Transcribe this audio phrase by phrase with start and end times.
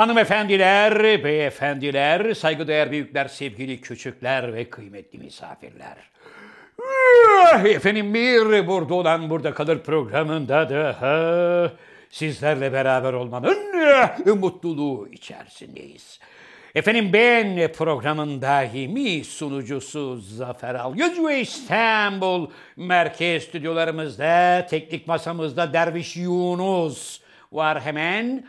[0.00, 5.96] Hanımefendiler, beyefendiler, saygıdeğer büyükler, sevgili küçükler ve kıymetli misafirler.
[7.52, 11.72] Ah, Efendim bir burada olan burada kalır programında da
[12.10, 13.58] sizlerle beraber olmanın
[13.94, 16.20] ah, mutluluğu içerisindeyiz.
[16.74, 27.20] Efendim ben programın daimi sunucusu Zafer Algöz ve İstanbul Merkez Stüdyolarımızda, teknik masamızda Derviş Yunus
[27.52, 28.44] var hemen.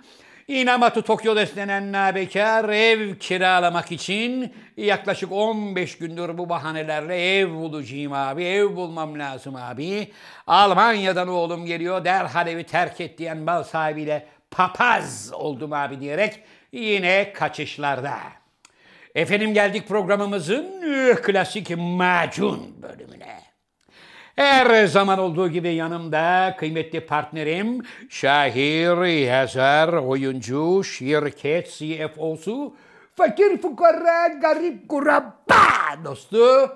[0.48, 8.44] İnamatu Tokyo denen nabekar ev kiralamak için yaklaşık 15 gündür bu bahanelerle ev bulacağım abi,
[8.44, 10.12] ev bulmam lazım abi.
[10.48, 16.40] Almanya'dan oğlum geliyor derhal evi terk et diyen mal sahibiyle papaz oldum abi diyerek
[16.72, 18.18] yine kaçışlarda.
[19.16, 23.41] Efendim geldik programımızın eh, klasik macun bölümüne.
[24.36, 32.76] Her zaman olduğu gibi yanımda kıymetli partnerim, şair, yazar, oyuncu, şirket CFO'su,
[33.16, 36.72] fakir fukara, garip kurabba dostu,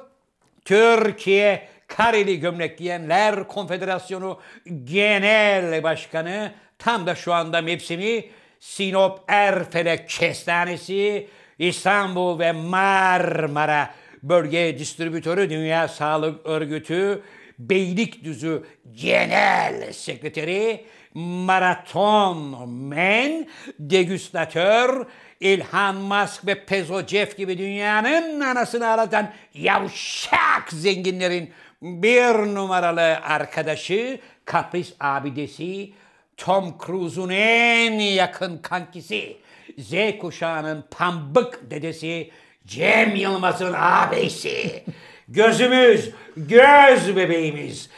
[0.66, 4.40] Türkiye Kareli Gömlek Giyenler Konfederasyonu
[4.84, 8.26] Genel Başkanı, tam da şu anda mevsimi
[8.60, 11.28] Sinop Erfelek Kestanesi,
[11.60, 13.90] İstanbul ve Marmara
[14.24, 17.22] Bölge Distribütörü Dünya Sağlık Örgütü
[17.60, 23.48] Beylikdüzü Genel Sekreteri Maraton Men
[23.80, 25.06] Degüstatör
[25.40, 35.94] İlhan Musk ve Pezocev gibi dünyanın anasını ağlatan yavşak zenginlerin bir numaralı arkadaşı, kapris abidesi,
[36.38, 39.38] Tom Cruise'un en yakın kankisi,
[39.78, 42.32] Z kuşağının pambık dedesi,
[42.68, 44.84] Cem Yılmaz'ın ağabeysi,
[45.30, 47.90] gözümüz, göz bebeğimiz,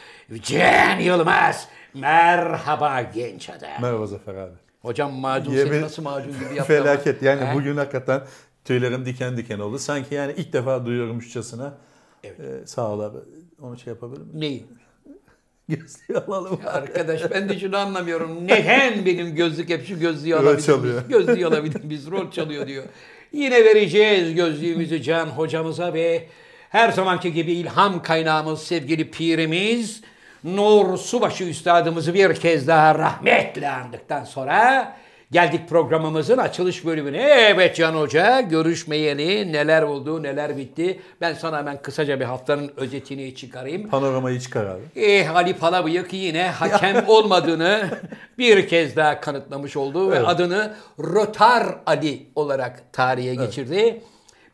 [0.42, 1.68] Cem Yılmaz.
[1.94, 3.70] Merhaba genç adam.
[3.82, 4.52] Merhaba Zafer abi.
[4.82, 7.22] Hocam macun Yemin- seni nasıl macun gibi yaptı Felaket.
[7.22, 7.54] Yani He?
[7.54, 8.20] bugün hakikaten
[8.64, 9.78] tüylerim diken diken oldu.
[9.78, 11.74] Sanki yani ilk defa duyuyormuşçasına.
[12.24, 12.70] Evet.
[12.70, 13.18] sağ ol abi.
[13.62, 14.30] Onu şey yapabilir miyim?
[14.40, 14.66] Neyi?
[15.68, 16.60] Gözlüğü alalım.
[16.66, 18.46] Arkadaş ben de şunu anlamıyorum.
[18.46, 20.94] Neden benim gözlük hep şu gözlüğü Rol alabilir çalıyor.
[21.06, 21.26] miyiz?
[21.26, 22.10] Gözlüğü alabilir miyiz?
[22.10, 22.84] Rol çalıyor diyor.
[23.32, 26.26] Yine vereceğiz gözlüğümüzü Can hocamıza ve
[26.70, 30.00] her zamanki gibi ilham kaynağımız sevgili pirimiz
[30.44, 34.92] Nur Subaşı Üstadımızı bir kez daha rahmetle andıktan sonra
[35.30, 37.18] geldik programımızın açılış bölümüne.
[37.22, 41.00] Evet Can Hoca görüşmeyeli neler oldu neler bitti.
[41.20, 43.88] Ben sana hemen kısaca bir haftanın özetini çıkarayım.
[43.90, 44.82] Panoramayı çıkar abi.
[44.96, 47.88] Eh Ali Palabıyık yine hakem olmadığını
[48.38, 50.28] bir kez daha kanıtlamış oldu ve Evet.
[50.28, 54.00] adını Rotar Ali olarak tarihe geçirdi.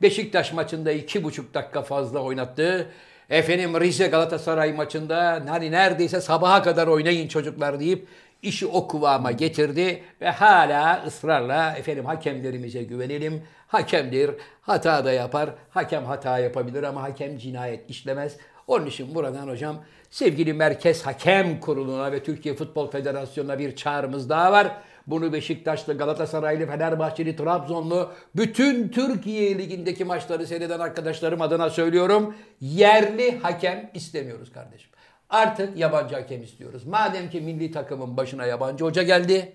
[0.05, 2.91] Beşiktaş maçında iki buçuk dakika fazla oynattı.
[3.31, 8.07] Efendim Rize Galatasaray maçında hani neredeyse sabaha kadar oynayın çocuklar deyip
[8.43, 13.43] işi o kıvama getirdi ve hala ısrarla efendim hakemlerimize güvenelim.
[13.67, 15.51] Hakemdir, hata da yapar.
[15.71, 18.37] Hakem hata yapabilir ama hakem cinayet işlemez.
[18.67, 19.77] Onun için buradan hocam
[20.11, 24.73] sevgili Merkez Hakem Kurulu'na ve Türkiye Futbol Federasyonu'na bir çağrımız daha var.
[25.07, 32.35] Bunu Beşiktaşlı, Galatasaraylı, Fenerbahçeli, Trabzonlu, bütün Türkiye Ligi'ndeki maçları seyreden arkadaşlarım adına söylüyorum.
[32.61, 34.91] Yerli hakem istemiyoruz kardeşim.
[35.31, 36.87] Artık yabancı hakem istiyoruz.
[36.87, 39.53] Madem ki milli takımın başına yabancı hoca geldi.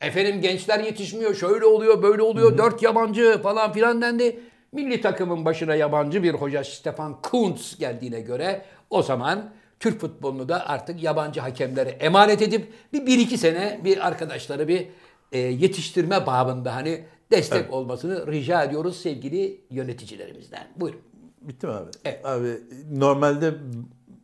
[0.00, 4.40] Efendim gençler yetişmiyor, şöyle oluyor, böyle oluyor, dört yabancı falan filan dendi.
[4.72, 9.50] Milli takımın başına yabancı bir hoca Stefan Kuntz geldiğine göre o zaman
[9.82, 14.86] Türk futbolunu da artık yabancı hakemlere emanet edip bir, bir iki sene bir arkadaşları bir
[15.32, 20.66] e, yetiştirme babında hani destek olmasını rica ediyoruz sevgili yöneticilerimizden.
[20.76, 21.00] Buyurun.
[21.40, 21.90] Bitti mi abi?
[22.04, 22.26] Evet.
[22.26, 22.48] Abi
[22.92, 23.54] normalde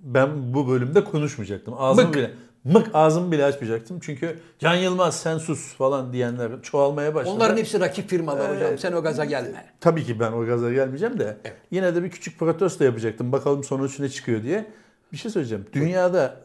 [0.00, 1.74] ben bu bölümde konuşmayacaktım.
[1.78, 2.16] Ağzımı Mık.
[2.16, 2.30] bile
[2.64, 3.98] mık ağzımı bile açmayacaktım.
[4.00, 7.34] Çünkü Can Yılmaz sen sus falan diyenler çoğalmaya başladı.
[7.36, 8.78] Onların hepsi rakip firmalar hocam.
[8.78, 9.64] Sen o gaza gelme.
[9.80, 11.36] Tabii ki ben o gaza gelmeyeceğim de
[11.70, 13.32] yine de bir küçük protesto yapacaktım.
[13.32, 14.66] Bakalım sonuç ne çıkıyor diye.
[15.12, 15.66] Bir şey söyleyeceğim.
[15.72, 16.40] Dünyada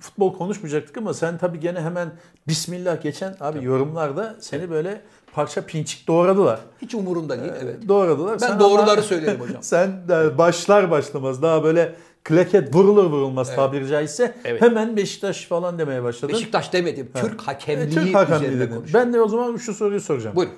[0.00, 2.12] futbol konuşmayacaktık ama sen tabii gene hemen
[2.48, 5.00] Bismillah geçen abi yorumlarda seni böyle
[5.32, 6.60] parça pinçik doğradılar.
[6.82, 7.52] Hiç umurumda değil.
[7.62, 7.88] Evet.
[7.88, 8.32] Doğradılar.
[8.32, 9.56] Ben Sen doğruları ama- söylerim hocam.
[9.62, 10.02] sen
[10.38, 14.62] başlar başlamaz daha böyle klaket vurulur vurulmaz tabiri caizse Evet.
[14.62, 16.34] hemen Beşiktaş falan demeye başladın.
[16.34, 17.10] Beşiktaş demedim.
[17.14, 19.06] Türk E, hakemliği Türk hakemliği üzerine konuşuyorum.
[19.06, 20.36] Ben de o zaman şu soruyu soracağım.
[20.36, 20.54] Buyurun.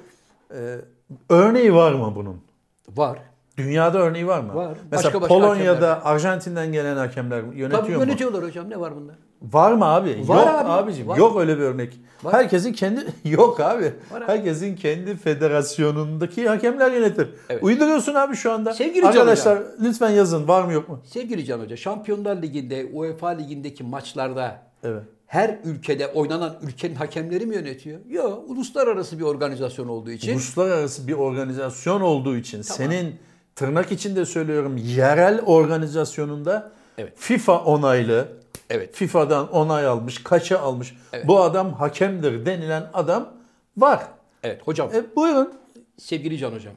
[1.28, 2.40] Örneği var mı bunun?
[2.88, 3.18] Var.
[3.64, 4.54] Dünyada örneği var mı?
[4.54, 4.78] Var.
[4.90, 6.14] Mesela Başka başka Polonya'da, hakemler.
[6.14, 8.00] Arjantin'den gelen hakemler yönetiyor Tabii mu?
[8.02, 8.70] yönetiyorlar hocam.
[8.70, 9.12] Ne var bunda?
[9.42, 10.24] Var mı abi?
[10.26, 10.68] Var yok abi.
[10.68, 11.08] abicim.
[11.08, 11.16] Var.
[11.16, 12.00] Yok öyle bir örnek.
[12.22, 12.34] Var.
[12.34, 13.92] Herkesin kendi yok abi.
[14.14, 14.24] Abi.
[14.26, 17.28] Herkesin kendi federasyonundaki hakemler yönetir.
[17.48, 17.62] Evet.
[17.62, 18.74] Uyduruyorsun abi şu anda.
[18.74, 21.00] Sevgili Can Arkadaşlar lütfen yazın var mı yok mu?
[21.04, 25.02] Sevgili Can Hoca, Şampiyonlar Ligi'nde, UEFA Ligi'ndeki maçlarda Evet.
[25.26, 28.00] her ülkede oynanan ülkenin hakemleri mi yönetiyor?
[28.08, 28.50] Yok.
[28.50, 30.32] Uluslararası bir organizasyon olduğu için.
[30.32, 33.14] Uluslararası bir organizasyon olduğu için senin
[33.54, 37.12] tırnak içinde söylüyorum yerel organizasyonunda Evet.
[37.16, 38.28] FIFA onaylı,
[38.70, 38.94] Evet.
[38.94, 40.94] FIFA'dan onay almış, kaça almış.
[41.24, 43.32] Bu adam hakemdir denilen adam
[43.76, 44.02] var.
[44.42, 44.90] Evet hocam.
[44.94, 45.54] E, buyurun.
[45.98, 46.74] Sevgili Can Hocam.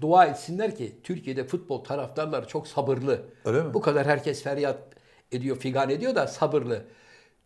[0.00, 3.20] Dua etsinler ki Türkiye'de futbol taraftarları çok sabırlı.
[3.44, 3.74] Öyle mi?
[3.74, 4.78] Bu kadar herkes feryat
[5.32, 6.84] ediyor, figan ediyor da sabırlı.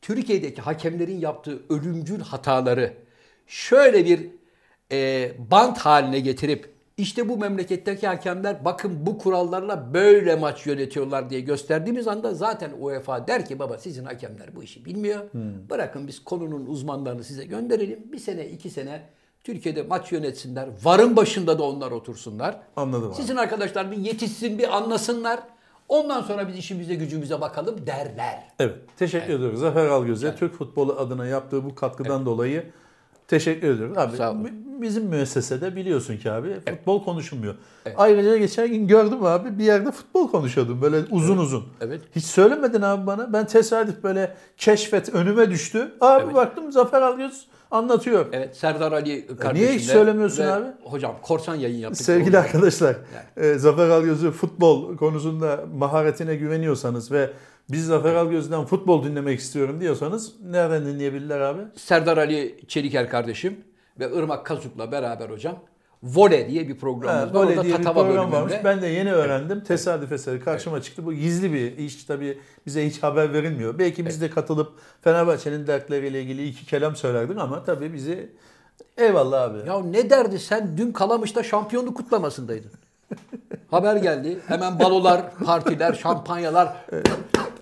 [0.03, 2.93] Türkiye'deki hakemlerin yaptığı ölümcül hataları
[3.47, 4.27] şöyle bir
[4.93, 6.69] e, bant haline getirip
[7.00, 13.26] işte bu memleketteki hakemler bakın bu kurallarla böyle maç yönetiyorlar diye gösterdiğimiz anda zaten UEFA
[13.26, 15.20] der ki baba sizin hakemler bu işi bilmiyor.
[15.70, 18.12] Bırakın biz konunun uzmanlarını size gönderelim.
[18.12, 19.02] Bir sene iki sene
[19.44, 20.69] Türkiye'de maç yönetsinler.
[20.82, 22.61] Varın başında da onlar otursunlar.
[22.76, 23.14] Anladım abi.
[23.14, 25.41] Sizin arkadaşlar bir yetişsin bir anlasınlar.
[25.88, 28.43] Ondan sonra biz işimize gücümüze bakalım derler.
[28.58, 28.76] Evet.
[28.96, 29.61] Teşekkür ediyoruz.
[29.61, 32.70] Zafer Algöz'e Türk futbolu adına yaptığı bu katkıdan dolayı
[33.31, 33.99] teşekkür ediyoruz.
[33.99, 34.44] Abi Sağ olun.
[34.44, 37.55] bi- bizim müessesede biliyorsun ki abi futbol konuşulmuyor.
[37.97, 41.65] Ayrıca geçen gün gördüm abi bir yerde futbol konuşuyordum böyle uzun uzun.
[41.81, 42.00] Evet.
[42.17, 43.32] Hiç söylemedin abi bana.
[43.32, 45.93] Ben tesadüf böyle keşfet önüme düştü.
[46.00, 48.27] Abi baktım Zafer Algöz anlatıyor.
[48.32, 49.55] Evet Serdar Ali kardeşimle.
[49.55, 50.67] Niye hiç söylemiyorsun abi?
[50.85, 52.03] Hocam korsan yayın yaptık.
[52.06, 52.97] Sevgili arkadaşlar,
[53.37, 57.31] e, Zafer Algöz'ü futbol konusunda maharetine güveniyorsanız ve
[57.72, 61.61] biz Zafer Algöz'den futbol dinlemek istiyorum diyorsanız nereden dinleyebilirler abi?
[61.76, 63.56] Serdar Ali Çeliker kardeşim
[64.00, 65.58] ve Irmak Kazuk'la beraber hocam
[66.02, 67.44] Vole diye bir programımız Ha, var.
[67.46, 68.37] Orada diye bir Tatava program bölümünde.
[68.37, 68.55] varmış.
[68.64, 69.61] Ben de yeni öğrendim.
[69.64, 71.06] Tesadüf eseri karşıma çıktı.
[71.06, 73.78] Bu gizli bir iş tabii bize hiç haber verilmiyor.
[73.78, 74.72] Belki biz de katılıp
[75.02, 78.32] Fenerbahçe'nin dertleriyle ilgili iki kelam söylerdik ama tabii bizi
[78.96, 79.58] eyvallah abi.
[79.69, 82.70] Ya ne derdi sen dün Kalamış'ta şampiyonluk kutlamasındaydın.
[83.70, 84.38] Haber geldi.
[84.46, 86.76] Hemen balolar, partiler, şampanyalar.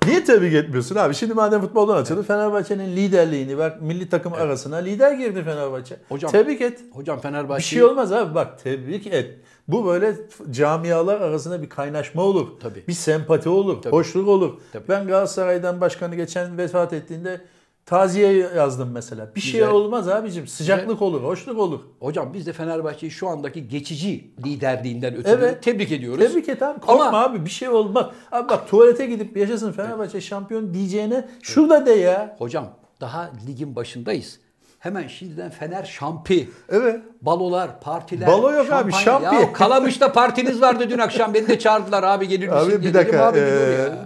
[0.09, 1.15] Niye tebrik etmiyorsun abi?
[1.15, 5.97] Şimdi madem futboldan açıldı Fenerbahçe'nin liderliğini bak milli takım arasına lider girdi Fenerbahçe.
[6.09, 6.81] Hocam, tebrik et.
[6.93, 9.35] Hocam Fenerbahçe Bir şey olmaz abi bak tebrik et.
[9.69, 10.15] Bu böyle
[10.51, 12.49] camialar arasında bir kaynaşma olur.
[12.61, 12.85] Tabii.
[12.89, 13.85] Bir sempati olur.
[13.91, 14.55] Hoşluk olur.
[14.73, 14.89] Tabii.
[14.89, 17.41] Ben Galatasaray'dan başkanı geçen vefat ettiğinde
[17.89, 19.31] taziye yazdım mesela.
[19.37, 19.69] Bir şey Güzel.
[19.71, 20.47] olmaz abicim.
[20.47, 21.81] Sıcaklık olur, hoşluk olur.
[22.01, 25.63] Hocam biz de Fenerbahçe'yi şu andaki geçici liderliğinden ötürü Evet.
[25.63, 26.27] tebrik ediyoruz.
[26.29, 26.81] Tebrik et abi.
[26.81, 28.07] Korkma Ama- abi bir şey olmaz.
[28.33, 32.37] Abi bak tuvalete gidip yaşasın Fenerbahçe şampiyon diyeceğine şurada de ya.
[32.39, 32.69] Hocam
[33.01, 34.41] daha ligin başındayız.
[34.79, 36.49] Hemen şimdiden Fener şampi.
[36.69, 37.01] Evet.
[37.23, 38.29] Balolar, partiler.
[38.29, 39.31] Balo yok abi, şampanya.
[39.31, 39.35] şampi.
[39.37, 41.35] Ya Kalamış'ta partiniz vardı dün akşam.
[41.35, 42.71] Beni de çağırdılar abi gelir misin?
[42.71, 43.47] Abi bir dakika Abi, ya.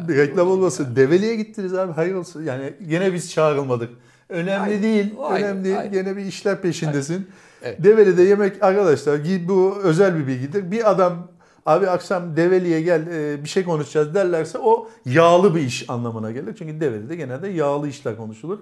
[0.08, 0.96] bir reklam olmasın.
[0.96, 2.42] Develi'ye gittiniz abi hayır olsun.
[2.44, 3.90] Yani gene biz çağrılmadık.
[4.28, 5.14] Önemli Aynen, değil.
[5.22, 5.78] aynen, önemli değil.
[5.78, 5.92] aynen.
[5.92, 7.28] Gene bir işler peşindesin.
[7.62, 7.84] Evet.
[7.84, 10.70] Develi'de yemek arkadaşlar bu özel bir bilgidir.
[10.70, 11.28] Bir adam
[11.66, 16.54] abi akşam Develi'ye gel e, bir şey konuşacağız derlerse o yağlı bir iş anlamına gelir.
[16.58, 18.58] Çünkü Develi'de genelde yağlı işler konuşulur.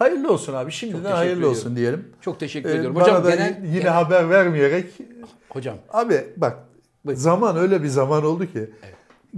[0.00, 0.72] Hayırlı olsun abi.
[0.72, 1.56] Şimdiden hayırlı ediyorum.
[1.58, 2.08] olsun diyelim.
[2.20, 2.94] Çok teşekkür Ee, ediyorum.
[2.94, 4.86] bana Hocam da genel, yine genel- haber vermeyerek
[5.48, 6.56] hocam abi bak
[7.04, 7.20] Buyurun.
[7.20, 8.70] zaman öyle bir zaman oldu ki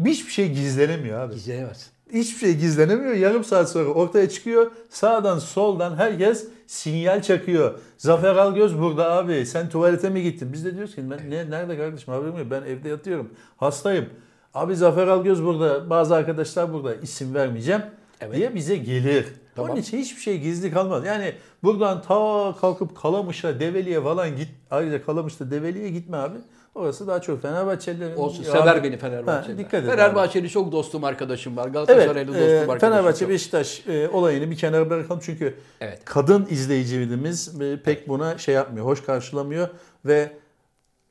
[0.05, 1.35] hiçbir şey gizlenemiyor abi.
[1.35, 1.93] gizleyemezsin.
[2.13, 3.15] Hiçbir şey gizlenemiyor.
[3.15, 4.71] Yarım saat sonra ortaya çıkıyor.
[4.91, 7.79] Sağdan soldan herkes sinyal çakıyor.
[7.99, 9.47] Zafer Algöz burada abi.
[9.47, 10.53] Sen tuvalete mi gittin?
[10.53, 12.47] Biz de diyoruz ki ben ne, nerede kardeşim haberim yok.
[12.51, 13.31] Ben evde yatıyorum.
[13.57, 14.07] Hastayım.
[14.55, 15.91] Abi Zafer Algöz burada.
[15.91, 16.95] Bazı arkadaşlar burada.
[16.95, 17.83] isim vermeyeceğim.
[18.21, 18.37] Evet.
[18.37, 19.27] Diye bize gelir.
[19.55, 19.71] Tamam.
[19.71, 21.05] Onun için hiçbir şey gizli kalmaz.
[21.07, 24.49] Yani buradan ta kalkıp Kalamış'a, Develi'ye falan git.
[24.71, 26.39] Ayrıca Kalamış'ta Develi'ye gitme abi.
[26.75, 28.17] Orası daha çok Fenerbahçelilerin.
[28.17, 28.43] Olsun.
[28.43, 29.59] Sever abi- beni Fenerbahçeli.
[29.59, 29.91] Dikkat abi.
[29.91, 31.65] Fenerbahçeli çok dostum arkadaşım var.
[31.65, 32.79] Evet, Galatasaraylı dostum e, arkadaşım.
[32.81, 33.29] Fenerbahçe.
[33.29, 36.01] Beşiktaş e, olayını bir kenara bırakalım çünkü Evet.
[36.05, 39.69] kadın izleyicilerimiz e, pek buna şey yapmıyor, hoş karşılamıyor
[40.05, 40.33] ve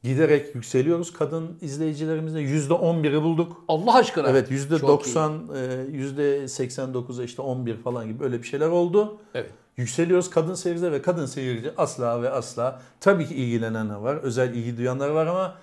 [0.03, 1.13] giderek yükseliyoruz.
[1.13, 3.63] Kadın izleyicilerimizde yüzde 11'i bulduk.
[3.67, 4.27] Allah aşkına.
[4.29, 5.15] Evet yüzde Çok iyi.
[5.15, 9.17] %90, e, yüzde 89'a işte 11 falan gibi öyle bir şeyler oldu.
[9.33, 9.51] Evet.
[9.77, 14.77] Yükseliyoruz kadın seyirciler ve kadın seyirci asla ve asla tabii ki ilgilenenler var, özel ilgi
[14.77, 15.55] duyanlar var ama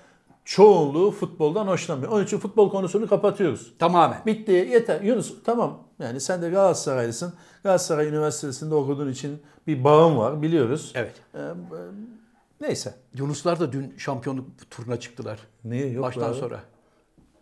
[0.45, 2.12] çoğunluğu futboldan hoşlanmıyor.
[2.12, 3.73] Onun için futbol konusunu kapatıyoruz.
[3.78, 4.18] Tamamen.
[4.26, 5.00] Bitti yeter.
[5.00, 7.33] Yunus tamam yani sen de Galatasaraylısın.
[7.62, 10.92] Galatasaray Üniversitesi'nde okuduğun için bir bağın var biliyoruz.
[10.95, 11.14] Evet.
[11.35, 11.38] Ee,
[12.60, 12.94] neyse.
[13.14, 15.38] Yunuslar da dün şampiyonluk turuna çıktılar.
[15.64, 16.38] Niye yok Maçtan abi?
[16.38, 16.60] sonra.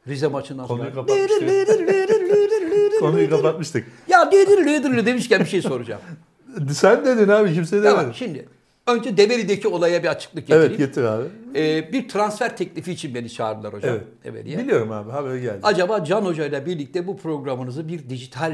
[0.09, 0.95] Rize maçından Konuyu sonra.
[0.95, 3.01] kapatmıştık.
[3.01, 3.87] Konuyu kapatmıştık.
[4.09, 6.01] Ya dedir dedir demişken bir şey soracağım.
[6.73, 7.97] Sen dedin abi kimse demedi.
[7.97, 8.49] tamam şimdi
[8.87, 10.67] önce Develi'deki olaya bir açıklık getireyim.
[10.71, 11.25] evet getir abi.
[11.57, 13.91] Ee, bir transfer teklifi için beni çağırdılar hocam.
[13.95, 14.05] Evet.
[14.25, 14.59] Develi'ye.
[14.59, 15.59] Biliyorum abi haber geldi.
[15.63, 18.53] Acaba Can Hoca ile birlikte bu programınızı bir dijital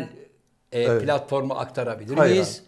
[0.72, 1.02] e, Evet.
[1.02, 2.62] platforma aktarabilir Hayır miyiz?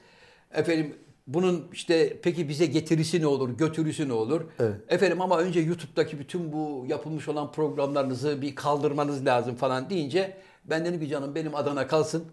[0.54, 0.94] Efendim
[1.26, 4.40] bunun işte peki bize getirisi ne olur, götürüsü ne olur?
[4.60, 4.74] Evet.
[4.88, 10.84] Efendim ama önce YouTube'daki bütün bu yapılmış olan programlarınızı bir kaldırmanız lazım falan deyince ben
[10.84, 12.24] dedim ki canım benim Adana kalsın.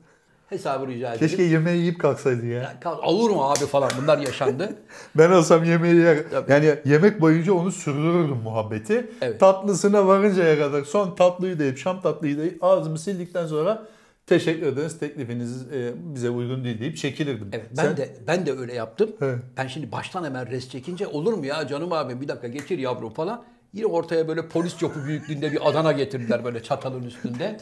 [0.50, 1.28] Hesabı rica ederim.
[1.28, 2.74] Keşke yemeği yiyip kalksaydı ya.
[2.82, 4.76] Kal- Olur mu abi falan bunlar yaşandı.
[5.18, 6.18] Ben olsam yemeği yer.
[6.48, 9.10] Yani yemek boyunca onu sürdürürdüm muhabbeti.
[9.22, 9.40] Evet.
[9.40, 13.84] Tatlısına varıncaya kadar son tatlıyı da yiyip Şam tatlıyı da yiyip ağzımı sildikten sonra
[14.32, 17.50] teşekkür ederiz teklifiniz e, bize uygun değil deyip çekilirdim.
[17.54, 19.12] Evet ben Sen- de ben de öyle yaptım.
[19.22, 19.40] Evet.
[19.58, 23.14] Ben şimdi baştan hemen res çekince olur mu ya canım abim bir dakika geçir yavrum
[23.14, 23.44] falan.
[23.74, 27.58] Yine ortaya böyle polis çopu büyüklüğünde bir Adana getirdiler böyle çatalın üstünde.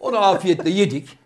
[0.00, 1.18] Onu afiyetle yedik.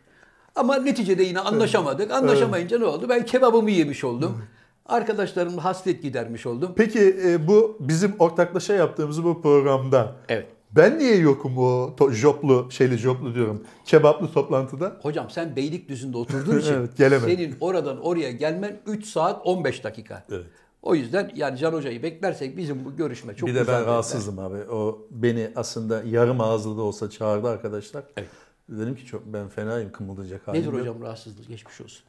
[0.56, 2.10] Ama neticede yine anlaşamadık.
[2.10, 3.08] Anlaşamayınca ne oldu?
[3.08, 4.42] Ben kebabımı yemiş oldum.
[4.86, 6.72] Arkadaşlarımla hasret gidermiş oldum.
[6.76, 10.46] Peki e, bu bizim ortaklaşa yaptığımız bu programda Evet.
[10.76, 14.96] Ben niye yokum o to- joplu şeyli joplu diyorum kebaplı toplantıda?
[15.02, 17.36] Hocam sen Beylikdüzü'nde oturduğun için Evet, gelemedim.
[17.36, 20.24] senin oradan oraya gelmen 3 saat 15 dakika.
[20.30, 20.46] Evet.
[20.82, 24.56] O yüzden yani Can Hoca'yı beklersek bizim bu görüşme çok bir de ben rahatsızdım abi.
[24.70, 28.04] O beni aslında yarım ağızlı da olsa çağırdı arkadaşlar.
[28.16, 28.28] Evet.
[28.68, 30.80] Dedim ki çok ben fenayım kımıldayacak halim Nedir yok.
[30.80, 32.02] hocam rahatsızlık geçmiş olsun.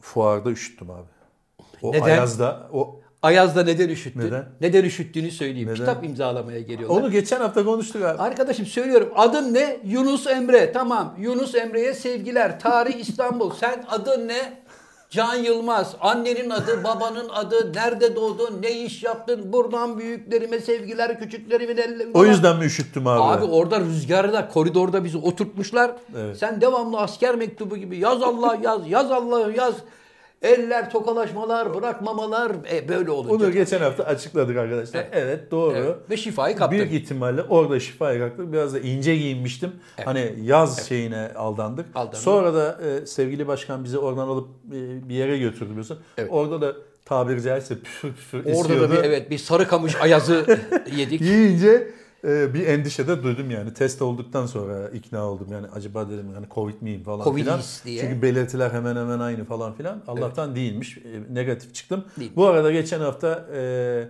[0.00, 1.06] Fuarda üşüttüm abi.
[1.82, 2.02] O Neden?
[2.02, 4.20] Ayaz'da o Ayaz'da neden üşüttün?
[4.20, 4.44] Neden?
[4.60, 5.68] Neden üşüttüğünü söyleyeyim.
[5.68, 5.76] Neden?
[5.78, 7.00] Kitap imzalamaya geliyorlar.
[7.02, 8.18] onu geçen hafta konuştuk abi.
[8.22, 9.12] Arkadaşım söylüyorum.
[9.16, 9.80] Adın ne?
[9.84, 10.72] Yunus Emre.
[10.72, 11.14] Tamam.
[11.18, 12.60] Yunus Emre'ye sevgiler.
[12.60, 13.50] Tarih İstanbul.
[13.54, 14.60] Sen adın ne?
[15.10, 15.96] Can Yılmaz.
[16.00, 19.52] Annenin adı, babanın adı, nerede doğdun, ne iş yaptın?
[19.52, 22.12] Buradan büyüklerime sevgiler, küçüklerimin ellerine.
[22.14, 23.22] O yüzden mi üşüttüm abi?
[23.22, 25.90] Abi orada rüzgarda, koridorda bizi oturtmuşlar.
[26.18, 26.36] Evet.
[26.38, 29.74] Sen devamlı asker mektubu gibi yaz Allah yaz, yaz Allah yaz.
[30.42, 33.32] Eller tokalaşmalar, bırakmamalar e, böyle olacak.
[33.32, 35.00] Onu geçen hafta açıkladık arkadaşlar.
[35.00, 35.50] Evet, Evet.
[35.50, 35.76] doğru.
[35.76, 35.96] Evet.
[36.10, 36.78] Ve şifayı kaptın.
[36.78, 38.52] Büyük ihtimalle orada şifayı kaptık.
[38.52, 39.72] Biraz da ince giyinmiştim.
[40.04, 41.86] Hani yaz şeyine aldandık.
[41.94, 42.18] Aldandık.
[42.20, 45.98] Sonra da e, sevgili başkan bizi oradan alıp e, bir yere götürdü biliyorsun.
[46.18, 46.28] Evet.
[46.32, 50.58] Orada da tabiri caizse püfür püfür Orada da bir evet bir sarı kamış ayazı
[50.96, 51.20] yedik.
[51.20, 51.90] Yiyince
[52.24, 53.74] e, bir endişe de duydum yani.
[53.74, 55.46] Test olduktan sonra ikna oldum.
[55.52, 57.60] Yani acaba dedim yani Covid miyim falan Covid'is filan.
[57.84, 58.00] diye.
[58.00, 60.02] Çünkü belirtiler hemen hemen aynı falan filan.
[60.06, 60.98] Allah'tan değilmiş.
[60.98, 62.04] E, negatif çıktım.
[62.20, 62.32] Değil.
[62.36, 64.08] Bu arada geçen hafta e,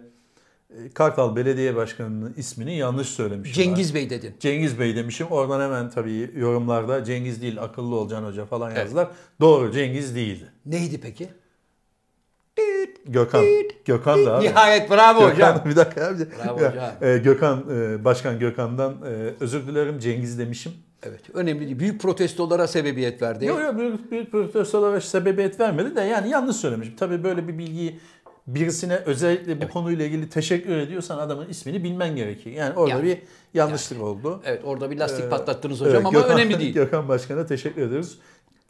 [0.94, 3.54] Kartal Belediye Başkanı'nın ismini yanlış söylemişim.
[3.54, 4.34] Cengiz Bey dedin.
[4.40, 5.26] Cengiz Bey demişim.
[5.26, 9.08] Oradan hemen tabii yorumlarda Cengiz değil akıllı olacaksın hoca falan yazdılar.
[9.40, 10.52] Doğru Cengiz değildi.
[10.66, 11.28] Neydi peki?
[13.06, 13.44] Gökhan.
[13.84, 14.44] Gökhan da abi.
[14.46, 15.62] Nihayet bravo Gökhan, hocam.
[15.70, 16.18] bir dakika abi.
[16.46, 16.90] Bravo Ya, hocam.
[17.10, 20.72] e, Gökhan, e, Başkan Gökhan'dan e, özür dilerim Cengiz demişim.
[21.02, 21.78] Evet önemli değil.
[21.78, 23.44] Büyük protestolara sebebiyet verdi.
[23.46, 26.96] Yok yok büyük, büyük protestolara sebebiyet vermedi de yani yanlış söylemişim.
[26.96, 28.00] Tabii böyle bir bilgiyi
[28.46, 32.50] birisine özellikle bu konuyla ilgili teşekkür ediyorsan adamın ismini bilmen gerekir.
[32.52, 33.04] Yani orada Yani.
[33.04, 33.18] bir
[33.54, 34.42] yanlışlık oldu.
[34.44, 36.74] Evet orada bir lastik Ee, patlattınız hocam Evet, ama Gökhan- önemli değil.
[36.74, 38.18] Gökhan Başkan'a teşekkür ediyoruz.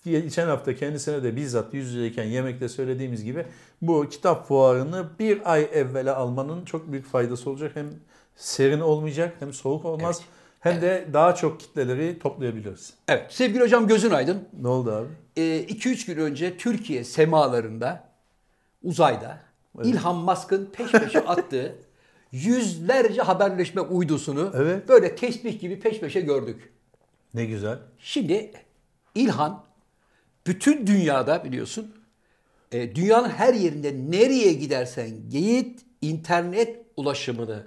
[0.05, 3.47] Geçen hafta kendisine de bizzat yüz yüzeyken yemekte söylediğimiz gibi
[3.83, 7.73] bu kitap fuarını bir ay evvela almanın çok büyük faydası olacak.
[7.75, 7.91] Hem
[8.37, 10.21] serin olmayacak hem soğuk olmaz.
[10.61, 12.95] Hem de daha çok kitleleri toplayabiliriz.
[13.09, 14.49] Evet sevgili hocam gözün aydın.
[14.63, 15.09] Ne oldu abi?
[15.41, 18.05] 2-3 gün önce Türkiye semalarında
[18.83, 19.39] uzayda
[19.85, 21.75] İlhan Musk'ın peş peşe attığı
[22.33, 24.89] yüzlerce haberleşme uydusunu Evet.
[24.89, 26.73] böyle tesbih gibi peş peşe gördük.
[27.35, 27.79] Ne güzel.
[27.99, 28.53] Şimdi
[29.15, 29.65] İlhan
[30.51, 31.95] bütün dünyada biliyorsun
[32.73, 37.67] e, dünyanın her yerinde nereye gidersen git internet ulaşımını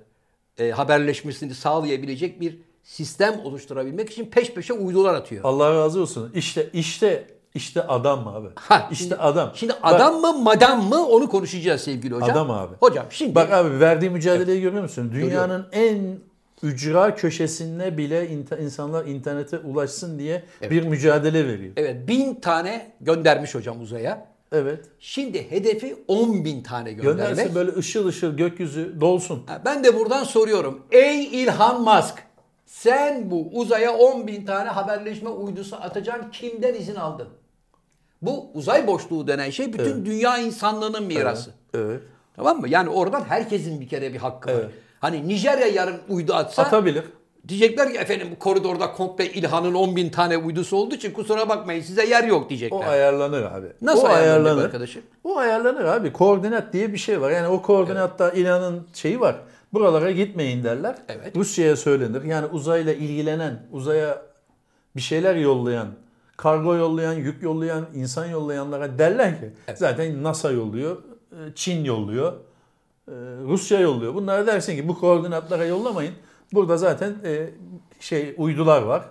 [0.58, 5.44] e, haberleşmesini sağlayabilecek bir sistem oluşturabilmek için peş peşe uydular atıyor.
[5.46, 6.32] Allah razı olsun.
[6.36, 8.48] İşte işte işte adam abi.
[8.56, 9.52] Ha, işte şimdi- adam.
[9.56, 12.30] Şimdi Bak- adam mı madam mı onu konuşacağız sevgili hocam.
[12.30, 12.76] Adam abi.
[12.80, 15.12] Hocam şimdi Bak abi verdiği mücadeleyi görüyor musun?
[15.14, 16.18] Dünyanın en
[16.64, 21.74] ücra köşesinde bile inter- insanlar internete ulaşsın diye bir mücadele veriyor.
[21.76, 24.34] evet bin tane göndermiş hocam uzaya.
[24.52, 24.80] Evet.
[25.00, 27.28] Şimdi hedefi 10 bin tane göndermek.
[27.38, 29.44] Gönderse böyle ışıl ışıl gökyüzü dolsun.
[29.66, 30.82] Ben de buradan soruyorum.
[30.92, 32.14] Ey İlhan Musk
[32.66, 37.28] sen bu uzaya 10 bin tane haberleşme uydusu atacaksın kimden izin aldın?
[38.22, 40.06] Bu uzay boşluğu denen şey bütün Evet.
[40.06, 41.52] dünya insanlığının mirası.
[41.74, 42.02] Evet.
[42.36, 42.70] Tamam mı?
[42.70, 44.66] Yani oradan herkesin bir kere bir hakkı var.
[45.04, 45.14] Evet.
[45.14, 47.04] Hani Nijerya yarın uydu atsa Atabilir.
[47.48, 51.82] diyecekler ki efendim bu koridorda komple İlhan'ın 10 bin tane uydusu olduğu için kusura bakmayın
[51.82, 52.78] size yer yok diyecekler.
[52.78, 53.68] O ayarlanır abi.
[53.82, 55.02] Nasıl o ayarlanacak arkadaşım?
[55.24, 56.14] O ayarlanır abi.
[56.14, 57.32] Koordinat diye bir şey var.
[57.32, 59.36] Yani o koordinatta İran'ın şeyi var.
[59.74, 60.96] Buralara gitmeyin derler.
[61.10, 61.36] Evet.
[61.36, 62.24] Rusya'ya söylenir.
[62.24, 64.22] Yani uzayla ilgilenen, uzaya
[64.96, 65.88] bir şeyler yollayan,
[66.38, 70.98] kargo yollayan, yük yollayan, insan yollayanlara derler ki zaten NASA yolluyor,
[71.32, 72.34] e, Çin yolluyor,
[73.48, 74.16] Rusya yolluyor.
[74.16, 76.14] Bunlara dersin ki bu koordinatlara yollamayın.
[76.54, 77.50] Burada zaten e,
[78.00, 79.10] şey uydular var.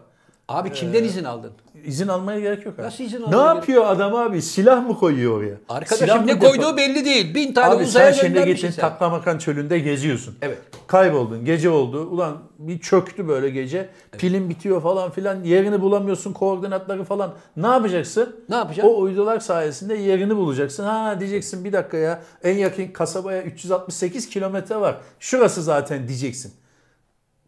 [0.48, 1.52] Abi kimden izin aldın?
[1.84, 2.82] İzin almaya gerek yok abi.
[2.86, 4.42] Nasıl izin Ne gerek- yapıyor adam abi?
[4.42, 5.56] Silah mı koyuyor oraya?
[5.56, 7.34] Silah Arkadaşım ne koyduğu belli değil.
[7.34, 8.72] Bin tane Abi uzaya sen şimdi gittin.
[8.80, 10.34] Taklamakan çölünde geziyorsun.
[10.42, 10.58] Evet.
[10.86, 11.44] Kayboldun.
[11.44, 12.06] Gece oldu.
[12.06, 13.88] Ulan bir çöktü böyle gece.
[14.18, 15.44] Pilin bitiyor falan filan.
[15.44, 16.32] Yerini bulamıyorsun.
[16.32, 17.34] Koordinatları falan.
[17.56, 18.36] Ne yapacaksın?
[18.48, 18.94] Ne yapacaksın?
[18.94, 20.84] O uydular sayesinde yerini bulacaksın.
[20.84, 22.22] Ha diyeceksin bir dakika ya.
[22.44, 24.96] En yakın kasabaya 368 kilometre var.
[25.20, 26.52] Şurası zaten diyeceksin.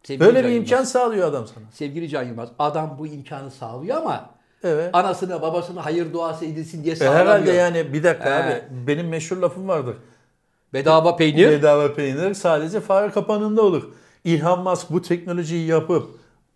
[0.07, 0.69] Sevgili Böyle Can bir Yılmaz.
[0.71, 1.63] imkan sağlıyor adam sana.
[1.71, 2.49] Sevgili Can Yılmaz.
[2.59, 4.29] Adam bu imkanı sağlıyor ama
[4.63, 4.89] Evet.
[4.95, 7.19] anasına babasına hayır duası edilsin diye E sağlamıyor.
[7.25, 8.43] herhalde yani bir dakika He.
[8.53, 8.63] abi.
[8.87, 9.95] Benim meşhur lafım vardır.
[10.73, 11.49] Bedava peynir.
[11.49, 13.83] Bedava peynir sadece fare kapanında olur.
[14.23, 16.07] İlhan Musk bu teknolojiyi yapıp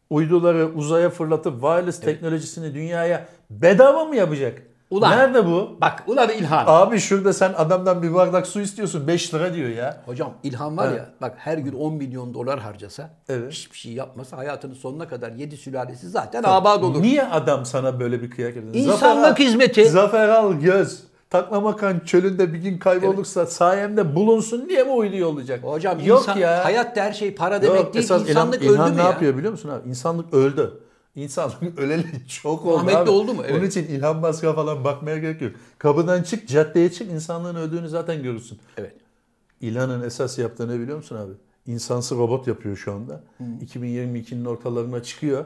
[0.09, 4.61] uyduları uzaya fırlatıp wireless teknolojisini dünyaya bedava mı yapacak?
[4.89, 5.11] Ulan.
[5.17, 5.77] Nerede bu?
[5.81, 6.63] Bak ulan İlhan.
[6.67, 10.01] Abi şurada sen adamdan bir bardak su istiyorsun 5 lira diyor ya.
[10.05, 10.97] Hocam İlhan var Evet.
[10.99, 13.51] ya bak her gün 10 milyon dolar harcasa Evet.
[13.53, 17.01] hiçbir şey yapmasa hayatının sonuna kadar 7 sülalesi zaten abad olur.
[17.01, 18.73] Niye adam sana böyle bir kıyak ediyor?
[18.73, 19.89] İnsanlık Al- hizmeti.
[19.89, 21.03] Zafer al göz.
[21.29, 25.63] Taklamakan çölünde bir gün kaybolursa sayemde bulunsun diye mi uyduyor olacak?
[25.63, 26.65] Hocam Yok insan, ya.
[26.65, 28.05] hayatta her şey para demek Yok, değil.
[28.05, 29.09] esas İnsanlık İlhan, İlhan öldü mü ne ya?
[29.09, 29.89] yapıyor biliyor musun abi?
[29.89, 30.79] İnsanlık öldü.
[31.23, 33.09] İnsanlık öleli çok oldu Rahmetli abi.
[33.09, 33.41] oldu mu?
[33.45, 33.55] Evet.
[33.59, 35.51] Onun için İlhan Musk'a falan bakmaya gerek yok.
[35.77, 38.59] Kapıdan çık, caddeye çık, insanlığın öldüğünü zaten görürsün.
[38.77, 38.93] Evet.
[39.61, 41.33] İlhan'ın esas yaptığı ne biliyor musun abi?
[41.67, 43.23] İnsansı robot yapıyor şu anda.
[43.65, 45.45] 2022'nin ortalarına çıkıyor.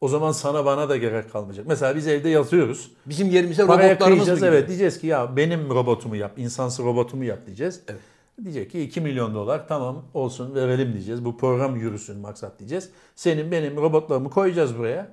[0.00, 1.66] O zaman sana bana da gerek kalmayacak.
[1.66, 2.90] Mesela biz evde yatıyoruz.
[3.06, 4.68] Bizim yerimize Paraya robotlarımız mı evet.
[4.68, 7.80] Diyeceğiz ki ya benim robotumu yap, insansı robotumu yap diyeceğiz.
[7.88, 8.00] Evet.
[8.44, 11.24] Diyecek ki 2 milyon dolar tamam olsun verelim diyeceğiz.
[11.24, 12.90] Bu program yürüsün maksat diyeceğiz.
[13.16, 15.08] Senin benim robotlarımı koyacağız buraya.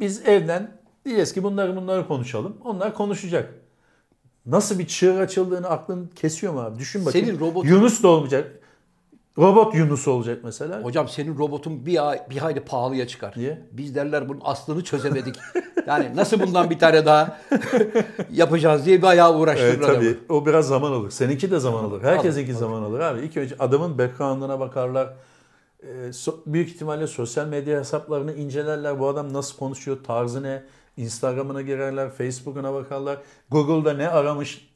[0.00, 2.56] Biz evden diyeceğiz ki bunları bunları konuşalım.
[2.64, 3.54] Onlar konuşacak.
[4.46, 6.78] Nasıl bir çığır açıldığını aklın kesiyor mu abi?
[6.78, 7.26] Düşün bakayım.
[7.26, 8.58] Senin robotun- Yunus da olmayacak.
[9.38, 10.82] Robot Yunus olacak mesela.
[10.82, 13.34] Hocam senin robotun bir, ay, bir hayli pahalıya çıkar.
[13.36, 13.62] Niye?
[13.72, 15.36] Biz derler bunun aslını çözemedik.
[15.86, 17.38] yani nasıl bundan bir tane daha
[18.30, 19.94] yapacağız diye bayağı uğraştırır Evet adamı.
[19.94, 20.18] tabii.
[20.28, 21.10] O biraz zaman alır.
[21.10, 22.02] Seninki de zaman alır.
[22.02, 23.20] Herkesinki zaman alır abi.
[23.20, 25.14] İlk önce adamın background'ına bakarlar.
[25.82, 25.86] Ee,
[26.46, 29.00] büyük ihtimalle sosyal medya hesaplarını incelerler.
[29.00, 30.62] Bu adam nasıl konuşuyor, tarzı ne?
[30.96, 33.18] Instagram'ına girerler, Facebook'una bakarlar.
[33.50, 34.68] Google'da ne aramış?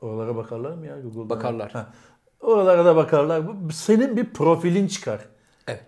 [0.00, 1.30] Oralara bakarlar mı ya Google'da?
[1.30, 1.70] Bakarlar.
[1.72, 1.86] Ha.
[2.44, 3.48] Oralara da bakarlar.
[3.48, 5.20] Bu- Senin bir profilin çıkar.
[5.68, 5.84] Evet.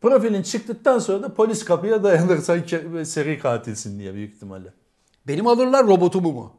[0.00, 4.68] Profilin çıktıktan sonra da polis kapıya dayanır sen ke- seri katilsin diye büyük ihtimalle.
[5.26, 6.56] Benim alırlar robotumu mu?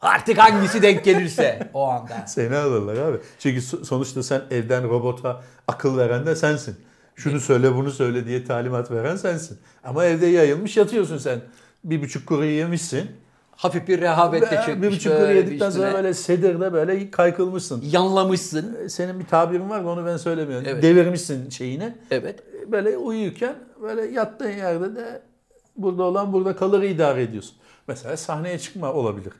[0.00, 2.24] Artık hangisi denk gelirse o anda.
[2.26, 3.18] Seni alırlar abi.
[3.38, 6.76] Çünkü so- sonuçta sen evden robota akıl veren de sensin.
[7.16, 9.58] Şunu söyle bunu söyle diye talimat veren sensin.
[9.84, 11.40] Ama evde yayılmış yatıyorsun sen.
[11.84, 13.10] Bir buçuk kuru yemişsin.
[13.58, 14.88] Hafif bir rehavetle Ve çökmüş.
[14.90, 15.84] bir buçuk kuru yedikten üstüne.
[15.84, 17.82] sonra böyle sedirde böyle kaykılmışsın.
[17.92, 18.88] Yanlamışsın.
[18.88, 20.66] Senin bir tabirin var da onu ben söylemiyorum.
[20.70, 20.82] Evet.
[20.82, 21.94] Devirmişsin şeyini.
[22.10, 22.42] Evet.
[22.72, 25.22] Böyle uyurken böyle yattığın yerde de
[25.76, 27.56] burada olan burada kalır idare ediyorsun.
[27.88, 29.32] Mesela sahneye çıkma olabilir.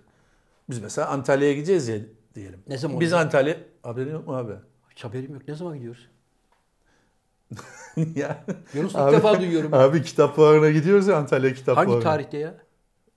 [0.70, 1.96] Biz mesela Antalya'ya gideceğiz ya
[2.34, 2.60] diyelim.
[2.68, 3.12] Ne zaman Biz?
[3.12, 4.52] Antalya haberin yok mu abi?
[4.90, 5.42] Hiç haberim yok.
[5.48, 6.08] Ne zaman gidiyoruz?
[8.16, 8.44] ya.
[8.74, 9.74] Yunus ilk Abi- defa duyuyorum.
[9.74, 12.04] Abi kitap fuarına gidiyoruz ya Antalya kitap Hangi fuarına.
[12.04, 12.54] tarihte ya?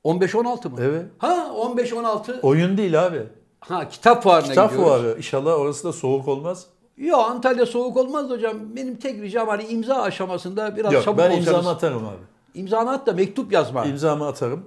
[0.06, 0.78] 15-16 mı?
[0.82, 1.06] Evet.
[1.18, 2.42] Ha 15-16.
[2.42, 3.24] Oyun değil abi.
[3.60, 5.02] Ha kitap fuarına Kitap gidiyoruz.
[5.02, 5.18] fuarı.
[5.18, 6.66] İnşallah orası da soğuk olmaz.
[6.98, 8.58] Yo Antalya soğuk olmaz hocam.
[8.76, 11.48] Benim tek ricam hani imza aşamasında biraz Yok çabuk ben olsanız.
[11.48, 12.18] imzamı atarım abi.
[12.54, 13.86] İmzanı at da mektup yazma.
[13.86, 14.66] İmzamı atarım.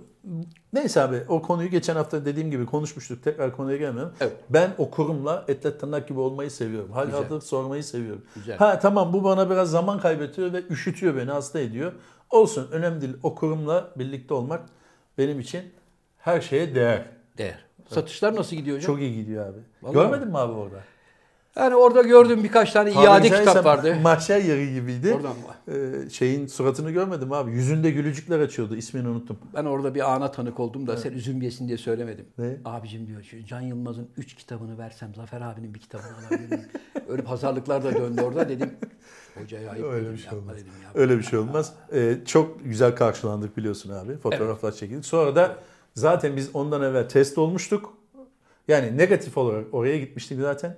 [0.72, 3.24] Neyse abi o konuyu geçen hafta dediğim gibi konuşmuştuk.
[3.24, 4.12] Tekrar konuya gelmiyorum.
[4.20, 4.32] Evet.
[4.50, 6.92] Ben o kurumla etle tırnak gibi olmayı seviyorum.
[6.92, 8.22] Hal hatır sormayı seviyorum.
[8.34, 8.56] Güzel.
[8.58, 11.92] Ha tamam bu bana biraz zaman kaybetiyor ve üşütüyor beni, hasta ediyor.
[12.30, 13.16] Olsun önemli değil.
[13.22, 14.62] O kurumla birlikte olmak
[15.18, 15.62] benim için
[16.18, 17.02] her şeye değer.
[17.38, 17.64] Değer.
[17.88, 18.94] Satışlar nasıl gidiyor hocam?
[18.94, 19.58] Çok iyi gidiyor abi.
[19.82, 20.76] Vallahi Görmedin mi abi orada?
[21.56, 23.96] Yani orada gördüm birkaç tane Tabiri iade kitap vardı.
[24.02, 25.14] Mahşer yeri gibiydi.
[25.14, 25.74] Oradan mı?
[26.06, 27.50] Ee, şeyin suratını görmedim abi.
[27.52, 28.76] Yüzünde gülücükler açıyordu.
[28.76, 29.38] İsmini unuttum.
[29.54, 32.26] Ben orada bir ana tanık oldum da sen üzülmeyesin diye söylemedim.
[32.38, 32.56] Ne?
[32.64, 36.68] Abicim diyor şu Can Yılmaz'ın 3 kitabını versem Zafer abinin bir kitabını alabilir miyim?
[37.08, 38.70] Öyle pazarlıklar da döndü orada dedim.
[39.42, 40.56] Hocaya ayıp Öyle dedim, bir şey yapma olmaz.
[40.56, 40.90] dedim ya.
[40.94, 41.72] Öyle bir şey olmaz.
[41.92, 44.16] Ee, çok güzel karşılandık biliyorsun abi.
[44.16, 45.06] Fotoğraflar çekildik.
[45.06, 45.56] Sonra da
[45.94, 47.92] zaten biz ondan evvel test olmuştuk.
[48.68, 50.76] Yani negatif olarak oraya gitmiştik zaten.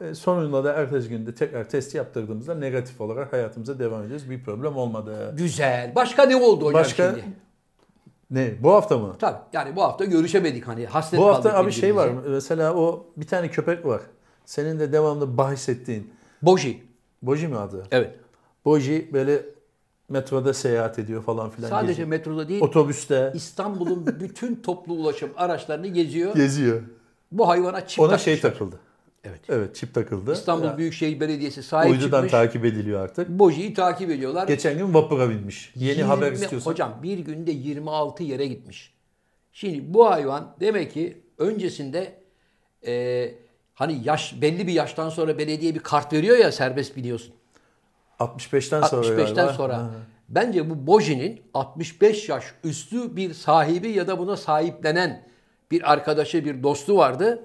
[0.00, 4.30] Ee, sonunda da ertesi günde tekrar test yaptırdığımızda negatif olarak hayatımıza devam edeceğiz.
[4.30, 5.34] Bir problem olmadı.
[5.36, 5.92] Güzel.
[5.94, 7.24] Başka ne oldu hocam Başka şimdi?
[8.30, 8.54] ne?
[8.60, 9.16] Bu hafta mı?
[9.18, 12.10] Tabii yani bu hafta görüşemedik hani hasret Bu hafta abi şey var.
[12.28, 14.00] Mesela o bir tane köpek var.
[14.44, 16.10] Senin de devamlı bahis ettiğin.
[16.42, 16.87] Boji.
[17.22, 17.86] Boji mi adı?
[17.90, 18.14] Evet.
[18.64, 19.42] Boji böyle
[20.08, 21.68] metroda seyahat ediyor falan filan.
[21.68, 22.08] Sadece geziyor.
[22.08, 26.34] metroda değil Otobüste İstanbul'un bütün toplu ulaşım araçlarını geziyor.
[26.34, 26.82] geziyor.
[27.32, 28.32] Bu hayvana çift Ona takmışlar.
[28.32, 28.80] şey takıldı.
[29.24, 29.40] Evet.
[29.48, 30.32] Evet çip takıldı.
[30.32, 32.30] İstanbul Ya, Büyükşehir Belediyesi sahip Uydudan çıkmış.
[32.30, 33.28] takip ediliyor artık.
[33.28, 34.48] Boji'yi takip ediyorlar.
[34.48, 35.72] Geçen gün vapura binmiş.
[35.76, 36.70] Yeni 20 haber istiyorsan.
[36.70, 38.94] Hocam bir günde 26 yere gitmiş.
[39.52, 42.20] Şimdi bu hayvan demek ki öncesinde
[42.86, 43.34] e,
[43.78, 47.34] hani yaş belli bir yaştan sonra belediye bir kart veriyor ya serbest biliyorsun.
[48.20, 49.52] 65'ten sonra 65'ten galiba.
[49.52, 49.76] sonra.
[49.76, 49.90] Ha.
[50.28, 55.28] Bence bu Boji'nin 65 yaş üstü bir sahibi ya da buna sahiplenen
[55.70, 57.42] bir arkadaşı, bir dostu vardı.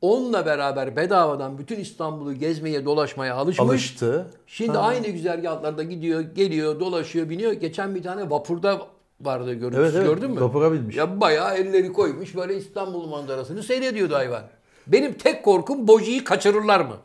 [0.00, 3.68] Onunla beraber bedavadan bütün İstanbul'u gezmeye, dolaşmaya alışmış.
[3.68, 4.26] Alıştı.
[4.46, 7.52] Şimdi aynı güzergahlarda gidiyor, geliyor, dolaşıyor, biniyor.
[7.52, 8.80] Geçen bir tane vapurda
[9.20, 10.06] vardı görüntüsü Evet, evet.
[10.06, 10.40] gördün mü?
[10.40, 10.96] Vapura binmiş.
[10.96, 14.42] Ya bayağı elleri koymuş böyle İstanbul manzarasını seyrediyordu hayvan.
[14.88, 16.96] Benim tek korkum Boji'yi kaçırırlar mı?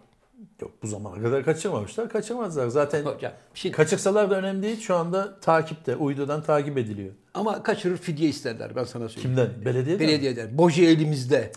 [0.61, 2.09] Yok bu zamana kadar kaçırmamışlar.
[2.09, 2.67] Kaçırmazlar.
[2.67, 4.79] Zaten Hocam, şimdi- kaçırsalar da önemli değil.
[4.81, 5.95] Şu anda takipte.
[5.95, 7.13] Uydudan takip ediliyor.
[7.33, 9.35] Ama kaçırır fidye isterler ben sana söyleyeyim.
[9.37, 9.65] Kimden?
[9.65, 10.07] Belediyeden?
[10.07, 10.57] Belediyeden.
[10.57, 11.51] Boji elimizde.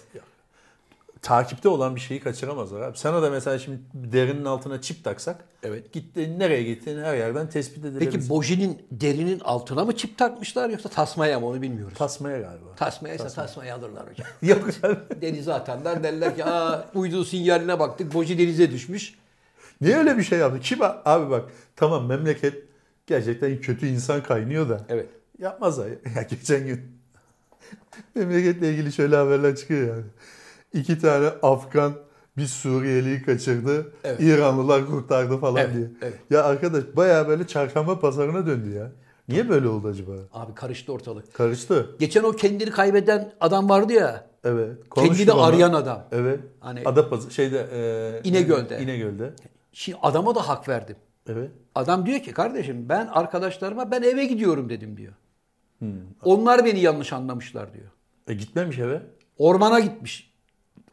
[1.22, 2.98] Takipte olan bir şeyi kaçıramazlar abi.
[2.98, 5.44] Sana da mesela şimdi derinin altına çip taksak.
[5.62, 5.92] Evet.
[5.92, 8.14] Gittiğin nereye gittiğini her yerden tespit edebiliriz.
[8.14, 11.98] Peki Boji'nin derinin altına mı çip takmışlar yoksa tasmaya mı onu bilmiyoruz.
[11.98, 12.74] Tasmaya galiba.
[12.76, 14.26] Tasmaya ise tasmayı alırlar hocam.
[14.42, 15.20] Yok abi.
[15.22, 19.14] Denize atanlar derler ki aa uydu sinyaline baktık Boji denize düşmüş.
[19.80, 20.60] Niye öyle bir şey yaptı?
[20.60, 21.44] Kim abi bak
[21.76, 22.54] tamam memleket
[23.06, 24.80] gerçekten kötü insan kaynıyor da.
[24.88, 25.08] Evet.
[25.38, 25.88] Yapmazlar.
[26.16, 26.80] Ya geçen gün
[28.14, 30.04] memleketle ilgili şöyle haberler çıkıyor yani.
[30.76, 31.92] İki tane Afgan
[32.36, 33.92] bir Suriyeliyi kaçırdı.
[34.04, 34.20] Evet.
[34.20, 35.86] İranlılar kurtardı falan Evet, diye.
[36.02, 36.14] evet.
[36.30, 38.92] Ya arkadaş baya böyle çarşamba pazarına döndü ya.
[39.28, 40.12] Niye böyle oldu acaba?
[40.32, 41.34] Abi karıştı ortalık.
[41.34, 41.96] Karıştı.
[41.98, 44.26] Geçen o kendini kaybeden adam vardı ya.
[44.44, 44.76] Evet.
[44.94, 45.44] Kendini ona.
[45.46, 46.04] arayan adam.
[46.12, 46.40] Evet.
[46.60, 48.82] Hani- Adapazarı şeyde e, İnegöl'de.
[48.82, 49.32] İnegöl'de.
[49.72, 50.96] Şimdi adama da hak verdim.
[51.28, 51.50] Evet.
[51.74, 55.12] Adam diyor ki kardeşim ben arkadaşlarıma ben eve gidiyorum dedim diyor.
[56.24, 57.86] Onlar beni yanlış anlamışlar diyor.
[58.28, 59.02] E gitmemiş eve.
[59.38, 60.25] Ormana gitmiş.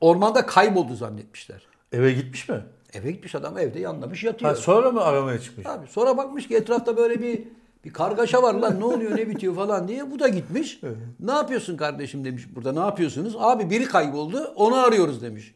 [0.04, 1.68] Ormanda kayboldu zannetmişler.
[1.92, 2.64] Eve gitmiş mi?
[2.94, 4.52] Eve gitmiş adam evde yanlamış yatıyor.
[4.52, 5.68] Ha, sonra mı aramaya çıkmış?
[5.68, 7.44] Abi sonra bakmış ki etrafta böyle bir
[7.86, 10.12] bir kargaşa var lan ne oluyor ne bitiyor falan diye.
[10.12, 10.82] Bu da gitmiş.
[11.20, 13.36] Ne yapıyorsun kardeşim demiş burada ne yapıyorsunuz?
[13.40, 15.56] Abi biri kayboldu onu arıyoruz demiş.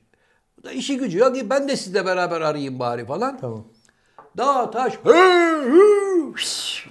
[0.58, 3.38] Bu da işi gücü yok ben de sizle beraber arayayım bari falan.
[3.38, 3.68] Tamam.
[4.38, 5.14] Dağ taş hı,
[5.62, 6.34] hı,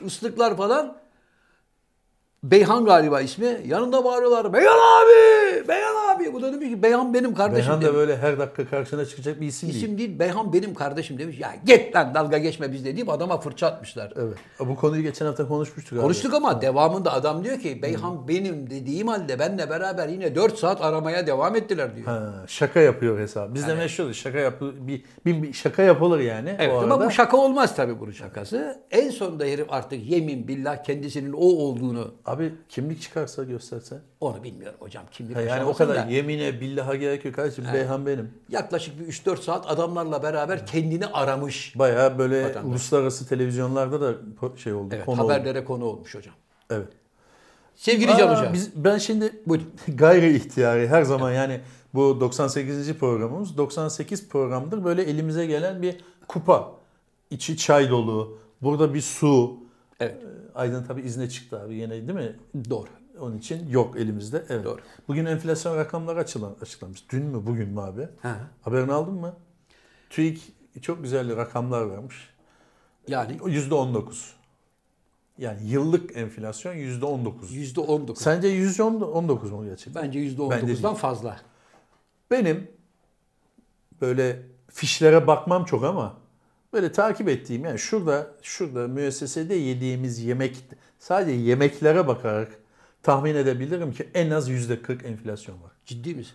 [0.06, 0.96] ıslıklar falan.
[2.50, 3.60] Beyhan galiba ismi.
[3.66, 4.52] Yanında bağırıyorlar.
[4.52, 5.68] Beyhan abi!
[5.68, 6.32] Beyhan abi!
[6.32, 7.94] Bu da demiş ki Beyhan benim kardeşim Beyhan demiş.
[7.94, 9.82] da böyle her dakika karşına çıkacak bir isim, değil.
[9.82, 11.38] İsim değil Beyhan benim kardeşim demiş.
[11.38, 14.12] Ya git lan dalga geçme bizle deyip adama fırça atmışlar.
[14.16, 14.36] Evet.
[14.60, 16.00] Bu konuyu geçen hafta konuşmuştuk abi.
[16.00, 20.82] Konuştuk ama devamında adam diyor ki Beyhan benim dediğim halde benle beraber yine 4 saat
[20.82, 22.06] aramaya devam ettiler diyor.
[22.06, 23.54] Ha, şaka yapıyor hesap.
[23.54, 26.56] Bizde meşhur şaka yapı bir, bir, bir şaka yapılır yani.
[26.58, 28.82] Evet ama bu şaka olmaz tabii bunun şakası.
[28.90, 32.35] En sonunda herif artık yemin billah kendisinin o olduğunu Abi
[32.68, 33.98] kimlik çıkarsa gösterse.
[34.20, 35.04] onu bilmiyorum hocam.
[35.10, 37.64] Kimlik Ha, yani o kadar yemine billaha gerek yok kardeşim.
[37.74, 38.30] Beyhan benim.
[38.48, 41.74] Yaklaşık bir 3-4 saat adamlarla beraber kendini aramış.
[41.78, 42.70] Bayağı böyle Vatandaş.
[42.70, 44.14] uluslararası televizyonlarda da
[44.56, 44.94] şey oldu.
[44.94, 45.32] Evet, konu oldu.
[45.32, 46.34] haberlere konu olmuş hocam.
[46.70, 46.88] Evet.
[47.76, 48.52] Sevgili Aa, Can Hoca.
[48.52, 49.70] Biz, ben şimdi Buyurun.
[49.88, 51.60] gayri ihtiyari her zaman yani
[51.94, 52.94] bu 98.
[52.98, 55.96] programımız 98 programdır böyle elimize gelen bir
[56.28, 56.72] kupa.
[57.30, 58.38] İçi çay dolu.
[58.62, 59.65] Burada bir su.
[60.00, 60.16] Evet.
[60.54, 62.36] Aydın tabii izne çıktı abi yine değil mi?
[62.70, 62.88] Doğru.
[63.20, 64.44] Onun için yok elimizde.
[64.48, 64.64] Evet.
[64.64, 64.80] Doğru.
[65.08, 67.10] Bugün enflasyon rakamları açılan, açıklanmış.
[67.10, 68.08] Dün mü bugün mü abi?
[68.22, 68.36] Ha.
[68.62, 69.36] Haberini aldın mı?
[70.10, 72.16] TÜİK çok güzel rakamlar vermiş.
[73.08, 74.30] Yani %19.
[75.38, 77.32] Yani yıllık enflasyon %19.
[77.52, 78.16] %19.
[78.16, 80.02] Sence %19 mu gerçekten?
[80.02, 80.94] Bence Bence %19'dan değil.
[80.94, 81.40] fazla.
[82.30, 82.70] Benim
[84.00, 86.14] böyle fişlere bakmam çok ama
[86.72, 90.56] böyle takip ettiğim yani şurada şurada müessesede yediğimiz yemek
[90.98, 92.48] sadece yemeklere bakarak
[93.02, 95.72] tahmin edebilirim ki en az %40 enflasyon var.
[95.86, 96.34] Ciddi misin?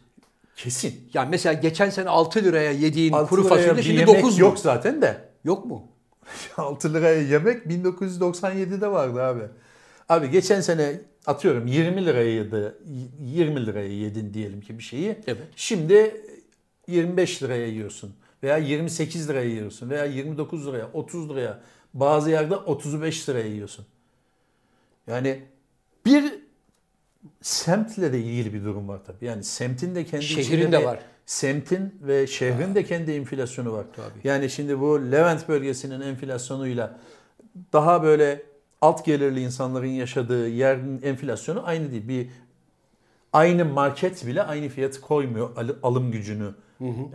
[0.56, 1.10] Kesin.
[1.14, 4.42] Yani mesela geçen sene 6 liraya yediğin 6 kuru fasulye şimdi yemek 9 mu?
[4.42, 5.30] yok zaten de.
[5.44, 5.88] Yok mu?
[6.58, 9.44] 6 liraya yemek 1997'de vardı abi.
[10.10, 12.76] Abi geçen sene atıyorum 20 liraya yedi,
[13.20, 15.18] 20 liraya yedin diyelim ki bir şeyi.
[15.28, 15.44] Evet.
[15.56, 16.22] Şimdi
[16.88, 18.14] 25 liraya yiyorsun
[18.44, 21.60] veya 28 liraya yiyorsun veya 29 liraya, 30 liraya,
[21.94, 23.86] bazı yerde 35 liraya yiyorsun.
[25.08, 25.44] Yani
[26.06, 26.34] bir
[27.42, 29.26] semtle de ilgili bir durum var tabii.
[29.26, 31.00] Yani semtin de kendi Şehrin de var.
[31.26, 33.86] Semtin ve şehrin de kendi enflasyonu var.
[33.96, 34.28] Tabii.
[34.28, 37.00] Yani şimdi bu Levent bölgesinin enflasyonuyla
[37.74, 38.44] daha böyle
[38.82, 42.08] alt gelirli insanların yaşadığı yerin enflasyonu aynı değil.
[42.08, 42.28] Bir
[43.34, 46.50] aynı market bile aynı fiyatı koymuyor al- alım gücünü.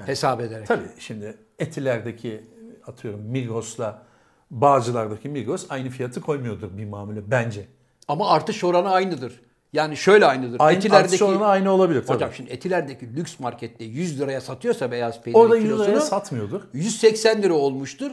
[0.07, 0.67] Hesap ederek.
[0.67, 2.45] Tabii şimdi Etiler'deki
[2.87, 4.03] atıyorum Migros'la
[4.51, 7.67] Bağcılar'daki Migros aynı fiyatı koymuyordur bir mamule bence.
[8.09, 9.41] Ama artış oranı aynıdır.
[9.73, 10.57] Yani şöyle aynıdır.
[10.61, 12.15] Aynı, Etiler'deki artış oranı aynı olabilir tabii.
[12.17, 16.61] Hocam şimdi Etiler'deki lüks markette 100 liraya satıyorsa beyaz peynir Orada 100 kilosunu liraya satmıyordur.
[16.73, 18.11] 180 lira olmuştur.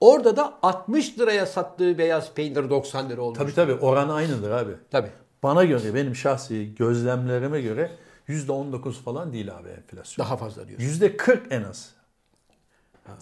[0.00, 3.38] Orada da 60 liraya sattığı beyaz peynir 90 lira olmuş.
[3.38, 4.72] Tabii tabii oran aynıdır abi.
[4.90, 5.10] Tabii.
[5.44, 7.90] Bana göre benim şahsi gözlemlerime göre
[8.28, 10.26] %19 falan değil abi enflasyon.
[10.26, 10.86] Daha fazla diyorsun.
[10.86, 11.90] %40 en az.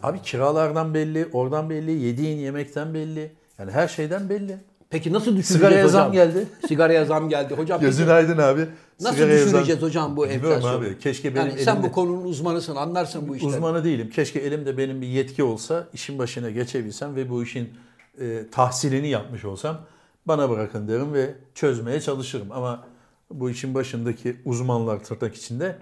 [0.03, 3.33] Abi kiralardan belli, oradan belli, yediğin yemekten belli.
[3.59, 4.57] Yani her şeyden belli.
[4.91, 5.91] Peki nasıl düşüreceğiz Sigaraya hocam?
[6.03, 6.47] zam geldi.
[6.69, 7.55] Sigaraya zam geldi.
[7.55, 8.67] Hocam Gözün peki aydın abi.
[9.01, 10.77] nasıl Sigaraya düşüreceğiz zam- hocam bu enflasyonu?
[10.77, 10.99] abi.
[10.99, 13.51] Keşke benim yani sen elimde- bu konunun uzmanısın, anlarsın bu işleri.
[13.51, 14.11] Uzmanı değilim.
[14.11, 17.71] Keşke elimde benim bir yetki olsa, işin başına geçebilsem ve bu işin
[18.21, 19.81] e, tahsilini yapmış olsam
[20.27, 22.53] bana bırakın derim ve çözmeye çalışırım.
[22.53, 22.89] Ama
[23.31, 25.79] bu işin başındaki uzmanlar tırnak içinde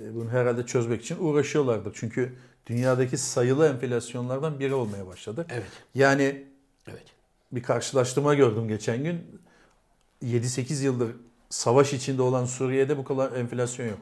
[0.00, 1.92] e, bunu herhalde çözmek için uğraşıyorlardır.
[1.94, 5.46] Çünkü dünyadaki sayılı enflasyonlardan biri olmaya başladı.
[5.50, 5.70] Evet.
[5.94, 6.44] Yani
[6.88, 7.04] Evet.
[7.52, 9.20] bir karşılaştırma gördüm geçen gün.
[10.22, 11.10] 7-8 yıldır
[11.50, 13.98] savaş içinde olan Suriye'de bu kadar enflasyon yok.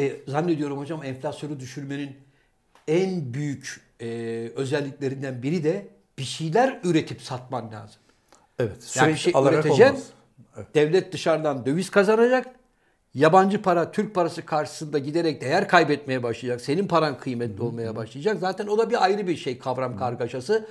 [0.00, 2.16] E, zannediyorum hocam enflasyonu düşürmenin
[2.88, 4.06] en büyük e,
[4.56, 8.01] özelliklerinden biri de bir şeyler üretip satman lazım.
[8.62, 8.72] Evet.
[8.72, 10.66] Yani Sürekli bir şey alarak üreteceksin, olmaz.
[10.74, 12.46] devlet dışarıdan döviz kazanacak,
[13.14, 18.36] yabancı para Türk parası karşısında giderek değer kaybetmeye başlayacak, senin paran kıymetli olmaya başlayacak.
[18.40, 20.68] Zaten o da bir ayrı bir şey kavram kargaşası.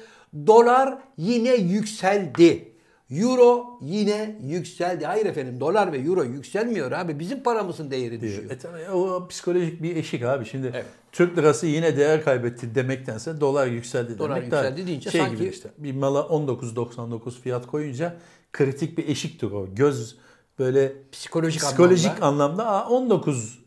[0.48, 2.71] Dolar yine yükseldi.
[3.12, 5.06] Euro yine yükseldi.
[5.06, 7.20] Hayır efendim dolar ve euro yükselmiyor abi.
[7.20, 8.52] Bizim paramızın değeri düşüyor.
[8.52, 10.46] E tabii o psikolojik bir eşik abi.
[10.46, 10.86] Şimdi Evet.
[11.12, 15.36] Türk lirası yine değer kaybetti demektense dolar yükseldi Dolar demek daha yükseldi deyince şey sanki-
[15.38, 18.16] gibi işte bir mala 19.99 fiyat koyunca
[18.54, 19.76] kritik bir eşiktir o.
[19.76, 20.18] Göz
[20.60, 22.26] böyle Psikolojik, psikolojik anlamda.
[22.26, 23.60] anlamda, "Aa, 19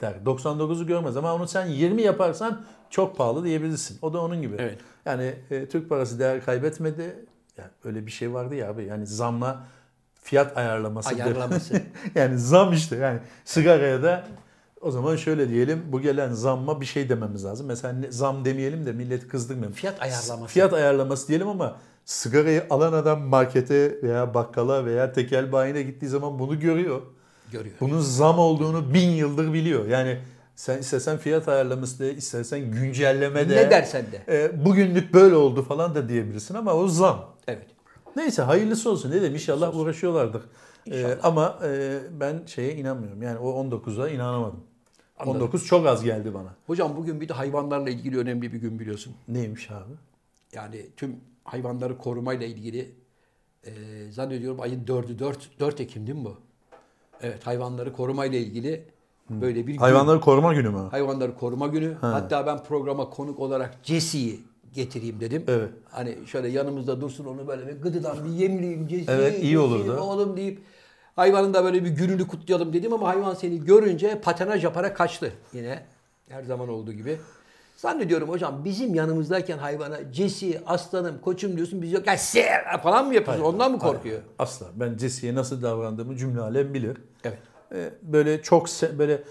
[0.00, 0.14] der.
[0.24, 3.98] 99'u görmez ama onu sen 20 yaparsan çok pahalı diyebilirsin.
[4.02, 4.56] O da onun gibi.
[4.58, 4.78] Evet.
[5.06, 7.24] Yani e, Türk parası değer kaybetmedi.
[7.58, 8.84] Yani öyle bir şey vardı ya abi.
[8.84, 9.64] Yani zamla
[10.22, 11.08] fiyat ayarlaması.
[11.08, 11.82] Ayarlaması.
[12.14, 12.96] yani zam işte.
[12.96, 14.26] Yani sigaraya da
[14.80, 15.82] o zaman şöyle diyelim.
[15.88, 17.66] Bu gelen zamma bir şey dememiz lazım.
[17.66, 19.74] Mesela zam demeyelim de milleti kızdırmayalım.
[19.74, 20.52] Fiyat ayarlaması.
[20.52, 26.38] Fiyat ayarlaması diyelim ama sigarayı alan adam markete veya bakkala veya tekel bayine gittiği zaman
[26.38, 27.02] bunu görüyor.
[27.52, 27.74] görüyor.
[27.80, 29.86] Bunun zam olduğunu bin yıldır biliyor.
[29.88, 30.18] Yani
[30.56, 33.56] sen istesen fiyat ayarlaması de, istersen güncelleme de.
[33.56, 34.22] Ne dersen de.
[34.44, 37.34] e, bugünlük böyle oldu falan da diyebilirsin ama o zam.
[37.48, 37.66] Evet.
[38.16, 39.10] Neyse hayırlısı olsun.
[39.10, 40.42] Ne dedim inşallah uğraşıyorlardır.
[40.86, 41.16] E, İnşallah.
[41.22, 43.22] ama e, ben şeye inanmıyorum.
[43.22, 44.60] Yani o 19'a inanamadım.
[45.18, 45.40] Anladım.
[45.42, 46.54] 19 çok az geldi bana.
[46.66, 49.14] Hocam bugün bir de hayvanlarla ilgili önemli bir gün biliyorsun.
[49.28, 49.92] Neymiş abi?
[50.52, 52.94] Yani tüm hayvanları korumayla ilgili
[53.64, 53.72] e,
[54.10, 56.36] zannediyorum ayın 4'ü 4, 4 Ekim değil mi bu?
[57.22, 58.84] Evet hayvanları korumayla ilgili
[59.30, 59.78] böyle bir gün.
[59.78, 60.88] Hayvanları koruma günü mü?
[60.90, 61.94] Hayvanları koruma günü.
[62.00, 64.40] Hatta ben programa konuk olarak Jesse'yi
[64.74, 65.44] getireyim dedim.
[65.48, 65.70] Evet.
[65.90, 69.12] Hani şöyle yanımızda dursun onu böyle bir gıdıdan bir yemleyeyim Jesse.
[69.12, 69.96] Evet, iyi olurdu.
[70.00, 70.62] Oğlum deyip
[71.16, 75.32] hayvanın da böyle bir gününü kutlayalım dedim ama hayvan seni görünce patenaj yaparak kaçtı.
[75.52, 75.82] Yine
[76.28, 77.18] her zaman olduğu gibi.
[77.76, 82.16] Zannediyorum hocam bizim yanımızdayken hayvana Jesse, aslanım, koçum diyorsun biz yok ya
[82.82, 83.44] falan mı yapıyorsun?
[83.44, 84.14] Ondan mı korkuyor?
[84.14, 84.66] Hayır, asla.
[84.74, 86.96] Ben Jesse'ye nasıl davrandığımı cümle alem bilir.
[87.74, 87.92] Evet.
[87.92, 88.66] E, böyle çok
[88.98, 89.22] böyle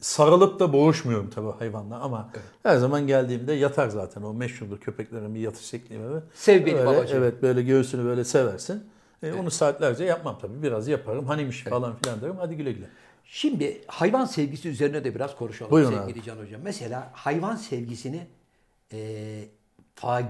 [0.00, 2.30] sarılıp da boğuşmuyorum tabii hayvanla ama
[2.62, 6.22] her zaman geldiğimde yatar zaten o meşhurdur köpeklerin bir yatış şekli var.
[6.34, 7.22] Sev beni Öyle, babacığım.
[7.22, 8.84] Evet böyle göğsünü böyle seversin.
[9.22, 10.62] E, Onu saatlerce yapmam tabii.
[10.62, 11.26] Biraz yaparım.
[11.26, 12.36] Hanimiş falan filan derim.
[12.38, 12.86] Hadi güle güle.
[13.24, 16.60] Şimdi hayvan sevgisi üzerine de biraz konuşalım Buyurun sevgili Can Hocam.
[16.64, 18.26] Mesela hayvan sevgisini
[18.92, 19.44] e,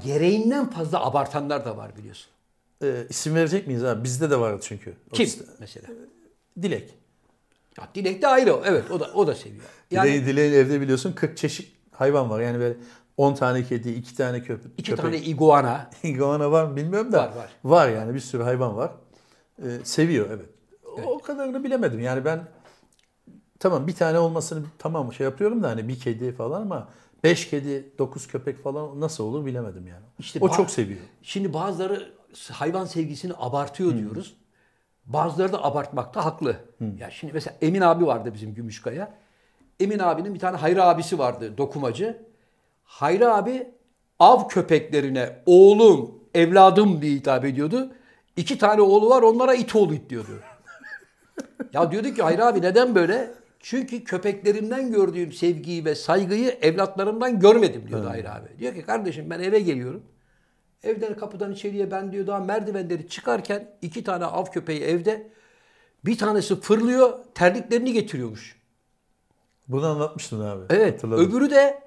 [0.05, 2.31] gereğinden fazla abartanlar da var biliyorsun.
[2.83, 4.05] E, isim verecek miyiz abi?
[4.05, 4.95] Bizde de vardı çünkü.
[5.13, 5.29] Kim
[5.61, 5.87] mesela?
[6.63, 6.95] Dilek.
[7.79, 8.63] Ya Dilek de ayrı o.
[8.65, 9.65] Evet o da o da seviyor.
[9.91, 12.41] Yani Dileğin, dileğin evde biliyorsun 40 çeşit hayvan var.
[12.41, 12.77] Yani böyle
[13.17, 14.73] 10 tane kedi, 2 tane köpek.
[14.79, 15.91] iki tane iguana.
[16.03, 17.19] iguana var mı bilmiyorum da.
[17.19, 17.51] Var, var.
[17.65, 18.93] Var yani bir sürü hayvan var.
[19.63, 20.47] Ee, seviyor evet.
[21.07, 22.01] O, o kadarını bilemedim.
[22.01, 22.41] Yani ben
[23.59, 26.89] tamam bir tane olmasını tamam şey yapıyorum da hani bir kedi falan ama
[27.25, 30.05] 5 kedi, 9 köpek falan nasıl olur bilemedim yani.
[30.19, 31.01] İşte o ba- çok seviyor.
[31.23, 32.13] Şimdi bazıları
[32.53, 34.37] hayvan sevgisini abartıyor diyoruz.
[35.09, 36.57] Bazıları da abartmakta haklı.
[36.99, 39.13] Ya şimdi mesela Emin abi vardı bizim Gümüşkaya.
[39.81, 42.23] Emin abinin bir tane Hayri abisi vardı dokumacı.
[42.85, 43.67] Hayri abi
[44.19, 47.93] av köpeklerine oğlum, evladım diye hitap ediyordu.
[48.37, 50.41] İki tane oğlu var onlara it oğlu it diyordu.
[51.73, 53.31] ya diyordu ki Hayri abi neden böyle?
[53.61, 58.49] Çünkü köpeklerimden gördüğüm sevgiyi ve saygıyı evlatlarımdan görmedim diyordu Hayri abi.
[58.59, 60.03] Diyor ki kardeşim ben eve geliyorum.
[60.83, 65.29] Evden kapıdan içeriye ben diyor daha merdivenleri çıkarken iki tane av köpeği evde.
[66.05, 68.57] Bir tanesi fırlıyor terliklerini getiriyormuş.
[69.69, 70.65] Bunu anlatmıştın abi.
[70.71, 70.95] Evet.
[70.95, 71.25] Hatırladım.
[71.31, 71.83] Öbürü de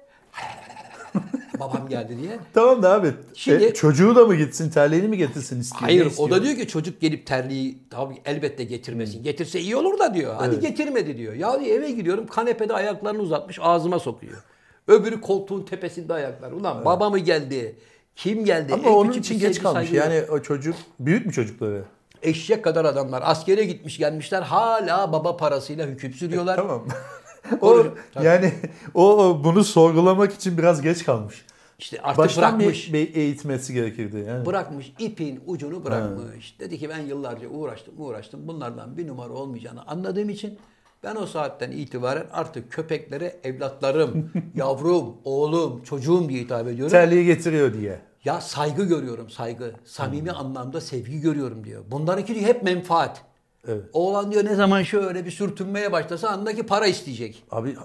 [1.60, 2.38] babam geldi diye.
[2.54, 5.82] Tamam da abi Şimdi- e, çocuğu da mı gitsin terliğini mi getirsin istiyor?
[5.82, 6.30] Hayır o istiyor?
[6.30, 9.22] da diyor ki çocuk gelip terliği tabii elbette getirmesin.
[9.22, 10.34] Getirse iyi olur da diyor.
[10.38, 10.62] Hadi Evet.
[10.62, 11.34] getirmedi diyor.
[11.34, 14.42] Ya eve gidiyorum kanepede ayaklarını uzatmış ağzıma sokuyor.
[14.88, 16.52] Öbürü koltuğun tepesinde ayaklar.
[16.52, 17.76] Ulan baba mı geldi?
[18.16, 18.74] Kim geldi?
[18.74, 19.88] Ama En onun için geç kalmış.
[19.88, 19.96] saygı.
[19.96, 21.84] Yani o çocuk büyük mü çocukları?
[22.22, 23.22] Eşek kadar adamlar.
[23.24, 24.42] Askere gitmiş gelmişler.
[24.42, 26.56] Hala baba parasıyla hüküm sürüyorlar.
[26.56, 26.86] Tamam.
[27.60, 28.26] o Tabii.
[28.26, 28.52] yani
[28.94, 31.44] o, bunu sorgulamak için biraz geç kalmış.
[31.78, 32.88] İşte artık Baştan bırakmış.
[32.88, 34.24] bir, bir eğitmesi gerekirdi.
[34.28, 34.46] Yani.
[34.46, 36.56] Bırakmış ipin ucunu bırakmış.
[36.60, 38.48] Dedi ki ben yıllarca uğraştım uğraştım.
[38.48, 40.58] Bunlardan bir numara olmayacağını anladığım için
[41.02, 46.90] ben o saatten itibaren artık köpeklere evlatlarım, yavrum, oğlum, çocuğum diye hitap ediyorum.
[46.92, 48.00] Terliği getiriyor diye.
[48.24, 49.72] Ya saygı görüyorum saygı.
[49.84, 51.84] Samimi anlamda sevgi görüyorum diyor.
[51.90, 53.22] Bunlarınki diyor hep menfaat.
[53.68, 53.84] Evet.
[53.92, 57.44] Oğlan diyor ne zaman şöyle bir sürtünmeye başlasa andaki para isteyecek.
[57.50, 57.76] Abi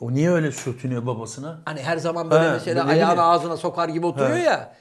[0.00, 1.58] o niye öyle sürtünüyor babasına?
[1.64, 4.74] Hani her zaman böyle Ha, mesela ayağını ağzına sokar gibi oturuyor ya.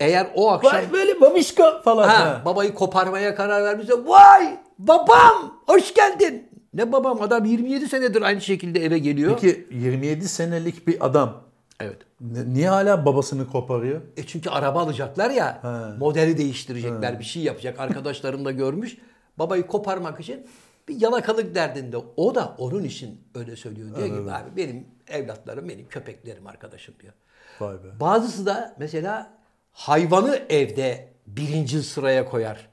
[0.00, 2.08] Eğer o akşam Vay böyle babişka falan.
[2.08, 2.42] Ha, Ha.
[2.44, 6.48] babayı koparmaya karar vermişse vay babam hoş geldin.
[6.76, 9.38] Ne babam adam 27 senedir aynı şekilde eve geliyor.
[9.40, 11.42] Peki 27 senelik bir adam
[11.80, 11.98] Evet.
[12.20, 14.00] niye hala babasını koparıyor?
[14.16, 15.96] E çünkü araba alacaklar ya Ha.
[15.98, 18.96] modeli değiştirecekler bir şey yapacak arkadaşlarım da görmüş.
[19.38, 20.46] Babayı koparmak için
[20.88, 21.96] bir yalakalık derdinde.
[22.16, 23.88] O da onun için öyle söylüyor.
[23.96, 27.12] Diyor ki abi benim evlatlarım benim köpeklerim arkadaşım diyor.
[27.60, 28.00] Vay be.
[28.00, 29.30] Bazısı da mesela
[29.72, 32.68] hayvanı evde birinci sıraya koyar.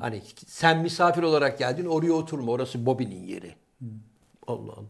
[0.00, 3.54] Hani sen misafir olarak geldin oraya oturma orası Bobby'nin yeri.
[4.46, 4.88] Allah Allah.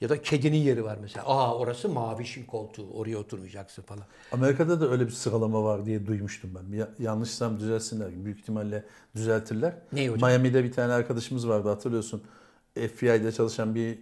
[0.00, 1.26] Ya da kedinin yeri var mesela.
[1.26, 4.04] Aa orası Maviş'in koltuğu oraya oturmayacaksın falan.
[4.32, 6.76] Amerika'da da öyle bir sıralama var diye duymuştum ben.
[6.76, 8.24] Ya, yanlışsam düzelsinler.
[8.24, 8.84] Büyük ihtimalle
[9.16, 9.74] düzeltirler.
[9.92, 10.30] Ne hocam?
[10.30, 12.22] Miami'de bir tane arkadaşımız vardı hatırlıyorsun.
[12.74, 13.98] FBI'de çalışan bir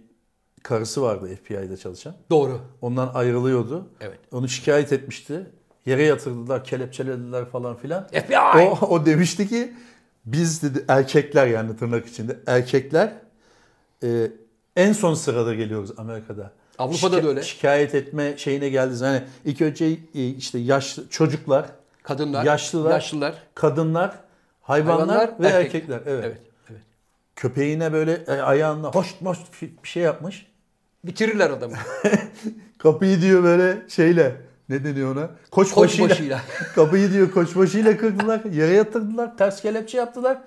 [0.63, 2.15] karısı vardı FBI'de çalışan.
[2.29, 2.61] Doğru.
[2.81, 3.87] Ondan ayrılıyordu.
[4.01, 4.19] Evet.
[4.31, 5.45] Onu şikayet etmişti.
[5.85, 8.07] Yere yatırdılar, kelepçelediler falan filan.
[8.07, 8.37] FBI!
[8.59, 9.73] O, o demişti ki
[10.25, 13.13] biz dedi erkekler yani tırnak içinde erkekler
[14.03, 14.31] e,
[14.75, 16.51] en son sırada geliyoruz Amerika'da.
[16.77, 17.43] Avrupa'da da öyle.
[17.43, 19.03] Şikayet etme şeyine geldi.
[19.03, 21.65] Hani ilk önce e, işte yaşlı çocuklar,
[22.03, 24.19] Kadınlar, yaşlılar, yaşlılar, kadınlar,
[24.61, 25.75] hayvanlar, hayvanlar, ve erkek.
[25.75, 26.01] erkekler.
[26.05, 26.25] Evet.
[26.25, 26.41] Evet.
[26.71, 26.81] evet.
[27.35, 30.47] Köpeğine böyle e, ayağına hoş hoş bir şey yapmış.
[31.03, 31.75] Bitirirler adamı.
[32.77, 35.29] Kapıyı diyor böyle şeyle ne deniyor ona?
[35.51, 36.09] Koç, Koç başıyla.
[36.09, 36.41] başıyla.
[36.75, 38.41] Kapıyı diyor koç başıyla kırdılar.
[38.51, 39.37] Yere yatırdılar.
[39.37, 40.41] Ters kelepçe yaptılar.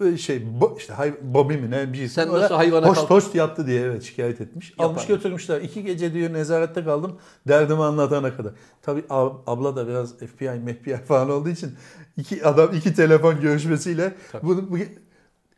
[0.00, 0.46] Böyle Şey
[0.78, 2.08] işte hay, Bobby mi ne bir şey.
[2.08, 4.70] Sen nasıl hayvana hoş, kalk- hoş yaptı diye evet şikayet etmiş.
[4.70, 4.84] Yapar.
[4.84, 5.60] Almış götürmüşler.
[5.60, 7.18] İki gece diyor nezarette kaldım.
[7.48, 8.52] Derdimi anlatana kadar.
[8.82, 11.70] Tabii ab- abla da biraz FBI, FBI falan olduğu için
[12.16, 14.76] iki adam iki telefon görüşmesiyle bunu bu,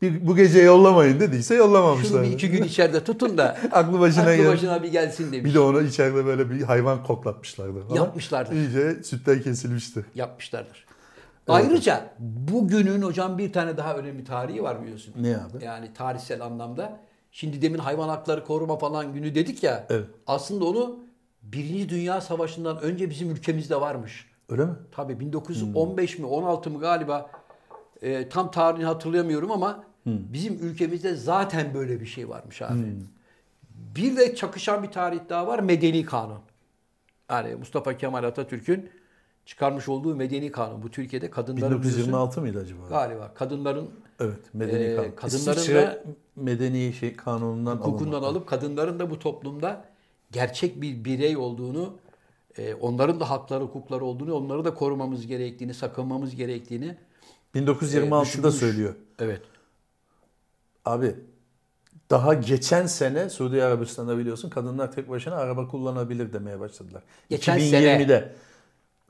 [0.03, 2.09] bir, bu gece yollamayın dediyse yollamamışlar.
[2.09, 5.51] Şunu bir iki gün içeride tutun da Aklı başına aklı başına bir gelsin demiş.
[5.51, 7.97] Bir de ona içeride böyle bir hayvan koklatmışlardı falan.
[7.97, 8.53] Yapmışlardır.
[8.53, 10.05] İyice sütten kesilmişti.
[10.15, 10.87] yapmışlardır.
[11.49, 15.15] Ayrıca bugünün hocam bir tane daha önemli tarihi var biliyorsun.
[15.21, 15.65] Ne abi?
[15.65, 17.01] Yani tarihsel anlamda.
[17.33, 19.87] Şimdi demin hayvan hakları koruma falan günü dedik ya.
[19.91, 20.07] Evet.
[20.27, 20.99] Aslında onu
[21.43, 24.27] Birinci Dünya Savaşı'ndan önce bizim ülkemizde varmış.
[24.49, 24.73] Öyle mi?
[24.93, 27.31] Tabii 1915 mi 16 mı galiba
[28.03, 32.79] e, tam tarihini hatırlayamıyorum ama bizim ülkemizde zaten böyle bir şey varmış abi.
[33.97, 36.39] Bir de çakışan bir tarih daha var Medeni Kanun.
[37.31, 38.91] Yani Mustafa Kemal Atatürk'ün
[39.47, 40.83] çıkarmış olduğu Medeni Kanun.
[40.83, 42.89] Bu Türkiye'de kadınların biliyorsun, 1926 mıydı acaba?
[42.89, 45.11] galiba kadınların Evet, medeni Ee, kanun.
[45.17, 46.03] kadınların İsviçre da-
[46.37, 48.27] medeni şey kanunundan hukukundan alınma.
[48.29, 49.85] alıp kadınların da bu toplumda
[50.33, 51.95] gerçek bir birey olduğunu,
[52.59, 56.97] e, onların da hakları, hukukları olduğunu, onları da korumamız gerektiğini, sakınmamız gerektiğini
[57.55, 58.55] 1926'da e, düşünmüş.
[58.55, 58.95] söylüyor.
[59.19, 59.41] Evet.
[60.85, 61.17] Abi
[62.11, 67.03] daha geçen sene Suudi Arabistan'da biliyorsun kadınlar tek başına araba kullanabilir demeye başladılar.
[67.31, 68.33] Geçen 2020'de.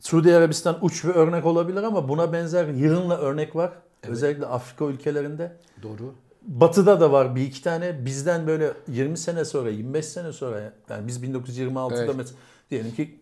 [0.01, 3.73] Suudi Arabistan uç bir örnek olabilir ama buna benzer yığınla örnek var.
[4.09, 5.57] Özellikle Afrika ülkelerinde.
[5.83, 6.15] Doğru.
[6.43, 8.05] Batı'da da var bir iki tane.
[8.05, 12.15] Bizden böyle 20 sene sonra, 25 sene sonra yani biz 1926'da Evet.
[12.17, 12.39] mesela
[12.71, 13.21] diyelim ki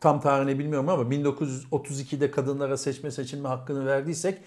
[0.00, 4.38] tam tarihini bilmiyorum ama 1932'de kadınlara seçme seçilme hakkını verdiysek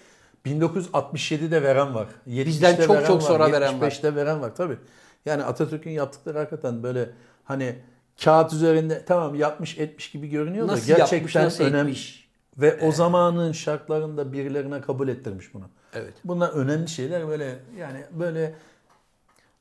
[0.46, 2.06] 1967'de veren var.
[2.28, 3.90] 70'te Bizden çok veren çok var, sonra veren var.
[3.90, 4.76] 75'te veren var tabii.
[5.24, 7.10] Yani Atatürk'ün yaptıkları hakikaten böyle
[7.44, 7.78] hani
[8.24, 11.90] kağıt üzerinde tamam yapmış etmiş gibi görünüyor Nasıl da gerçekten yapmış, nasıl önemli.
[11.90, 12.28] etmiş?
[12.58, 15.64] Ve o zamanın şartlarında birilerine kabul ettirmiş bunu.
[15.94, 16.14] Evet.
[16.24, 18.54] Bunlar önemli şeyler böyle yani böyle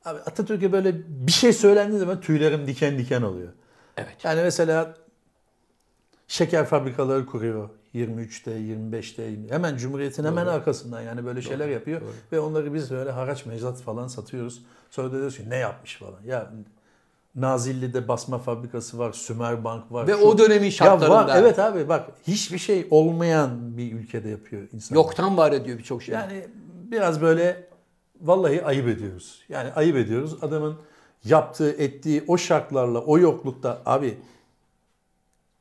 [0.06, 3.54] abi Atatürk'e böyle bir şey söylendiği zaman tüylerim diken diken oluyor.
[3.98, 4.16] Evet.
[4.24, 4.94] Yani mesela
[6.28, 9.52] şeker fabrikaları kuruyor 23'te 25'te 20.
[9.52, 14.08] hemen Cumhuriyet'in hemen arkasından yani böyle şeyler yapıyor ve onları biz böyle haraç meclat falan
[14.08, 14.62] satıyoruz.
[14.92, 16.20] Sonra da diyoruz ki ne yapmış falan.
[16.26, 16.52] Ya
[17.36, 20.08] Nazilli'de basma fabrikası var, Sümerbank var.
[20.08, 21.16] Ve şu- o dönemin Ya şartlarında.
[21.28, 24.96] var, evet abi bak hiçbir şey olmayan bir ülkede yapıyor insan.
[24.96, 26.16] Yoktan var ediyor birçok şey.
[26.16, 26.46] Yani
[26.92, 27.68] biraz böyle
[28.22, 29.42] vallahi ayıp ediyoruz.
[29.50, 30.38] Yani ayıp ediyoruz.
[30.42, 30.76] Adamın
[31.26, 34.18] yaptığı, ettiği o şartlarla, o yoklukta abi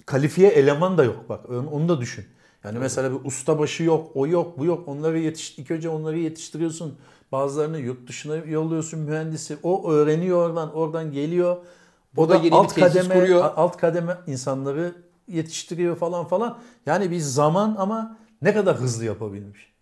[0.07, 1.51] kalifiye eleman da yok bak.
[1.51, 2.25] Onu onu da düşün.
[2.65, 4.89] Yani mesela bir ustabaşı yok, o yok, bu yok.
[4.89, 6.99] Onları yetiş ilk önce onları yetiştiriyorsun.
[7.33, 9.57] Bazılarını yurt dışına yolluyorsun mühendisi.
[9.63, 11.57] O öğreniyor oradan, oradan geliyor.
[11.57, 11.63] O
[12.17, 13.45] Burada da bir alt kademe kuruyor.
[13.57, 14.95] alt kademe insanları
[15.29, 16.59] yetiştiriyor falan falan.
[16.87, 19.73] Yani bir zaman ama ne kadar hızlı yapabilmiş.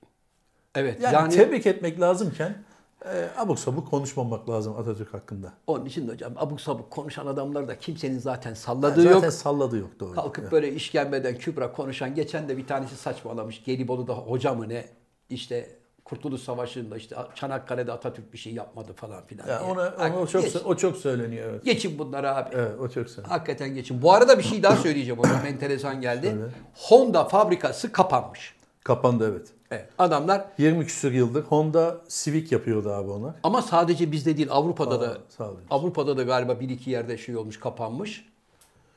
[0.75, 1.01] evet.
[1.03, 2.64] Yani, Yani, tebrik etmek lazımken
[3.05, 5.53] e, abuk sabuk konuşmamak lazım Atatürk hakkında.
[5.67, 9.33] onun için de hocam abuk sabuk konuşan adamlar da kimsenin zaten Yani salladığı zaten yok.
[9.33, 10.15] salladı yok doğru.
[10.15, 13.65] Kalkıp böyle işkembeden kübra konuşan geçen de bir tanesi saçmalamış.
[13.65, 14.85] Gelibolu'da hoca mı ne
[15.31, 19.49] işte Kurtuluş Savaşı'nda işte Çanakkale'de Atatürk bir şey yapmadı falan filan.
[19.49, 21.65] Yani ona, ona o çok geç- o çok söyleniyor evet.
[21.65, 22.55] geçin bunları abi.
[22.55, 23.29] Evet o çok söyleniyor.
[23.39, 24.03] Hakikaten geçin.
[24.03, 25.47] Bu arada bir şey daha söyleyeceğim hocam.
[25.47, 26.27] Enteresan geldi.
[26.27, 26.45] Söyle.
[26.75, 28.55] Honda fabrikası kapanmış.
[28.85, 29.49] Kapandı evet.
[29.75, 29.89] Evet.
[29.99, 33.35] Adamlar 20 küsur yıldır Honda Civic yapıyordu abi onlar.
[33.43, 35.61] ama sadece bizde değil Avrupa'da da sağ olun.
[35.70, 38.29] Avrupa'da da galiba bir iki yerde şey olmuş kapanmış.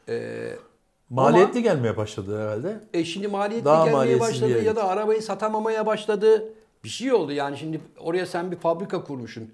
[0.09, 0.49] Ee,
[1.09, 2.79] Maliyetli gelmeye başladı herhalde.
[2.93, 6.53] E şimdi maliyetli Daha gelmeye başladı ya da arabayı satamamaya başladı.
[6.83, 9.51] Bir şey oldu yani şimdi oraya sen bir fabrika kurmuşsun.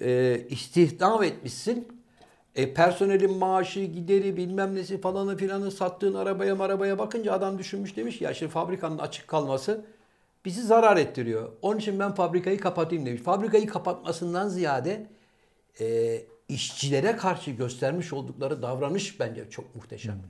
[0.00, 1.88] E, istihdam etmişsin.
[2.54, 8.18] E, personelin maaşı, gideri, bilmem nesi falanı filanı sattığın arabaya arabaya bakınca adam düşünmüş demiş
[8.18, 9.84] ki ya şimdi fabrikanın açık kalması
[10.44, 11.52] bizi zarar ettiriyor.
[11.62, 13.22] Onun için ben fabrikayı kapatayım demiş.
[13.22, 15.06] Fabrikayı kapatmasından ziyade
[15.80, 20.22] e, işçilere karşı göstermiş oldukları davranış bence çok muhteşem.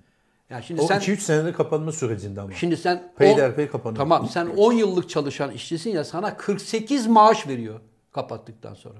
[0.51, 2.53] Yani şimdi O sen 2-3 senede kapanma sürecinde ama.
[2.53, 3.99] Şimdi sen Peyderpey kapanıyor.
[3.99, 7.81] Tamam sen 10 yıllık çalışan işçisin ya sana 48 maaş veriyor
[8.13, 8.99] kapattıktan sonra.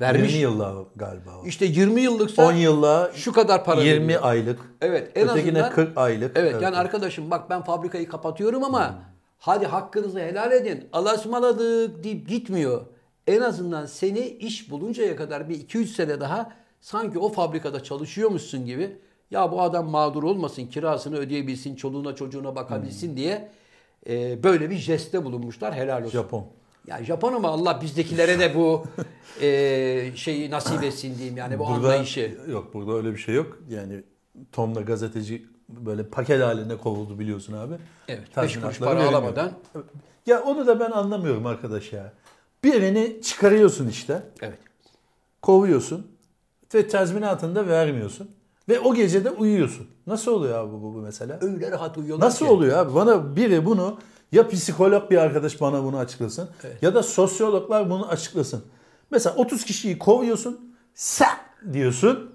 [0.00, 0.32] Vermiş.
[0.34, 1.46] 20 yıllığa galiba o.
[1.46, 4.20] İşte 20 yıllıksa 10 yılla şu kadar para 20 veriyor.
[4.24, 4.60] aylık.
[4.80, 6.36] Evet en Ötekine azından 40 aylık.
[6.36, 8.98] Evet, yani arkadaşım bak ben fabrikayı kapatıyorum ama
[9.40, 10.88] hadi hakkınızı helal edin.
[10.92, 12.86] Alaşmaladık deyip gitmiyor.
[13.26, 18.96] En azından seni iş buluncaya kadar bir 2-3 sene daha sanki o fabrikada çalışıyormuşsun gibi
[19.30, 23.50] ya bu adam mağdur olmasın, kirasını ödeyebilsin, çoluğuna çocuğuna bakabilsin diye
[24.08, 25.74] e, böyle bir jeste bulunmuşlar.
[25.74, 26.10] Helal olsun.
[26.10, 26.46] Japon.
[26.86, 28.84] Ya Japon ama Allah bizdekilere de bu
[29.42, 32.38] e, şeyi nasip etsin diyeyim yani bu anlayışı.
[32.48, 33.58] Yok burada öyle bir şey yok.
[33.68, 34.02] Yani
[34.52, 37.74] Tom'la gazeteci böyle paket halinde kovuldu biliyorsun abi.
[38.08, 38.20] Evet.
[38.22, 39.12] 5 Tazminatları kuruş para verilmiyor.
[39.12, 39.52] alamadan.
[40.26, 42.12] Ya onu da ben anlamıyorum arkadaş ya.
[42.64, 44.22] Birini çıkarıyorsun işte.
[44.42, 44.58] Evet.
[45.42, 46.06] Kovuyorsun.
[46.74, 48.30] Ve tazminatını da vermiyorsun.
[48.68, 49.86] Ve o gece de uyuyorsun.
[50.06, 51.38] Nasıl oluyor abi bu, bu mesela?
[51.40, 52.52] Öyle rahat uyuyorlar Nasıl ki.
[52.52, 52.94] oluyor abi?
[52.94, 53.98] Bana biri bunu
[54.32, 56.48] ya psikolog bir arkadaş bana bunu açıklasın
[56.82, 58.62] ya da sosyologlar bunu açıklasın.
[59.10, 60.74] Mesela 30 kişiyi kovuyorsun.
[60.94, 61.28] Sen
[61.72, 62.29] diyorsun.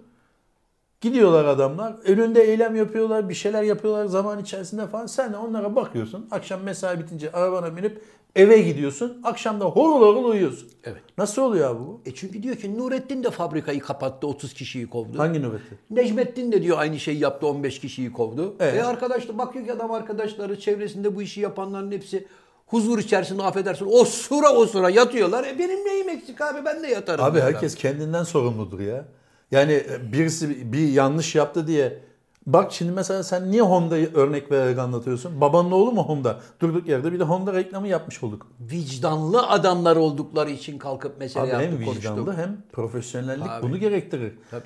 [1.02, 1.96] Gidiyorlar adamlar.
[2.06, 5.06] Önünde eylem yapıyorlar, bir şeyler yapıyorlar zaman içerisinde falan.
[5.06, 6.28] Sen de onlara bakıyorsun.
[6.32, 8.02] Akşam mesai bitince arabana binip
[8.36, 9.22] eve gidiyorsun.
[9.24, 10.70] Akşam da horul horul uyuyorsun.
[10.84, 11.02] Evet.
[11.18, 12.02] Nasıl oluyor abi bu?
[12.06, 15.20] E çünkü diyor ki Nurettin de fabrikayı kapattı 30 kişiyi kovdu.
[15.20, 15.78] Hangi nöbeti?
[15.90, 18.56] Necmettin de diyor aynı şeyi yaptı 15 kişiyi kovdu.
[18.60, 18.76] Evet.
[18.76, 22.28] E arkadaş da bakıyor ki adam arkadaşları çevresinde bu işi yapanların hepsi
[22.68, 25.44] huzur içerisinde affedersin o sıra o sıra yatıyorlar.
[25.44, 27.26] E benim neyim eksik abi ben de yatarım.
[27.26, 29.06] Abi herkes kendinden sorumludur ya.
[29.56, 32.06] Yani birisi bir yanlış yaptı diye
[32.48, 35.42] Bak şimdi mesela sen niye Honda'yı örnek vererek anlatıyorsun?
[35.42, 36.40] Babanın oğlu mu Honda?
[36.60, 38.48] Durduk yerde bir de Honda reklamı yapmış olduk.
[38.60, 42.46] Vicdanlı adamlar oldukları için kalkıp mesele Abi hem yaptık vicdanlı konuştuk.
[42.46, 43.64] hem profesyonellik Abi.
[43.64, 44.34] bunu gerektirir.
[44.52, 44.64] Tabii.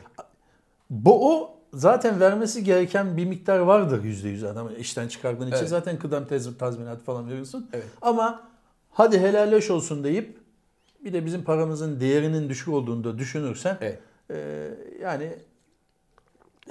[0.89, 5.69] Bu o zaten vermesi gereken bir miktar vardır yüzde yüz adamı işten çıkardığın için Evet.
[5.69, 6.25] zaten kıdem
[6.59, 7.69] tazminatı falan veriyorsun.
[7.73, 7.87] Evet.
[8.01, 8.41] Ama
[8.91, 10.37] hadi helalleş olsun deyip
[11.05, 13.99] bir de bizim paramızın değerinin düşük olduğunu da düşünürsen Evet.
[14.32, 14.69] E,
[15.01, 15.36] yani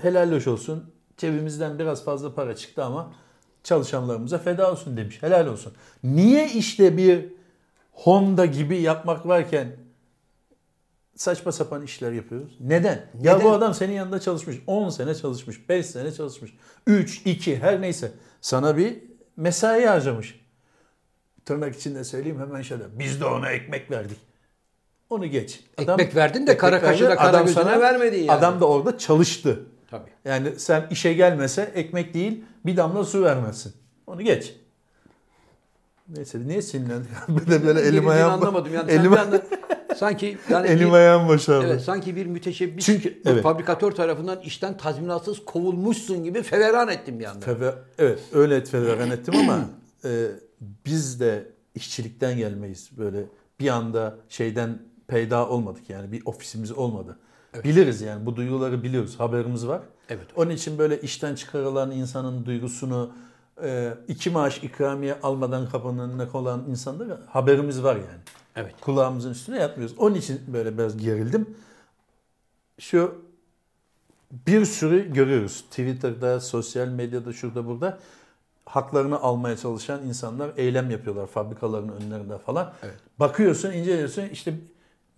[0.01, 3.15] helalleş olsun cebimizden biraz fazla para çıktı ama
[3.65, 5.23] çalışanlarımıza feda olsun demiş.
[5.23, 5.73] Helal olsun.
[6.05, 7.25] Niye işte bir
[7.93, 9.77] Honda gibi yapmak varken
[11.17, 12.57] saçma sapan işler yapıyoruz?
[12.61, 13.07] Neden?
[13.23, 13.45] Ya Neden?
[13.45, 14.57] bu adam senin yanında çalışmış.
[14.67, 15.69] 10 sene çalışmış.
[15.69, 16.51] 5 sene çalışmış.
[16.87, 18.13] 3, 2 her neyse.
[18.41, 18.99] Sana bir
[19.37, 20.41] mesai harcamış.
[21.45, 22.99] Tırnak içinde söyleyeyim hemen şöyle.
[22.99, 24.19] Biz de ona ekmek verdik.
[25.11, 25.61] Onu geç.
[25.79, 28.33] Ekmek verdin de kara kaşına, kara adam sana- vermedin yani.
[28.33, 29.61] Adam da orada çalıştı.
[29.91, 30.11] Tabii.
[30.25, 33.73] Yani sen işe gelmese ekmek değil bir damla su vermezsin.
[34.07, 34.55] Onu geç.
[36.09, 37.11] Neyse niye sinirlendik?
[37.29, 38.91] Bir de böyle elim ayağım anlamadım yani.
[38.93, 39.43] Elim, anda
[39.97, 41.67] sanki yani elim bir- ayağım boşaldı.
[41.67, 43.43] Evet, sanki bir müteşebbis Çünkü- evet.
[43.43, 47.45] fabrikatör tarafından işten tazminatsız kovulmuşsun gibi feveran ettim bir anda.
[47.45, 49.61] Feve- evet öyle etfeleren ettim ama
[50.05, 50.27] e,
[50.87, 52.91] biz de işçilikten gelmeyiz.
[52.99, 53.19] Böyle
[53.61, 54.79] bir anda şeyden
[55.09, 57.19] peyda olmadık yani bir ofisimiz olmadı.
[57.65, 59.21] Biliriz yani bu duyguları biliyoruz.
[59.21, 59.83] Haberimiz var.
[60.09, 60.27] Evet.
[60.37, 63.13] Onun için böyle işten çıkarılan insanın duygusunu
[63.63, 68.21] e, iki maaş ikramiye almadan kapının önüne kolan insanlara haberimiz var yani.
[68.57, 68.75] Evet.
[68.81, 69.99] Kulağımızın üstüne yatmıyoruz.
[69.99, 71.57] Onun için böyle biraz gerildim.
[72.79, 73.15] Şu
[74.47, 75.61] bir sürü görüyoruz.
[75.61, 77.99] Twitter'da, sosyal medyada, şurada burada
[78.65, 82.73] haklarını almaya çalışan insanlar eylem yapıyorlar fabrikaların önlerinde falan.
[82.83, 82.97] Evet.
[83.19, 84.55] Bakıyorsun, inceliyorsun işte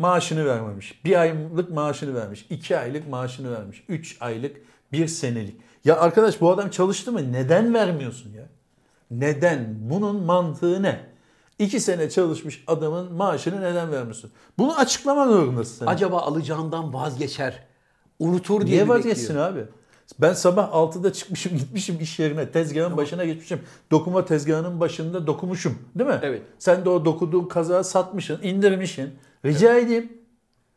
[0.00, 1.04] maaşını vermemiş.
[1.04, 2.46] Bir aylık maaşını vermiş.
[2.50, 3.84] iki aylık maaşını vermiş.
[3.88, 4.56] Üç aylık,
[4.92, 5.56] bir senelik.
[5.84, 7.32] Ya arkadaş bu adam çalıştı mı?
[7.32, 8.44] Neden vermiyorsun ya?
[9.10, 9.76] Neden?
[9.80, 11.00] Bunun mantığı ne?
[11.58, 14.30] İki sene çalışmış adamın maaşını neden vermiyorsun?
[14.58, 15.78] Bunu açıklaman zorundasın.
[15.78, 15.86] sen.
[15.86, 17.64] Acaba alacağından vazgeçer,
[18.18, 19.46] unutur diye Niye vazgeçsin bekliyor?
[19.46, 19.64] abi?
[20.18, 23.60] Ben sabah 6'da çıkmışım gitmişim iş yerine tezgahın başına geçmişim.
[23.90, 26.18] Dokuma tezgahının başında dokumuşum değil mi?
[26.22, 26.42] Evet.
[26.58, 29.10] Sen de o dokuduğun kazağı satmışsın, indirmişsin.
[29.44, 30.12] Rica edeyim.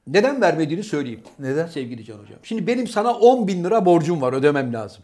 [0.08, 1.22] Neden vermediğini söyleyeyim.
[1.40, 1.68] Neden?
[1.68, 2.40] Sevgili Can Hocam.
[2.44, 5.04] Şimdi benim sana 10 bin lira borcum var ödemem lazım.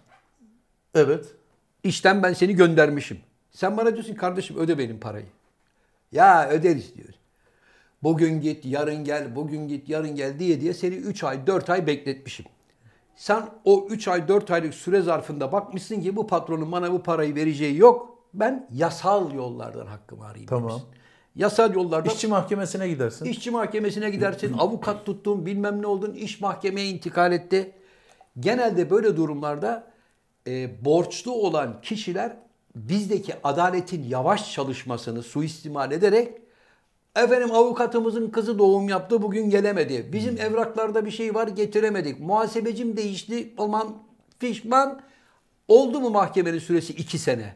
[0.95, 1.25] Evet.
[1.83, 3.19] İşten ben seni göndermişim.
[3.51, 5.25] Sen bana diyorsun kardeşim öde benim parayı.
[6.11, 7.09] Ya öderiz diyor.
[8.03, 11.87] Bugün git, yarın gel, bugün git, yarın gel diye diye seni 3 ay, 4 ay
[11.87, 12.45] bekletmişim.
[13.15, 17.35] Sen o 3 ay, 4 aylık süre zarfında bakmışsın ki bu patronun bana bu parayı
[17.35, 18.17] vereceği yok.
[18.33, 20.69] Ben yasal yollardan hakkımı arayayım Tamam.
[20.69, 20.89] demişsin.
[21.39, 23.25] Yasal yollardan İşçi mahkemesine gidersin.
[23.25, 27.71] İşçi mahkemesine gidersin, avukat tuttun, bilmem ne oldun, iş mahkemeye intikal etti.
[28.39, 29.87] Genelde böyle durumlarda
[30.47, 32.35] e, borçlu olan kişiler
[32.75, 36.37] bizdeki adaletin yavaş çalışmasını suistimal ederek
[37.15, 40.09] efendim avukatımızın kızı doğum yaptı bugün gelemedi.
[40.13, 42.19] Bizim evraklarda bir şey var getiremedik.
[42.19, 43.97] Muhasebecim değişti aman
[44.39, 45.01] fişman.
[45.67, 47.55] Oldu mu mahkemenin süresi iki sene?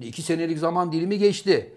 [0.00, 1.72] İki senelik zaman dilimi geçti.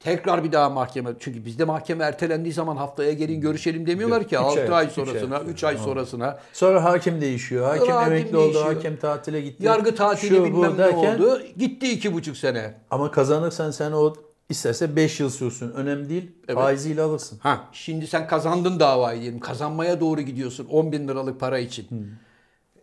[0.00, 1.10] Tekrar bir daha mahkeme.
[1.20, 4.26] Çünkü bizde mahkeme ertelendiği zaman haftaya gelin görüşelim demiyorlar ki.
[4.26, 5.50] Üç 6 ay, ay, sonrasına, ay.
[5.50, 6.38] 3 ay sonrasına.
[6.52, 7.66] Sonra hakim değişiyor.
[7.66, 8.74] Hakim Hakim emekli oldu, değişiyor.
[8.74, 9.66] hakem tatile gitti.
[9.66, 11.42] Yargı tatili Şu, bilmem ne derken- oldu.
[11.58, 12.74] Gitti iki buçuk sene.
[12.90, 14.14] Ama kazanırsan sen o
[14.48, 15.70] isterse 5 yıl sürsün.
[15.70, 16.32] Önemli değil.
[16.48, 16.58] Evet.
[16.58, 17.38] Faiziyle alırsın.
[17.42, 19.40] Ha, şimdi sen kazandın davayı diyelim.
[19.40, 21.86] Kazanmaya doğru gidiyorsun 10 bin liralık para için.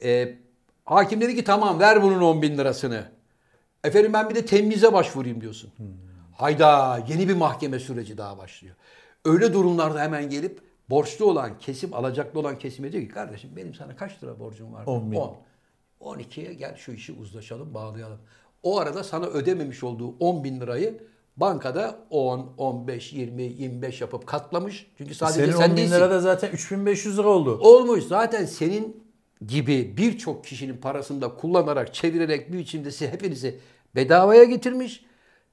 [0.03, 0.35] Ee,
[0.85, 3.03] hakim dedi ki tamam ver bunun 10 bin lirasını.
[3.83, 5.69] Efendim ben bir de temize başvurayım diyorsun.
[6.37, 8.75] Hayda yeni bir mahkeme süreci daha başlıyor.
[9.25, 10.59] Öyle durumlarda hemen gelip
[10.89, 14.85] borçlu olan kesim, alacaklı olan kesime diyor ki kardeşim benim sana kaç lira borcum var?
[14.85, 15.17] 10 bin.
[15.17, 15.37] 10.
[16.01, 18.19] 12'ye gel şu işi uzlaşalım, bağlayalım.
[18.63, 21.03] O arada sana ödememiş olduğu 10 bin lirayı
[21.37, 24.91] bankada 10, 15, 20, 25 yapıp katlamış.
[24.97, 25.95] Çünkü sadece Senin sen 10 bin değilsin.
[25.95, 27.59] lira da zaten 3500 lira oldu.
[27.61, 28.03] Olmuş.
[28.03, 29.03] Zaten senin
[29.47, 33.59] gibi birçok kişinin parasını da kullanarak, çevirerek bir biçimde hepinizi
[33.95, 35.06] bedavaya getirmiş.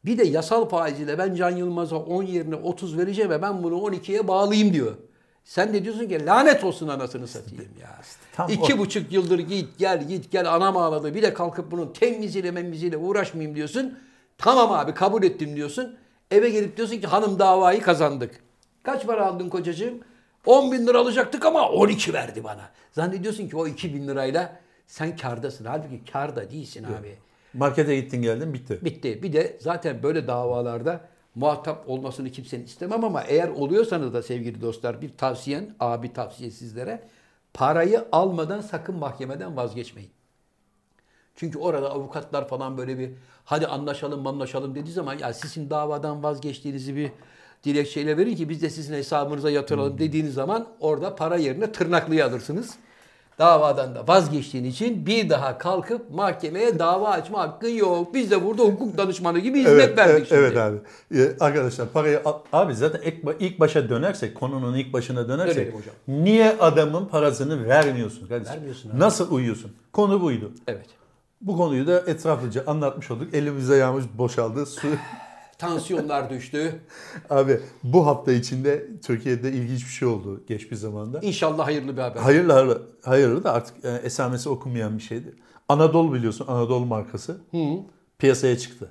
[0.05, 4.28] Bir de yasal faiziyle ben Can Yılmaz'a 10 yerine 30 vereceğim ve ben bunu 12'ye
[4.28, 4.94] bağlayayım diyor.
[5.44, 8.00] Sen de diyorsun ki lanet olsun anasını satayım ya.
[8.32, 8.78] tam İki o.
[8.78, 11.14] buçuk yıldır git gel git gel anam ağladı.
[11.14, 13.98] Bir de kalkıp bunun temiziyle memiziyle uğraşmayayım diyorsun.
[14.38, 15.96] Tamam abi kabul ettim diyorsun.
[16.30, 18.40] Eve gelip diyorsun ki hanım davayı kazandık.
[18.82, 19.94] Kaç para aldın kocacığım?
[20.46, 22.70] 10 bin lira alacaktık ama 12 verdi bana.
[22.92, 25.64] Zannediyorsun ki o 2 bin lirayla sen kardasın.
[25.64, 27.16] Halbuki karda değilsin abi.
[27.55, 28.78] Markete gittin geldin bitti.
[28.82, 29.22] Bitti.
[29.22, 31.00] Bir de zaten böyle davalarda
[31.34, 37.02] muhatap olmasını kimsenin istemem ama eğer oluyorsanız da sevgili dostlar bir tavsiyen, abi tavsiye sizlere
[37.55, 40.11] parayı almadan sakın mahkemeden vazgeçmeyin.
[41.36, 43.11] Çünkü orada avukatlar falan böyle bir
[43.44, 47.11] hadi anlaşalım anlaşalım dediği zaman ya sizin davadan vazgeçtiğinizi bir
[47.64, 52.74] dilekçeyle verin ki biz de sizin hesabınıza yatıralım dediğiniz zaman orada para yerine tırnaklıyı alırsınız.
[53.39, 58.14] Davadan da vazgeçtiğin için bir daha kalkıp mahkemeye dava açma hakkın yok.
[58.14, 60.41] Biz de burada hukuk danışmanı gibi hizmet verdik şimdi.
[60.41, 60.76] evet abi.
[61.14, 62.22] Ee, arkadaşlar parayı
[62.53, 65.95] abi zaten ilk, ilk başa dönersek konunun ilk başına dönersek Dönelim hocam.
[66.09, 68.55] niye adamın parasını vermiyorsun kardeşim?
[68.55, 69.01] Vermiyorsun abi.
[69.01, 69.72] Nasıl uyuyorsun?
[69.93, 70.53] Konu buydu.
[70.68, 70.87] Evet.
[71.41, 73.35] Bu konuyu da etraflıca anlatmış olduk.
[73.35, 74.66] Elimize yağmış boşaldı.
[74.66, 74.87] Su
[75.68, 76.80] Tansiyonlar düştü.
[77.30, 81.20] Abi bu hafta içinde Türkiye'de ilginç bir şey oldu geç bir zamanda.
[81.20, 82.20] İnşallah hayırlı bir haber.
[82.20, 85.34] Hayırlı hayırlı, hayırlı da artık e, esamesi okunmayan bir şeydi.
[85.68, 87.40] Anadolu biliyorsun Anadolu markası
[88.18, 88.90] piyasaya çıktı.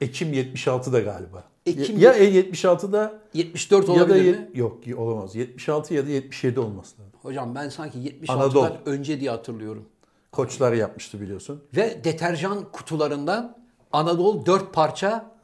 [0.00, 1.44] Ekim 76'da galiba.
[1.66, 4.50] Ekim ya, ya 76'da 74 ya da olabilir mi?
[4.54, 5.36] yok olamaz.
[5.36, 7.12] 76 ya da 77 olması lazım.
[7.22, 8.72] Hocam ben sanki 76'dan Anadolu.
[8.86, 9.84] önce diye hatırlıyorum.
[10.32, 11.62] Koçlar yapmıştı biliyorsun.
[11.76, 13.56] Ve deterjan kutularından
[13.92, 15.35] Anadolu 4 parça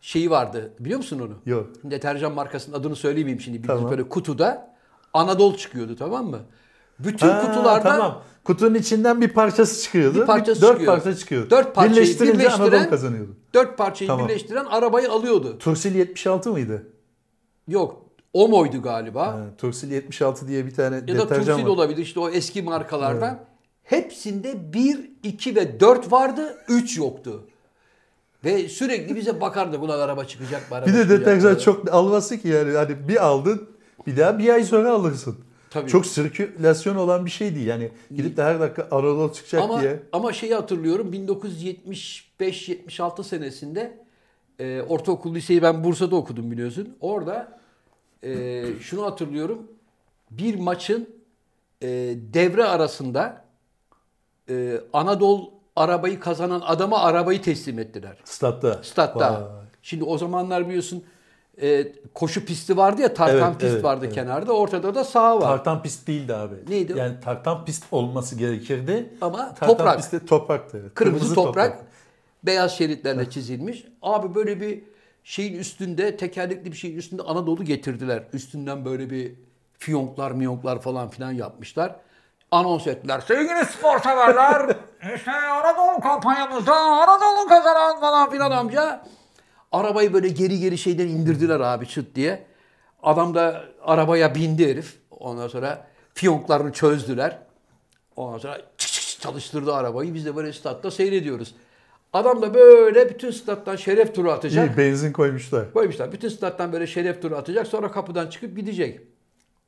[0.00, 0.72] şeyi vardı.
[0.80, 1.34] Biliyor musun onu?
[1.46, 1.66] Yok.
[1.84, 3.62] Deterjan markasının adını söylemeyeyim şimdi.
[3.62, 3.90] Bir Tamam.
[3.90, 4.74] böyle kutuda
[5.14, 6.38] Anadolu çıkıyordu tamam mı?
[6.98, 8.22] Bütün Ha, kutulardan tamam.
[8.44, 10.20] Kutunun içinden bir parçası çıkıyordu.
[10.20, 10.94] bir parçası dört çıkıyor.
[10.94, 11.50] parça çıkıyordu.
[11.50, 13.36] Dört parçayı Birleştirince birleştiren, Anadolu kazanıyordu.
[13.54, 14.28] Dört parçayı Tamam.
[14.28, 15.58] birleştiren arabayı alıyordu.
[15.58, 16.86] Tursil 76 mıydı?
[17.68, 18.02] Yok
[18.32, 19.26] O muydu galiba?
[19.26, 21.68] Ha, Tursil 76 diye bir tane ya da deterjan Tursil var.
[21.68, 23.38] olabilir işte o eski markalardan.
[23.82, 27.44] Hepsinde 1, 2 ve 4 vardı, 3 yoktu.
[28.44, 30.76] Ve sürekli bize bakardı ulan araba çıkacak mı?
[30.76, 33.68] araba Bir de deterjan mı?" çok alması ki yani hani bir aldın
[34.06, 35.36] bir daha bir ay sonra alırsın.
[35.70, 35.90] Tabii.
[35.90, 37.66] Çok sirkülasyon olan bir şey değil.
[37.66, 40.02] Yani gidip de her dakika Anadolu çıkacak ama, diye.
[40.12, 43.98] Ama şeyi hatırlıyorum 1975-76 senesinde
[44.58, 46.96] e, ortaokul liseyi ben Bursa'da okudum biliyorsun.
[47.00, 47.58] Orada
[48.22, 49.62] e, şunu hatırlıyorum.
[50.30, 51.08] Bir maçın
[51.82, 51.88] e,
[52.34, 53.44] devre arasında
[54.48, 58.16] e, Anadolu arabayı kazanan adama arabayı teslim ettiler.
[58.24, 58.80] Statta.
[58.82, 59.32] Statta.
[59.32, 59.66] Vay.
[59.82, 61.04] Şimdi o zamanlar biliyorsun
[61.62, 64.14] e, koşu pisti vardı ya tartan Evet, pist evet, vardı evet.
[64.14, 64.52] kenarda.
[64.52, 65.40] Ortada da saha var.
[65.40, 66.54] Tartan pist değildi abi.
[66.68, 66.96] Neydi o?
[66.96, 69.10] Yani tartan pist olması gerekirdi.
[69.20, 69.96] Ama tartan toprak.
[69.96, 70.78] Pist de topraktı.
[70.82, 70.94] evet.
[70.94, 71.84] Kırmızı, toprak,
[72.42, 73.84] beyaz şeritlerle çizilmiş.
[74.02, 74.82] Abi böyle bir
[75.24, 78.22] şeyin üstünde, tekerlekli bir şeyin üstünde Anadolu getirdiler.
[78.32, 79.34] Üstünden böyle bir
[79.78, 81.96] fiyonklar, miyonklar falan filan yapmışlar.
[82.56, 83.20] Anons ettiler.
[83.20, 84.76] Sevgili spor severler,
[85.16, 89.04] işte Anadolu kampanyamızda Anadolu kazanan falan filan amca.
[89.72, 92.46] Arabayı böyle geri geri şeyden indirdiler abi çıt diye.
[93.02, 94.98] Adam da arabaya bindi herif.
[95.10, 97.38] Ondan sonra fiyonklarını çözdüler.
[98.16, 100.14] Ondan sonra çık çık çık çalıştırdı arabayı.
[100.14, 101.54] Biz de böyle statta seyrediyoruz.
[102.12, 104.70] Adam da böyle bütün stat'tan şeref turu atacak.
[104.70, 105.72] İyi, benzin koymuşlar.
[105.72, 106.12] Koymuşlar.
[106.12, 107.66] Bütün stat'tan böyle şeref turu atacak.
[107.66, 109.00] Sonra kapıdan çıkıp gidecek.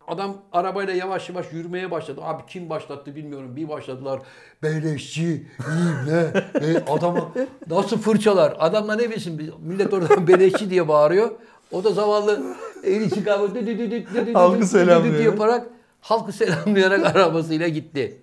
[0.09, 2.20] Adam arabayla yavaş yavaş yürümeye başladı.
[2.24, 3.56] Abi kim başlattı bilmiyorum.
[3.56, 4.20] Bir başladılar.
[4.62, 5.46] Beleşçi,
[6.06, 6.42] ne?
[6.66, 7.28] E, adamı
[7.70, 8.56] nasıl fırçalar?
[8.59, 11.30] Adam da ne bilsin millet oradan beleşçi diye bağırıyor.
[11.72, 12.40] O da zavallı
[12.84, 13.54] eli çıkarmış.
[13.54, 15.24] dü dü dü dü dü Halkı selamlıyor.
[15.24, 15.66] yaparak
[16.00, 18.18] halkı selamlayarak arabasıyla gitti.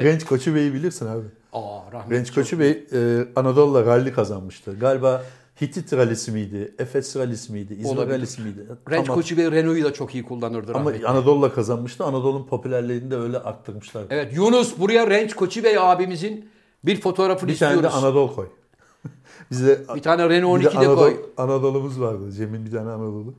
[0.00, 1.24] Renç Koçu Bey'i bilirsin abi.
[1.52, 2.34] Aa rahmetli.
[2.34, 2.98] Koçu Bey e,
[3.36, 4.78] Anadolu'la rally kazanmıştı.
[4.80, 5.22] Galiba
[5.60, 6.74] Hitit rallisi miydi?
[6.78, 7.74] Efes rallisi miydi?
[7.74, 8.14] İzmir Olabilir.
[8.18, 8.66] rallisi miydi?
[8.90, 11.06] Renç Tam- Koçu Bey Renault'u da çok iyi kullanırdı Ama rahmetli.
[11.08, 12.04] Anadolu'la kazanmıştı.
[12.04, 14.04] Anadolu'nun popülerliğini de öyle arttırmışlar.
[14.10, 16.50] Evet Yunus buraya Renç Koçu Bey abimizin
[16.84, 17.96] bir fotoğrafını bir tane istiyoruz.
[18.02, 18.46] de Anadolu koy.
[19.50, 21.16] Bize Bir tane Renault bir de 12 de Anadolu, koy.
[21.36, 22.32] Anadolu'muz vardı.
[22.32, 23.34] Cem'in bir tane Anadolu.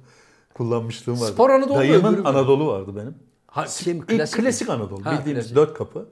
[0.54, 1.32] Kullanmışlığım vardı.
[1.34, 2.24] Spor Anadolu öbürü Dayımın?
[2.26, 3.16] Anadolu vardı benim.
[3.48, 4.70] Ha, şey klasik, klasik?
[4.70, 5.06] Anadolu.
[5.06, 5.56] Ha, Bildiğimiz klasik.
[5.56, 6.06] dört kapı.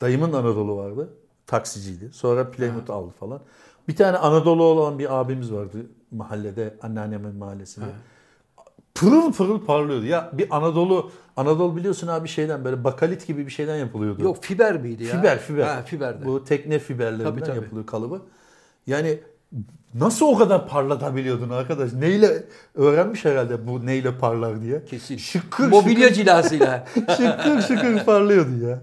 [0.00, 1.08] Dayımın Anadolu vardı.
[1.46, 2.10] Taksiciydi.
[2.12, 3.40] Sonra Plymouth aldı falan.
[3.88, 6.74] Bir tane Anadolu olan bir abimiz vardı mahallede.
[6.82, 7.86] Anneannemin mahallesinde.
[8.94, 10.04] Pırıl pırıl parlıyordu.
[10.04, 14.22] Ya bir Anadolu, Anadolu biliyorsun abi şeyden böyle bakalit gibi bir şeyden yapılıyordu.
[14.22, 15.16] Yok fiber miydi ya?
[15.16, 15.62] Fiber, fiber.
[15.62, 16.24] Ha, fiberdi.
[16.24, 17.56] Bu tekne fiberlerinden Tabii, tabii.
[17.56, 18.22] yapılıyor kalıbı.
[18.86, 19.18] Yani
[19.94, 21.92] nasıl o kadar parlatabiliyordun arkadaş?
[21.92, 24.84] Neyle öğrenmiş herhalde bu neyle parlar diye.
[24.84, 25.16] Kesin.
[25.16, 26.86] Şıkır Mobilya cilasıyla.
[26.94, 28.82] şıkır şıkır parlıyordu ya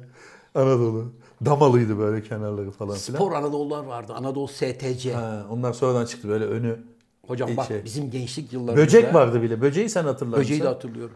[0.56, 1.14] Anadolu.
[1.46, 3.18] Damalıydı böyle kenarları falan filan.
[3.20, 4.14] Spor Anadolu'lar vardı.
[4.14, 5.14] Anadolu STC.
[5.14, 6.80] Ha, onlar sonradan çıktı böyle önü.
[7.28, 7.86] Hocam İlk bak şey.
[7.86, 8.86] bizim gençlik yıllarımızda.
[8.86, 9.62] Böcek vardı bile.
[9.62, 11.16] Böceği sen hatırlar Böceği de hatırlıyorum.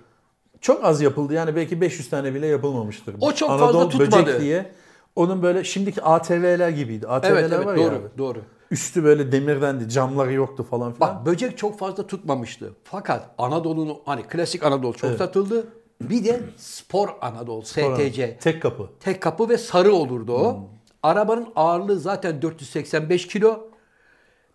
[0.61, 3.15] Çok az yapıldı yani belki 500 tane bile yapılmamıştır.
[3.21, 4.25] O çok Anadolu fazla tutmadı.
[4.25, 4.71] Böcek diye.
[5.15, 7.07] Onun böyle şimdiki ATV'ler gibiydi.
[7.07, 8.07] ATV'ler Evet evet var doğru ya abi.
[8.17, 8.39] doğru.
[8.71, 11.15] Üstü böyle demirdendi, camları yoktu falan filan.
[11.15, 12.73] Bak böcek çok fazla tutmamıştı.
[12.83, 15.19] Fakat Anadolu'nun hani klasik Anadolu çok Evet.
[15.19, 15.67] satıldı.
[16.01, 18.37] Bir de spor Anadolu STC.
[18.41, 18.89] Tek kapı.
[18.99, 20.53] Tek kapı ve sarı olurdu o.
[20.57, 20.63] Hmm.
[21.03, 23.69] Arabanın ağırlığı zaten 485 kilo.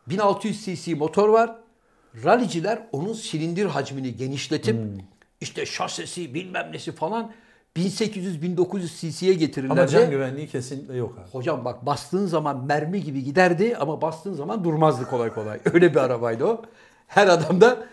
[0.07, 1.57] 1600 cc motor var.
[2.25, 4.99] Rallyciler onun silindir hacmini genişletip Hmm.
[5.41, 7.33] işte şasisi bilmem nesi falan
[7.77, 9.81] 1800-1900 cc'ye getirirlerdi.
[9.81, 11.31] Ama can güvenliği kesinlikle yok abi.
[11.31, 15.59] Hocam bak bastığın zaman mermi gibi giderdi ama bastığın zaman durmazdı kolay kolay.
[15.73, 16.63] Öyle bir arabaydı o.
[17.07, 17.87] Her adam da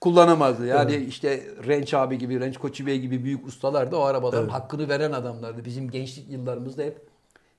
[0.00, 0.66] kullanamazdı.
[0.66, 4.88] Yani işte Renç abi gibi, Renç Koçu Bey gibi büyük ustalar da o arabaların hakkını
[4.88, 5.64] veren adamlardı.
[5.64, 7.08] Bizim gençlik yıllarımızda hep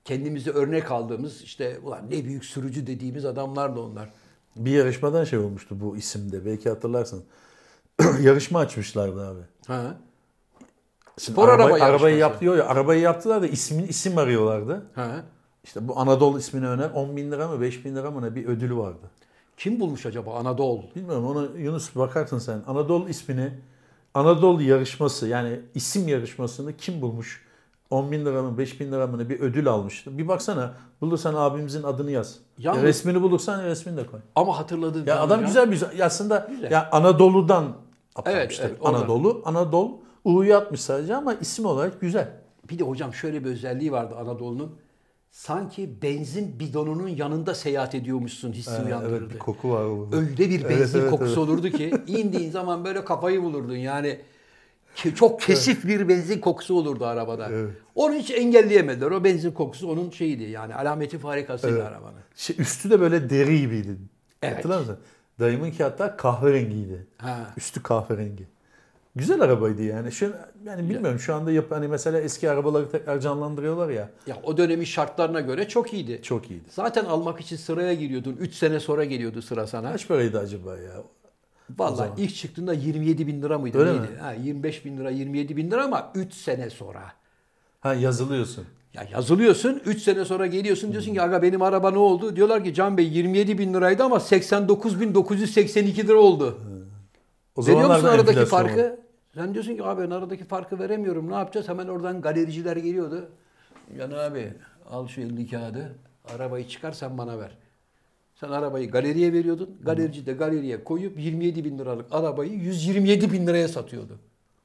[0.06, 4.10] kendimize örnek aldığımız işte ulan ne büyük sürücü dediğimiz adamlardı onlar.
[4.56, 6.46] Bir yarışmadan şey olmuştu bu isimde.
[6.46, 7.24] Belki hatırlarsın.
[8.22, 9.40] Yarışma açmışlardı abi.
[9.68, 9.98] Ha.
[11.18, 12.12] Şimdi Spor araba arabayı yarışması.
[12.12, 12.68] yapıyor ya.
[12.68, 14.86] Arabayı yaptılar da ismin isim arıyorlardı.
[14.96, 15.24] Ha.
[15.64, 18.46] İşte bu Anadolu ismini öner 10 bin lira mı 5 bin lira mı ne bir
[18.46, 19.12] ödülü vardı.
[19.60, 20.84] Kim bulmuş acaba Anadolu?
[20.96, 22.62] Bilmiyorum onu Yunus bakarsın sen.
[22.68, 23.52] Anadolu ismini
[24.14, 27.46] Anadolu yarışması yani isim yarışmasını kim bulmuş?
[27.90, 30.18] 10 bin lira mı 5 bin lira mı bir ödül almıştı.
[30.18, 32.36] Bir baksana bulursan abimizin adını yaz.
[32.58, 34.20] Yalnız- Ya resmini bulursan resmini de koy.
[34.36, 36.72] Ama hatırladığım Ya adam ya- güzel bir aslında Güzel.
[36.72, 37.64] ya Anadolu'dan
[38.26, 38.68] Evet, tabii.
[38.70, 39.00] evet, oradan.
[39.00, 42.32] Anadolu, Anadolu U'yu atmış sadece ama isim olarak güzel.
[42.70, 44.72] Bir de hocam şöyle bir özelliği vardı Anadolu'nun.
[45.32, 49.24] Sanki benzin bidonunun yanında seyahat ediyormuşsun hissi Ee, uyandırırdı.
[49.24, 50.16] evet bir koku var orada.
[50.16, 51.38] Öyle bir Evet, benzin evet, kokusu evet.
[51.38, 53.76] olurdu ki indiğin zaman böyle kafayı bulurdun.
[53.76, 54.20] Yani
[55.16, 57.50] çok kesif bir benzin kokusu olurdu arabada.
[57.52, 57.74] Evet.
[57.96, 59.12] Onu hiç engelleyemediler.
[59.12, 61.86] O benzin kokusu onun şeyiydi yani alameti farikasıydı Evet.
[61.88, 62.20] arabanın.
[62.36, 63.98] Şey, üstü de böyle deri gibiydi.
[64.44, 64.58] Evet.
[64.58, 64.98] Hatırlar mısın?
[65.40, 67.08] Dayımınki hatta kahverengiydi.
[67.18, 67.54] Ha.
[67.58, 68.44] Üstü kahverengi.
[69.20, 70.12] Güzel arabaydı yani.
[70.12, 70.34] Şu
[70.66, 74.10] yani bilmiyorum şu anda yap hani mesela eski arabaları tekrar canlandırıyorlar ya.
[74.28, 76.20] Ya o dönemin şartlarına göre çok iyiydi.
[76.24, 76.66] Çok iyiydi.
[76.70, 78.38] Zaten almak için sıraya giriyordun.
[78.40, 79.92] 3 sene sonra geliyordu sıra sana.
[79.92, 81.04] Kaç paraydı acaba ya?
[81.78, 83.78] Vallahi ilk çıktığında 27 bin lira mıydı?
[83.78, 84.02] Öyle neydi?
[84.02, 84.18] mi?
[84.22, 87.02] Ha, 25 bin lira, 27 bin lira ama 3 sene sonra.
[87.80, 88.66] Ha yazılıyorsun.
[88.94, 92.36] Ya yazılıyorsun 3 sene sonra geliyorsun diyorsun ki aga benim araba ne oldu?
[92.36, 96.58] Diyorlar ki Can Bey 27 bin liraydı ama 89 bin 982 lira oldu.
[97.56, 99.00] O Veriyor musun aradaki farkı?
[99.36, 101.32] Sen diyorsun ki abi ben aradaki farkı veremiyorum.
[101.32, 101.70] Ne yapacağız?
[101.70, 103.30] Hemen oradan galericiler geliyordu.
[103.98, 104.54] Can abi
[104.90, 105.96] al şu 50 kağıdı.
[106.36, 107.58] Arabayı çıkar sen bana ver.
[108.36, 109.78] Sen arabayı galeriye veriyordun.
[109.82, 114.20] Galerici de galeriye koyup 27 bin liralık arabayı 127 bin liraya satıyordu.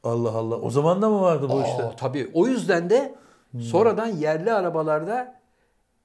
[0.05, 0.57] Allah Allah.
[0.57, 1.91] O zaman da mı vardı bu Aa, işte?
[1.97, 2.31] Tabii.
[2.35, 3.15] O yüzden de
[3.61, 5.41] sonradan yerli arabalarda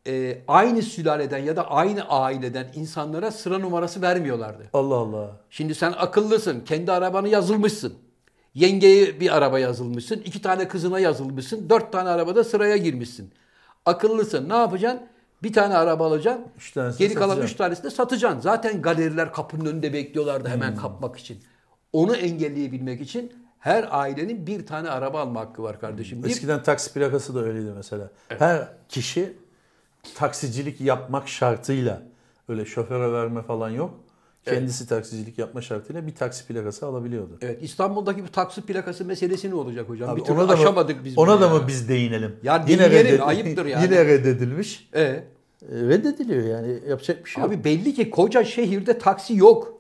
[0.07, 4.63] e, aynı sülaleden ya da aynı aileden insanlara sıra numarası vermiyorlardı.
[4.73, 5.31] Allah Allah.
[5.49, 6.61] Şimdi sen akıllısın.
[6.65, 7.93] Kendi arabanı yazılmışsın.
[8.59, 10.21] Yengeye bir araba yazılmışsın.
[10.25, 11.69] iki tane kızına yazılmışsın.
[11.69, 13.31] Dört tane arabada sıraya girmişsin.
[13.85, 14.49] Akıllısın.
[14.49, 15.01] Ne yapacaksın?
[15.43, 16.45] Bir tane araba alacaksın.
[16.57, 17.41] Üç Geri kalan satacaksın.
[17.41, 18.39] üç tanesini de satacaksın.
[18.39, 20.77] Zaten galeriler kapının önünde bekliyorlardı hemen Hmm.
[20.77, 21.37] kapmak için.
[21.93, 26.25] Onu engelleyebilmek için her ailenin bir tane araba alma hakkı var kardeşim.
[26.25, 28.09] Eskiden taksi plakası da öyleydi mesela.
[28.39, 29.33] Her kişi
[30.15, 32.01] taksicilik yapmak şartıyla
[32.49, 33.93] öyle şoföre verme falan yok.
[34.45, 37.37] Kendisi taksicilik yapma şartıyla bir taksi plakası alabiliyordu.
[37.41, 40.09] Evet İstanbul'daki bu taksi plakası meselesi ne olacak hocam?
[40.09, 41.53] Abi bir türlü ona da mı, aşamadık biz Ona da ya.
[41.53, 42.35] mı biz değinelim?
[42.43, 43.83] Ya değinelim, reddet- ayıptır yani.
[43.83, 44.89] Yine reddedilmiş.
[44.95, 45.23] E, E,
[45.71, 47.51] Reddediliyor yani yapacak bir şey yok.
[47.53, 49.78] abi belli ki koca şehirde taksi yok.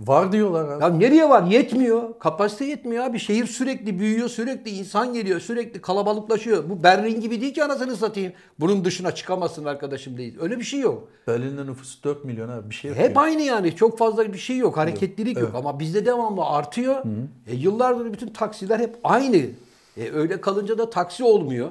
[0.00, 0.82] Var diyorlar abi.
[0.82, 1.42] Ya nereye var?
[1.42, 2.18] Yetmiyor.
[2.18, 3.18] Kapasite yetmiyor abi.
[3.18, 6.68] Şehir sürekli büyüyor, sürekli insan geliyor, sürekli kalabalıklaşıyor.
[6.68, 8.32] Bu Berlin gibi değil ki anasını satayım.
[8.60, 10.36] Bunun dışına çıkamazsın arkadaşım değil.
[10.40, 11.08] Öyle bir şey yok.
[11.26, 12.98] Berlin'de nüfusu 4 milyon abi bir şey yok.
[12.98, 13.76] Hep aynı yani.
[13.76, 14.76] Çok fazla bir şey yok.
[14.76, 15.54] Hareketlilik yok.
[15.54, 17.02] Ama bizde devamlı artıyor.
[17.46, 19.36] E, yıllardır bütün taksiler hep aynı.
[19.96, 21.70] E, öyle kalınca da taksi olmuyor.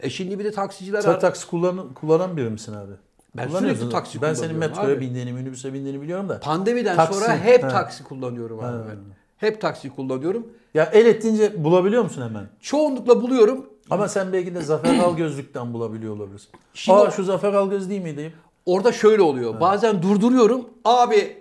[0.00, 1.00] E şimdi bir de taksiciler...
[1.00, 2.92] Sen taksi kullan, kullanan biri misin abi?
[3.36, 5.00] Ben sürekli taksi Ben senin metroya abi.
[5.00, 6.40] bindiğini, minibüse bindiğini biliyorum da.
[6.40, 7.68] Pandemiden Taksi, sonra hep ha.
[7.68, 8.96] taksi kullanıyorum abi ben.
[9.36, 10.46] Hep taksi kullanıyorum.
[10.74, 12.48] Ya el ettiğince bulabiliyor musun hemen?
[12.60, 13.66] Çoğunlukla buluyorum.
[13.90, 16.48] Ama sen belki de Zafer Algözlük'ten bulabiliyor olabilirsin.
[16.74, 18.32] Şimdi Aa şu Zafer Algöz değil miydi?
[18.66, 19.60] Orada şöyle oluyor.
[19.60, 20.68] Bazen durduruyorum.
[20.84, 21.36] Abi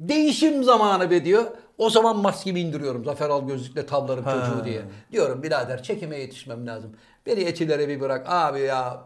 [0.00, 1.44] değişim zamanı be diyor.
[1.78, 3.04] O zaman maskemi indiriyorum.
[3.04, 4.82] Zafer al gözlükle tavlarım çocuğu diye.
[5.12, 6.90] Diyorum birader çekime yetişmem lazım.
[7.26, 8.26] Beni etilere bir bırak.
[8.28, 9.02] Abi ya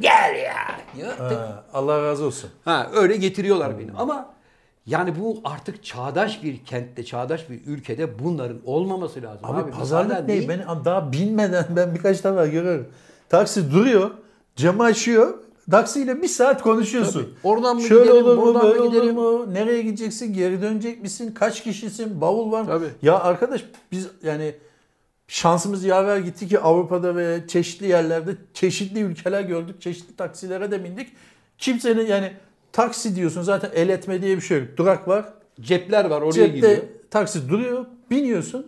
[0.00, 0.54] gel ya.
[0.96, 1.16] diyor.
[1.18, 2.50] Ha, Allah razı olsun.
[2.64, 3.90] Ha öyle getiriyorlar beni.
[3.98, 4.34] Ama
[4.86, 9.40] yani bu artık çağdaş bir kentte, çağdaş bir ülkede bunların olmaması lazım.
[9.42, 10.28] Abi, Abi, pazarlık ne?
[10.28, 10.48] değil.
[10.48, 12.88] Ben daha binmeden ben birkaç defa görüyorum.
[13.28, 14.10] Taksi duruyor,
[14.56, 15.34] camı açıyor.
[15.70, 17.22] Taksiyle bir saat konuşuyorsun.
[17.22, 17.30] Tabii.
[17.44, 19.14] Oradan mı Şöyle gidelim, olur mu, buradan mı böyle olur gidelim?
[19.14, 19.54] mu?
[19.54, 20.32] Nereye gideceksin?
[20.34, 21.34] Geri dönecek misin?
[21.34, 22.20] Kaç kişisin?
[22.20, 22.66] Bavul var mı?
[22.66, 22.88] Tabii.
[23.02, 24.54] Ya arkadaş biz yani
[25.34, 29.80] şansımız yaver gitti ki Avrupa'da ve çeşitli yerlerde çeşitli ülkeler gördük.
[29.82, 31.08] Çeşitli taksilere de bindik.
[31.58, 32.32] Kimsenin yani
[32.72, 34.68] taksi diyorsun zaten el etme diye bir şey yok.
[34.76, 35.24] Durak var.
[35.60, 36.76] Cepler var oraya Cepte gidiyor.
[37.10, 37.84] taksi duruyor.
[38.10, 38.66] Biniyorsun.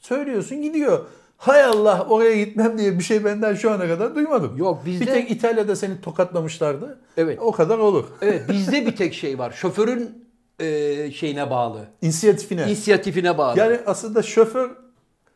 [0.00, 1.04] Söylüyorsun gidiyor.
[1.36, 4.56] Hay Allah oraya gitmem diye bir şey benden şu ana kadar duymadım.
[4.56, 6.98] Yok, bizde- Bir tek İtalya'da seni tokatlamışlardı.
[7.16, 7.38] Evet.
[7.42, 8.04] O kadar olur.
[8.22, 9.50] Evet bizde bir tek şey var.
[9.52, 10.24] Şoförün
[10.60, 11.84] e, şeyine bağlı.
[12.02, 12.62] İnisiyatifine.
[12.62, 13.58] İnisiyatifine bağlı.
[13.58, 14.70] Yani aslında şoför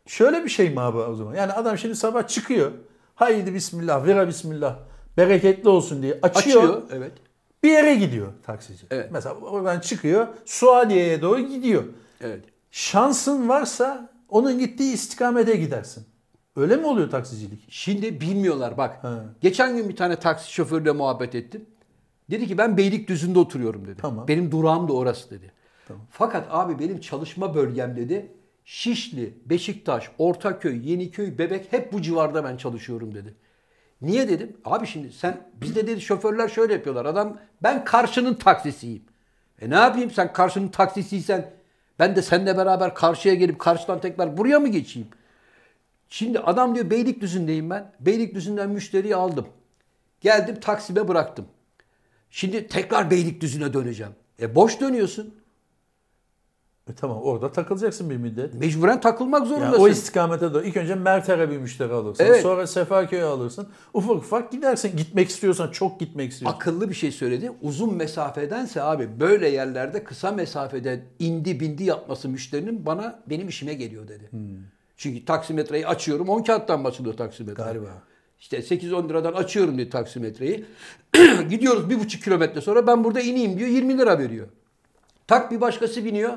[0.06, 1.34] şöyle bir şey mi abi o zaman?
[1.34, 2.72] Yani adam şimdi sabah çıkıyor.
[3.14, 4.76] Haydi bismillah, vira bismillah.
[5.16, 6.62] Bereketli olsun diye açıyor.
[6.62, 6.82] Açıyor.
[6.92, 7.12] Evet.
[7.62, 8.86] Bir yere gidiyor taksici.
[8.90, 9.08] Evet.
[9.12, 10.26] Mesela oradan çıkıyor.
[10.44, 11.84] Suadiye'ye doğru gidiyor.
[12.20, 12.44] Evet.
[12.70, 16.04] Şansın varsa onun gittiği istikamete gidersin.
[16.56, 17.66] Öyle mi oluyor taksicilik?
[17.68, 19.04] Şimdi bilmiyorlar bak.
[19.04, 19.24] Ha.
[19.40, 21.66] Geçen gün bir tane taksi şoförüyle muhabbet ettim.
[22.30, 24.00] Dedi ki ben Beylikdüzü'nde oturuyorum dedi.
[24.00, 24.28] Tamam.
[24.28, 25.52] Benim durağım da orası dedi.
[26.10, 28.32] Fakat abi benim çalışma bölgem dedi.
[28.64, 33.34] Şişli, Beşiktaş, Ortaköy, Yeniköy, Bebek hep bu civarda ben çalışıyorum dedi.
[34.02, 34.56] Niye dedim?
[34.64, 37.04] Abi şimdi sen bizde dedi şoförler şöyle yapıyorlar.
[37.04, 39.02] Adam ben karşının taksisiyim.
[39.60, 41.50] E ne yapayım sen karşının taksisiysen
[41.98, 45.08] ben de seninle beraber karşıya gelip karşıdan tekrar buraya mı geçeyim?
[46.08, 47.92] Şimdi adam diyor Beylikdüzü'ndeyim ben.
[48.00, 49.46] Beylikdüzü'nden müşteriyi aldım.
[50.20, 51.46] Geldim Taksim'e bıraktım.
[52.30, 54.12] Şimdi tekrar Beylikdüzü'ne döneceğim.
[54.40, 55.41] E boş dönüyorsun.
[56.90, 58.54] E tamam orada takılacaksın bir müddet.
[58.54, 59.82] Mecburen takılmak Yani zorundasın.
[59.82, 60.64] o istikamete doğru.
[60.64, 62.24] İlk önce Merter'e bir müşteri alırsın.
[62.24, 62.42] Evet.
[62.42, 63.68] Sonra Sefaköy'e alırsın.
[63.94, 64.96] Ufak ufak gidersin.
[64.96, 66.56] Gitmek istiyorsan çok gitmek istiyorsan.
[66.56, 67.52] Akıllı bir şey söyledi.
[67.62, 74.08] Uzun mesafedense abi böyle yerlerde kısa mesafede indi bindi yapması müşterinin bana benim işime geliyor
[74.08, 74.28] dedi.
[74.30, 74.40] Hmm.
[74.96, 77.62] Çünkü taksimetreyi açıyorum 10 kağıttan basılıyor taksimetre.
[77.62, 77.88] Galiba.
[78.40, 80.64] İşte 8-10 liradan açıyorum diye taksimetreyi.
[81.50, 84.48] Gidiyoruz bir buçuk kilometre sonra ben burada ineyim diyor 20 lira veriyor.
[85.26, 86.32] Tak bir başkası biniyor.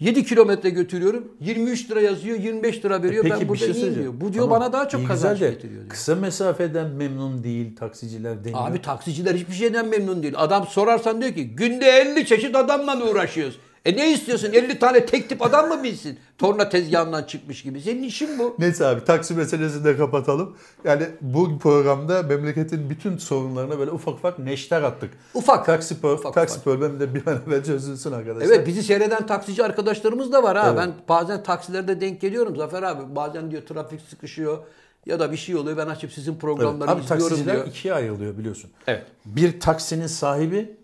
[0.00, 1.32] 7 kilometre götürüyorum.
[1.40, 3.24] 23 lira yazıyor, 25 lira veriyor.
[3.24, 4.12] Peki ben burada şey iyiyim diyor.
[4.20, 5.88] Bu diyor Tamam, bana daha çok iyi kazanç de getiriyor diyor.
[5.88, 8.70] Kısa mesafeden memnun değil taksiciler deniyor.
[8.70, 10.34] Abi taksiciler hiçbir şeyden memnun değil.
[10.36, 13.58] Adam sorarsan diyor ki günde 50 çeşit adamla uğraşıyoruz?
[13.86, 14.52] E ne istiyorsun?
[14.52, 16.18] 50 tane tek tip adam mı bilsin?
[16.38, 17.80] Torna tezgahından çıkmış gibi.
[17.80, 18.56] Senin işin bu.
[18.58, 20.56] Neyse abi taksi meselesini de kapatalım.
[20.84, 25.10] Yani bu programda memleketin bütün sorunlarına böyle ufak ufak neşter attık.
[25.34, 25.66] Ufak.
[25.66, 26.64] Taksi, pro- Ufak, taksi ufak.
[26.64, 28.54] problemi de bir an evvel çözülsün arkadaşlar.
[28.54, 30.66] Evet bizi seyreden taksici arkadaşlarımız da var ha.
[30.68, 30.78] Evet.
[30.78, 33.16] Ben bazen taksilerde denk geliyorum Zafer abi.
[33.16, 34.58] Bazen diyor trafik sıkışıyor
[35.06, 35.76] ya da bir şey oluyor.
[35.76, 36.40] Ben açıp sizin Evet.
[36.40, 37.66] programları Abi izliyorum taksiciler diyor.
[37.66, 38.70] ikiye ayrılıyor biliyorsun.
[38.86, 39.06] Evet.
[39.24, 40.76] Bir taksinin sahibi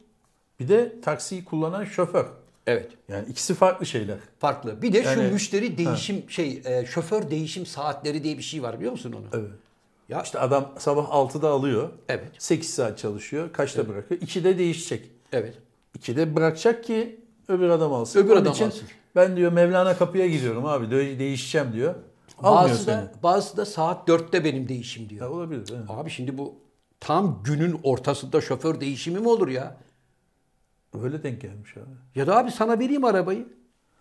[0.61, 2.27] bir de taksiyi kullanan şoför.
[2.67, 2.91] Evet.
[3.09, 4.17] Yani ikisi farklı şeyler.
[4.39, 4.83] Farklı.
[4.83, 8.77] Bir de Yani- şu müşteri değişim şey e, şoför değişim saatleri diye bir şey var
[8.77, 9.41] biliyor musun onu?
[9.41, 9.51] Evet.
[10.09, 11.91] Ya İşte adam sabah 6'da alıyor.
[12.09, 12.29] Evet.
[12.39, 13.53] 8 saat çalışıyor.
[13.53, 14.21] Kaçta bırakıyor?
[14.21, 15.11] 2'de değişecek.
[15.33, 15.55] evet.
[15.99, 18.21] 2'de bırakacak ki öbür adam alsın.
[18.21, 18.83] Öbür Onun adam için alsın.
[19.17, 20.91] Ben diyor Mevlana kapıya gidiyorum abi.
[20.91, 21.95] de- Değişeceğim diyor.
[22.43, 22.87] Almıyor seni.
[22.97, 25.21] da, bazısı da saat 4'te benim değişim diyor.
[25.27, 25.71] Ya olabilir.
[25.71, 25.79] mi?
[25.89, 26.55] Abi şimdi bu
[27.01, 29.77] tam günün ortasında şoför değişimi mi olur ya?
[31.01, 32.21] Öyle denk gelmiş abi.
[32.21, 33.47] Ya da abi sana vereyim arabayı.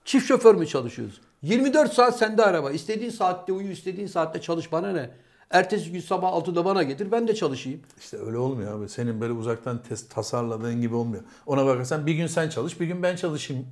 [0.06, 1.22] Çift şoför mü çalışıyoruz?
[1.42, 2.72] 24 saat sende araba.
[2.72, 5.10] İstediğin saatte uyu, istediğin saatte çalış bana ne?
[5.50, 7.80] Ertesi gün sabah 6'da bana getir ben de çalışayım.
[8.00, 8.90] İşte öyle olmuyor abi.
[8.90, 11.24] Senin böyle uzaktan test tasarladığın gibi olmuyor.
[11.46, 13.66] Ona bakarsan bir gün sen çalış, bir gün ben çalışayım.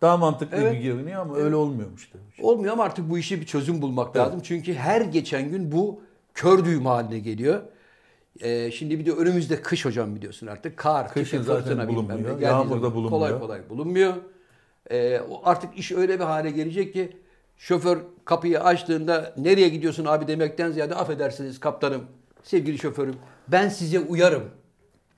[0.00, 0.72] Daha mantıklı Evet.
[0.74, 2.46] bir görünüyor ama öyle olmuyormuş tabii.
[2.46, 4.40] Olmuyor ama artık bu işe bir çözüm bulmak lazım.
[4.42, 6.00] Çünkü her geçen gün bu
[6.34, 7.62] kör düğüm haline geliyor.
[8.40, 10.76] Ee, şimdi bir de önümüzde kış hocam biliyorsun artık.
[10.76, 12.40] Kar, Kışın zaten bulunmuyor.
[12.40, 13.10] Yağmur da bulunmuyor.
[13.10, 14.14] Kolay kolay bulunmuyor.
[14.90, 17.16] Ee, artık iş öyle bir hale gelecek ki
[17.56, 22.04] şoför kapıyı açtığında nereye gidiyorsun abi demekten ziyade affedersiniz kaptanım,
[22.42, 23.16] sevgili şoförüm
[23.48, 24.44] ben size uyarım.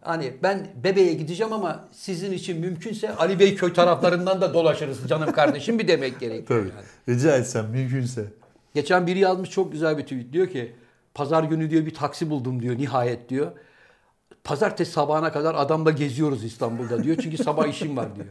[0.01, 5.79] Hani ben bebeğe gideceğim ama sizin için mümkünse Ali Beyköy taraflarından da dolaşırız canım kardeşim
[5.79, 6.47] bir demek gerekiyor.
[6.49, 6.69] Tabii.
[7.09, 7.16] yani.
[7.19, 8.25] Rica etsem mümkünse.
[8.75, 10.33] Geçen biri yazmış çok güzel bir tweet.
[10.33, 10.73] Diyor ki
[11.19, 13.53] pazar günü diyor bir taksi buldum diyor nihayet diyor.
[14.45, 17.16] Pazartesi sabahına kadar adamla geziyoruz İstanbul'da diyor.
[17.23, 18.27] Çünkü sabah işim var diyor.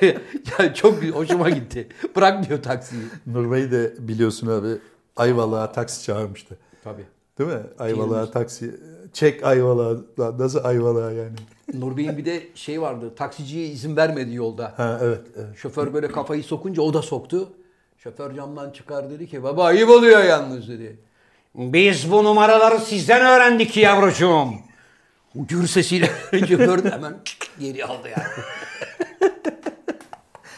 [0.58, 1.88] yani çok hoşuma gitti.
[2.16, 3.02] Bırak diyor taksiyi.
[3.26, 4.78] Nur Bey de biliyorsun abi
[5.16, 6.58] Ayvalık'a taksi çağırmıştı.
[6.84, 7.04] Tabii.
[7.38, 7.62] Değil mi?
[7.78, 8.80] Ayvalık'a taksi.
[9.12, 10.38] Çek Ayvalık'a.
[10.38, 11.36] Nasıl Ayvalık'a yani?
[11.74, 13.14] Nur Bey'in bir de şey vardı.
[13.16, 14.74] Taksiciye izin vermedi yolda.
[14.76, 15.20] Ha evet.
[15.36, 15.56] evet.
[15.56, 17.48] Şoför böyle kafayı sokunca o da soktu.
[17.98, 21.06] Şoför camdan çıkar dedi ki baba ayıp oluyor yalnız dedi.
[21.56, 24.48] Biz bu numaraları sizden öğrendik yavrucuğum.
[25.34, 27.16] Gür sesiyle şoför de hemen
[27.60, 28.24] geri aldı yani.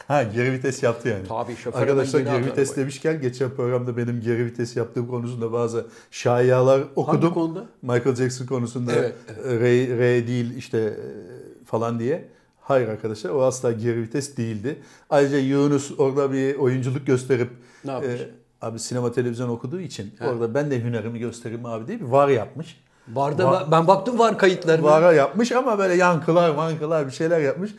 [0.09, 1.23] Ha geri vites yaptı yani.
[1.29, 6.83] Tabii, şoför Arkadaşlar geri vites demişken geçen programda benim geri vites yaptığım konusunda bazı şayialar
[6.97, 7.35] okudum.
[7.35, 7.67] konuda?
[7.83, 9.15] Michael Jackson konusunda Evet,
[9.47, 12.29] R, R değil işte e, falan diye.
[12.61, 14.79] Hayır arkadaşlar o asla geri vites değildi.
[15.11, 17.51] Ayrıca Yunus orada bir oyunculuk gösterip
[17.85, 18.21] Ne yapmış?
[18.21, 18.31] e,
[18.63, 22.81] abi sinema televizyon okuduğu için orada ben de hünerimi göstereyim abi diye bir var yapmış.
[23.09, 24.87] Vardı Va- ben baktım var kayıtlarına.
[24.87, 27.71] Vara yapmış ama böyle yankılar mankılar bir şeyler yapmış.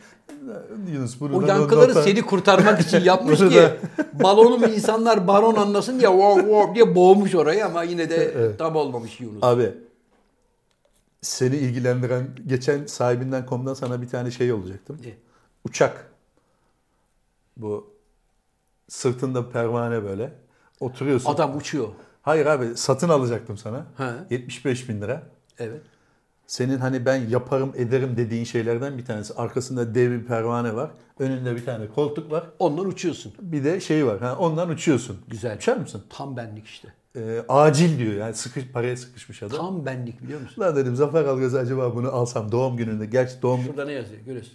[0.92, 3.62] Yunus bunu o yankıları nota- seni kurtarmak için yapmış ki
[4.12, 8.58] balonu mu insanlar baron anlasın diye wow wow diye boğmuş orayı ama yine de Evet.
[8.58, 9.42] tam olmamış Yunus.
[9.44, 9.72] Abi
[11.22, 14.98] seni ilgilendiren geçen sahibinden komdan sana bir tane şey olacaktım.
[15.04, 15.12] Ne?
[15.64, 16.10] Uçak.
[17.56, 17.90] Bu
[18.88, 20.32] sırtında pervane böyle.
[20.80, 21.30] Oturuyorsun.
[21.34, 21.88] Adam uçuyor.
[22.22, 23.86] Hayır abi satın alacaktım sana.
[23.96, 24.34] He.
[24.34, 25.22] 75 bin lira.
[25.58, 25.80] Evet.
[26.46, 29.34] Senin hani ben yaparım ederim dediğin şeylerden bir tanesi.
[29.34, 30.90] Arkasında dev bir pervane var.
[31.18, 32.44] Önünde bir tane koltuk var.
[32.58, 33.32] Ondan uçuyorsun.
[33.40, 34.20] Bir de şey var.
[34.20, 35.18] Ha, ondan uçuyorsun.
[35.28, 35.56] Güzel.
[35.56, 36.02] Uçar mısın?
[36.10, 36.88] Tam benlik işte.
[37.16, 39.58] Ee, acil diyor yani sıkış, paraya sıkışmış adam.
[39.58, 40.62] Tam benlik biliyor musun?
[40.62, 43.06] Lan dedim Zafer Algöz acaba bunu alsam doğum gününde.
[43.06, 44.22] Gerçi doğum Şurada ne yazıyor?
[44.22, 44.54] Görüyorsun.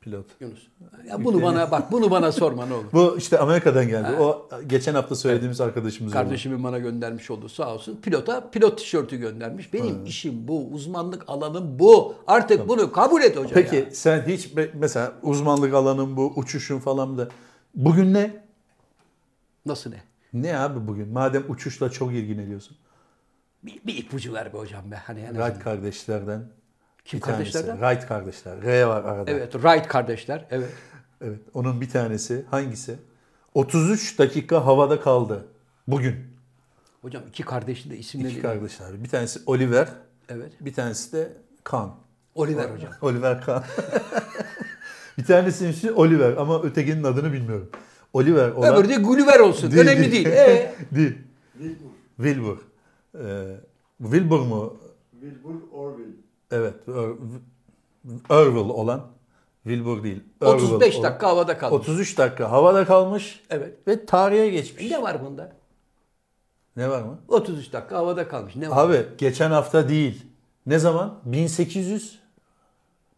[0.00, 0.26] Pilot.
[0.40, 0.66] Yunus.
[1.08, 2.84] Ya bunu bana bak bunu bana sorma ne olur.
[2.92, 4.12] Bu işte Amerika'dan geldi.
[4.20, 6.12] O geçen hafta söylediğimiz arkadaşımız.
[6.12, 6.22] oldu.
[6.22, 7.98] Kardeşimin bana göndermiş oldu sağ olsun.
[8.02, 9.72] Pilota pilot tişörtü göndermiş.
[9.74, 10.68] Benim işim bu.
[10.68, 12.14] Uzmanlık alanım bu.
[12.26, 13.90] Artık bunu kabul et hoca Peki ya.
[13.90, 17.28] sen hiç mesela uzmanlık alanın bu uçuşun falan da
[17.74, 18.44] bugün ne?
[19.66, 20.02] Nasıl ne?
[20.32, 21.08] Ne abi bugün?
[21.08, 22.76] Madem uçuşla çok ilgileniyorsun.
[23.62, 24.96] Bir, bir ipucu ver be hocam be.
[24.96, 25.34] Hani en.
[25.34, 26.44] Wright kardeşlerden.
[27.10, 27.52] Kim bir tanesi.
[27.52, 27.80] kardeşlerden?
[27.80, 28.62] Wright kardeşler.
[28.62, 29.30] R var arada.
[29.30, 30.46] Evet Wright kardeşler.
[30.50, 30.70] Evet.
[31.20, 31.38] Evet.
[31.54, 32.98] Onun bir tanesi hangisi?
[33.54, 35.46] 33 dakika havada kaldı.
[35.86, 36.16] Bugün.
[37.02, 38.32] Hocam iki kardeşin de isimleri.
[38.32, 39.04] İki kardeşler.
[39.04, 39.88] Bir tanesi Oliver.
[40.28, 40.52] Evet.
[40.60, 41.32] Bir tanesi de
[41.64, 41.88] Kahn.
[42.34, 42.92] Oliver hocam.
[43.02, 43.64] Oliver Kahn.
[45.18, 47.70] bir tanesinin ismi Oliver ama ötekinin adını bilmiyorum.
[48.12, 48.74] Oliver olan...
[48.74, 49.70] Öbürü de Gulliver olsun.
[49.70, 50.26] Önemli değil.
[50.30, 51.18] Ee, değil.
[51.52, 51.90] Wilbur.
[52.16, 52.58] Wilbur.
[53.14, 53.56] Ee,
[54.02, 54.76] Wilbur mu?
[55.20, 56.29] Wilbur Orville.
[56.50, 56.74] Evet.
[58.30, 59.06] Irville olan
[59.64, 60.22] Wilbur değil.
[60.40, 61.02] 35 Irwell.
[61.02, 61.80] dakika havada kalmış.
[61.88, 63.88] 33 dakika havada kalmış Evet.
[63.88, 64.90] ve tarihe geçmiş.
[64.90, 65.52] Ne var bunda?
[66.76, 67.18] Ne var mı?
[67.28, 68.56] 33 dakika havada kalmış.
[68.56, 68.84] Ne var?
[68.88, 70.26] Abi geçen hafta değil.
[70.66, 71.18] Ne zaman?
[71.24, 72.18] 1800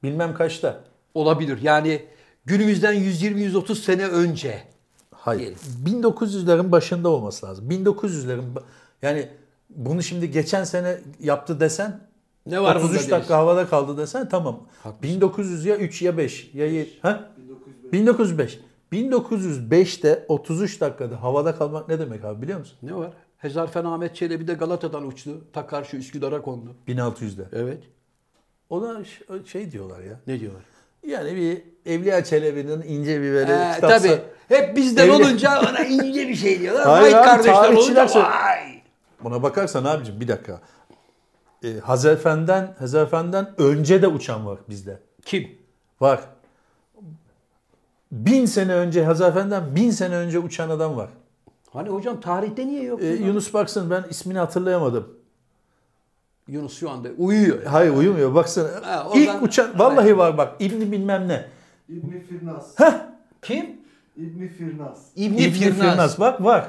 [0.02, 0.80] bilmem kaçta.
[1.14, 1.62] Olabilir.
[1.62, 2.04] Yani
[2.44, 4.62] günümüzden 120-130 sene önce.
[5.10, 5.56] Hayır.
[5.86, 7.70] 1900'lerin başında olması lazım.
[7.70, 8.62] 1900'lerin ba-
[9.02, 9.28] yani
[9.70, 12.00] bunu şimdi geçen sene yaptı desen
[12.47, 13.11] Ne var bunda 33 deriz.
[13.11, 14.61] dakika havada kaldı desen tamam.
[14.82, 15.03] Haklısın.
[15.16, 16.90] 1900 ya 3 ya 5 ya 7.
[17.03, 17.30] Ha?
[17.93, 18.59] 1905.
[18.93, 22.76] 1905'te 33 dakikada havada kalmak ne demek abi biliyor musun?
[22.82, 23.11] Ne var?
[23.38, 25.30] Hezarfen Ahmet Çelebi de Galata'dan uçtu.
[25.53, 26.74] Ta karşı Üsküdar'a kondu.
[26.88, 27.43] 1600'de.
[27.53, 27.82] Evet.
[28.70, 29.01] Ona
[29.47, 30.20] şey diyorlar ya.
[30.26, 30.62] Ne diyorlar?
[31.07, 31.62] Yani bir
[31.93, 34.18] Evliya Çelebi'nin ince bir böyle Ee, kitapsa- tabii.
[34.49, 36.84] Hep bizden Evli- olunca ona ince bir şey diyorlar.
[36.86, 38.82] Hayır Vay abi, kardeşler olunca vay.
[39.24, 40.61] Buna bakarsan abicim bir dakika.
[41.64, 44.98] Ee, Hazarfen'den, Hazarfen'den önce de uçan var bizde.
[45.24, 45.48] Kim?
[46.00, 46.20] Var.
[48.12, 51.08] Bin sene önce Hazarfen'den bin sene önce uçan adam var.
[51.72, 53.02] Hani hocam tarihte niye yok?
[53.02, 53.06] Ee?
[53.06, 55.08] Yunus baksın ben ismini hatırlayamadım.
[56.48, 57.62] Yunus şu anda uyuyor.
[57.64, 58.68] Hayır uyumuyor baksana.
[58.82, 61.46] Ha, oradan- İlk uçan vallahi var bak İbni bilmem ne.
[61.88, 62.74] İbni Firnas.
[63.42, 63.66] Kim?
[64.16, 64.98] İbni Firnas.
[65.16, 65.78] İbni, İbni Firnas.
[65.90, 66.68] Firnas bak var.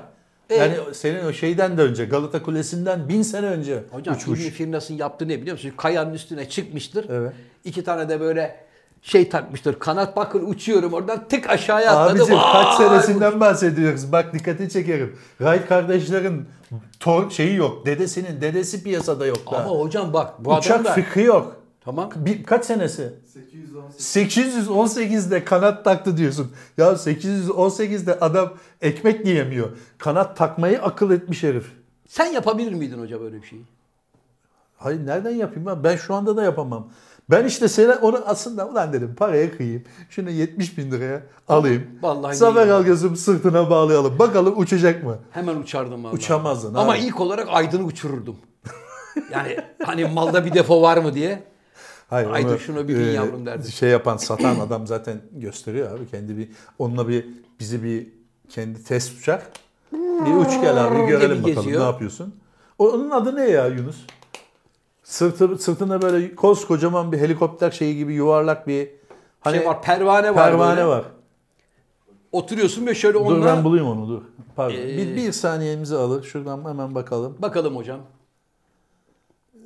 [0.49, 0.55] Ee?
[0.55, 4.41] Yani senin o şeyden de önce Galata Kulesi'nden bin sene önce Hocam uçmuş.
[4.41, 5.71] İbni Firnas'ın yaptığı ne biliyor musun?
[5.77, 7.09] Kayanın üstüne çıkmıştır.
[7.09, 7.33] Evet.
[7.65, 8.63] İki tane de böyle
[9.01, 9.79] şey takmıştır.
[9.79, 12.21] Kanat bakın uçuyorum oradan tık aşağıya atladı.
[12.21, 12.89] Abicim kaç Vay!
[12.89, 14.11] senesinden bahsediyoruz.
[14.11, 15.15] Bak dikkati çekerim.
[15.37, 16.45] Wright kardeşlerin
[16.99, 17.85] tor şeyi yok.
[17.85, 19.61] Dedesinin dedesi piyasada yok daha.
[19.63, 20.93] Ama hocam bak bu Uçak adam da...
[20.93, 21.62] fikri yok.
[21.85, 22.09] Tamam.
[22.15, 23.13] Bir, kaç senesi?
[23.97, 24.67] 818.
[24.67, 26.51] 818'de kanat taktı diyorsun.
[26.77, 29.69] Ya 818'de adam ekmek yiyemiyor.
[29.97, 31.71] Kanat takmayı akıl etmiş herif.
[32.07, 33.65] Sen yapabilir miydin hoca böyle bir şeyi?
[34.77, 35.83] Hayır nereden yapayım ben?
[35.83, 36.89] Ben şu anda da yapamam.
[37.29, 39.83] Ben işte sana onu aslında ulan dedim paraya kıyayım.
[40.09, 41.87] Şunu 70 bin liraya alayım.
[42.01, 44.19] Vallahi Zafer algısım sırtına bağlayalım.
[44.19, 45.17] Bakalım uçacak mı?
[45.31, 46.15] Hemen uçardım vallahi.
[46.15, 46.99] Uçamazdın Ama abi.
[46.99, 48.35] ilk olarak Aydın'ı uçururdum.
[49.31, 51.43] yani hani malda bir defo var mı diye.
[52.13, 53.71] Hayır, Aydın onu, şunu bir e, yavrum derdi.
[53.71, 56.07] Şey yapan satan adam zaten gösteriyor abi.
[56.07, 56.49] Kendi bir
[56.79, 57.25] onunla bir
[57.59, 58.07] bizi bir
[58.49, 59.51] kendi test uçak.
[59.91, 61.81] Bir uç gel abi diye görelim bakalım geziyor.
[61.81, 62.35] ne yapıyorsun.
[62.79, 63.97] O- Onun adı ne ya Yunus?
[65.03, 68.89] Sırtı, sırtında böyle koskocaman bir helikopter şeyi gibi yuvarlak bir
[69.41, 70.51] hani şey var pervane var.
[70.51, 70.87] pervane böyle.
[70.87, 71.03] var.
[72.31, 73.45] Oturuyorsun ve şöyle Dur onunla...
[73.45, 74.21] ben bulayım onu dur.
[74.55, 74.75] Pardon.
[74.75, 76.23] Ee, bir, bir saniyemizi alır.
[76.23, 77.35] Şuradan hemen bakalım.
[77.39, 77.99] Bakalım hocam.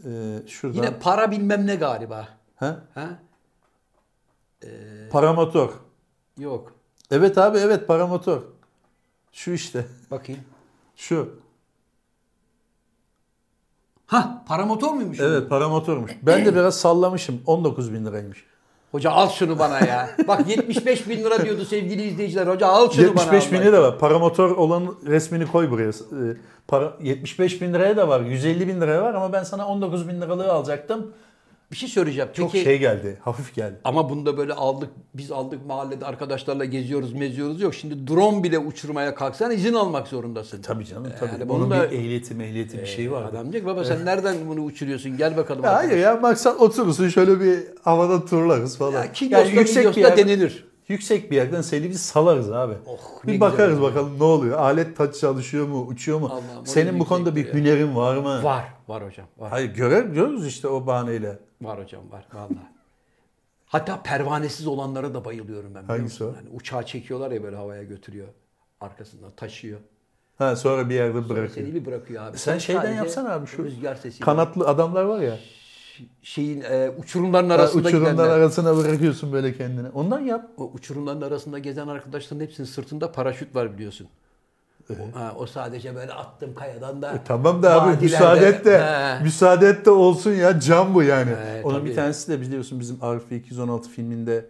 [0.05, 0.09] Ee,
[0.47, 0.75] şuradan.
[0.75, 2.36] Yine para bilmem ne galiba.
[2.57, 2.79] Ha?
[2.93, 3.19] Ha?
[5.11, 5.69] Paramotor.
[6.37, 6.73] Yok.
[7.11, 8.41] Evet abi evet paramotor.
[9.31, 9.85] Şu işte.
[10.11, 10.41] Bakayım.
[10.95, 11.29] Şu.
[14.07, 15.19] Ha paramotor muymuş?
[15.19, 16.11] Evet paramotormuş.
[16.21, 17.41] Ben de biraz sallamışım.
[17.45, 18.45] 19 bin liraymış.
[18.91, 20.09] Hoca al şunu bana ya.
[20.27, 22.47] Bak 75 bin lira diyordu sevgili izleyiciler.
[22.47, 23.23] Hoca al şunu bana.
[23.23, 23.99] 75 Allah bini de var.
[23.99, 25.89] Paramotor olan resmini koy buraya.
[25.89, 26.37] Ee,
[26.67, 28.21] Para, 75 bin liraya da var.
[28.21, 31.13] 150 bin liraya var ama ben sana 19 bin liralığı alacaktım.
[31.71, 32.29] Bir şey söyleyeceğim.
[32.33, 33.17] Çok Peki, şey geldi.
[33.23, 33.75] Hafif geldi.
[33.83, 37.75] Ama bunda böyle aldık, biz aldık mahallede arkadaşlarla geziyoruz, meziyoruz yok.
[37.75, 40.61] Şimdi drone bile uçurmaya kalksan izin almak zorundasın.
[40.61, 41.49] Tabii canım Yani tabii.
[41.49, 43.23] bunun Onun da- bir ehliyeti mehliyeti bir şeyi var.
[43.23, 45.63] Adam diyecek baba sen nereden bunu uçuruyorsun gel bakalım.
[45.63, 48.91] Ya arkadaş." hayır ya maksat oturursun şöyle bir havada turlarız falan.
[49.03, 50.67] Ya Kilyos'ta yüksek bir yerden, denilir.
[50.87, 52.73] Yüksek bir yerden seni bir salarız abi.
[52.85, 54.57] Oh, bir bakarız bakalım ne oluyor.
[54.59, 56.25] Alet taç çalışıyor mu, uçuyor mu?
[56.27, 57.53] Allah'ım, Senin bu konuda bir ya.
[57.53, 58.43] hünerin var mı?
[58.43, 59.27] Var, var hocam.
[59.37, 61.39] Var, Hayır görer, görürüz işte o bahaneyle.
[61.61, 62.67] var hocam var vallahi.
[63.65, 65.83] Hatta pervanesiz olanlara da bayılıyorum ben.
[65.83, 66.27] Hangisi o?
[66.35, 68.27] Hani uçağı çekiyorlar ya böyle havaya götürüyor.
[68.81, 69.79] Arkasından taşıyor.
[70.37, 71.49] Ha sonra bir yerde bırakıyor.
[71.49, 72.37] Seni bir bırakıyor abi.
[72.37, 74.25] Sen şeyden sadece yapsana abi şu rüzgar sesiyle.
[74.25, 75.37] kanatlı adamlar var ya.
[76.21, 78.29] Şeyin e, uçurumların Ha, arasında Uçurumlar gidenler.
[78.29, 79.89] arasına bırakıyorsun böyle kendini.
[79.89, 80.49] Ondan yap.
[80.57, 84.07] O uçurumların arasında gezen arkadaşların hepsinin sırtında paraşüt var biliyorsun.
[84.89, 87.11] O, ha, o sadece böyle attım kayadan da.
[87.13, 89.23] E, tamam da abi müsaade et de He.
[89.23, 91.29] müsaade et de olsun ya cam bu yani.
[91.31, 91.89] He, Onun tabii.
[91.89, 94.45] bir tanesi de biliyorsun bizim Arife 216 filminde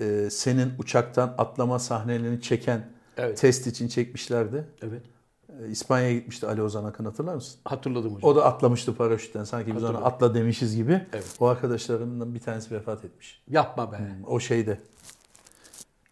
[0.00, 2.80] e, senin uçaktan atlama sahnelerini çeken
[3.16, 3.38] Evet.
[3.40, 4.64] test için çekmişlerdi.
[4.82, 5.02] Evet.
[5.60, 7.60] E, İspanya'ya gitmişti Ali Ozan Akın hatırlar mısın?
[7.64, 8.30] Hatırladım hocam.
[8.30, 11.06] O da atlamıştı paraşütten sanki biz ona atla demişiz gibi.
[11.12, 11.36] Evet.
[11.40, 13.42] O arkadaşlarımdan bir tanesi vefat etmiş.
[13.50, 13.96] Yapma be.
[14.26, 14.78] O şeyde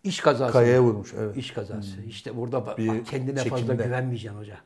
[0.05, 0.53] İş kazası.
[0.53, 1.37] kayaya vurmuş evet.
[1.37, 2.03] İş kazası.
[2.09, 3.85] İşte burada bak, Bir bak kendine fazla çekimde.
[3.85, 4.57] güvenmeyeceksin hoca.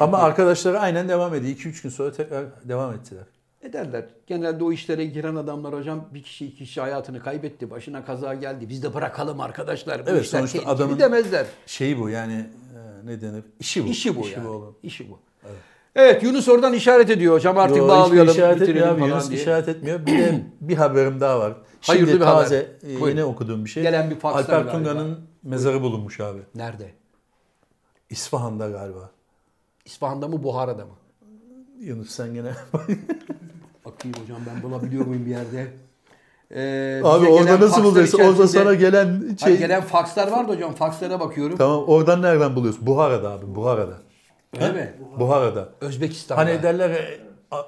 [0.00, 1.56] Ama arkadaşları aynen devam ediyor.
[1.56, 3.24] 2-3 gün sonra tekrar devam ettiler.
[3.62, 4.04] Ederler.
[4.26, 7.70] Genelde o işlere giren adamlar hocam bir kişi iki kişi hayatını kaybetti.
[7.70, 8.68] Başına kaza geldi.
[8.68, 10.06] Biz de bırakalım arkadaşlar.
[10.06, 11.46] Bu Evet, işler sonuçta adamın- demezler.
[11.66, 13.44] Şey bu yani e, ne denir?
[13.60, 13.88] İşi bu.
[13.88, 14.48] İşi bu yani.
[14.48, 14.76] oğlum.
[14.82, 15.18] İşi bu.
[15.96, 19.00] Evet Yunus oradan işaret ediyor hocam artık Yo, bağlayalım işaret etmiyor abi.
[19.02, 19.40] Yunus diye.
[19.40, 20.06] işaret etmiyor.
[20.06, 21.52] Bir de bir haberim daha var.
[21.80, 22.68] Şimdi Hayırlı bir taze haber.
[22.96, 23.08] e, Buyurun.
[23.10, 23.82] yine okuduğum bir şey.
[23.82, 24.72] Gelen bir Alper.
[24.72, 26.38] Tunga'nın mezarı bulunmuş abi.
[26.54, 26.90] Nerede?
[28.10, 29.10] İsfahan'da galiba.
[29.84, 30.92] İsfahan'da mı Buhara'da mı?
[31.80, 32.50] Yunus sen gene.
[33.84, 35.66] Bakayım hocam ben bulabiliyor muyum bir yerde?
[36.50, 38.18] Ee, abi orada nasıl buluyorsun?
[38.20, 39.36] Orada sana gelen şey.
[39.40, 40.74] Hayır, gelen fakslar vardı hocam.
[40.74, 41.56] Fakslara bakıyorum.
[41.58, 42.86] Tamam oradan nereden buluyorsun?
[42.86, 43.98] Buhara'da abi Buhara'da.
[44.60, 44.94] Öyle mi?
[45.18, 45.68] Buhara'da.
[45.80, 46.40] Özbekistan'da.
[46.40, 47.20] Hani derler e,
[47.50, 47.62] a-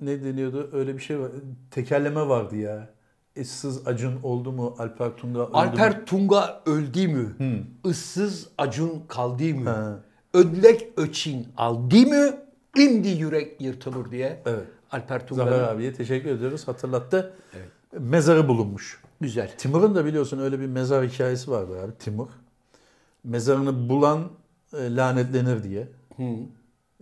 [0.00, 0.70] ne deniyordu?
[0.72, 1.28] Öyle bir şey var.
[1.70, 2.88] Tekerleme vardı ya.
[3.36, 4.74] Issız Acun oldu mu?
[4.78, 5.56] Alper Tunga öldü mü?
[5.56, 7.36] Alper Tunga öldü mü?
[7.84, 9.70] Issız Acun kaldı mı?
[9.70, 9.98] Ha.
[10.34, 12.30] Ödlek öçin aldı mı?
[12.76, 14.42] İndi yürek yırtılır diye.
[14.46, 14.66] Evet.
[14.90, 16.68] Alper Zafer Tunga'nın abiye teşekkür ediyoruz.
[16.68, 17.32] Hatırlattı.
[17.98, 19.02] Mezarı bulunmuş.
[19.20, 19.50] güzel.
[19.58, 22.28] Timur'un da biliyorsun öyle bir mezar hikayesi vardı abi Timur.
[23.24, 24.28] Mezarını bulan
[24.72, 25.88] e, lanetlenir diye.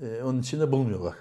[0.03, 1.15] E, onun için de bulmuyorlar.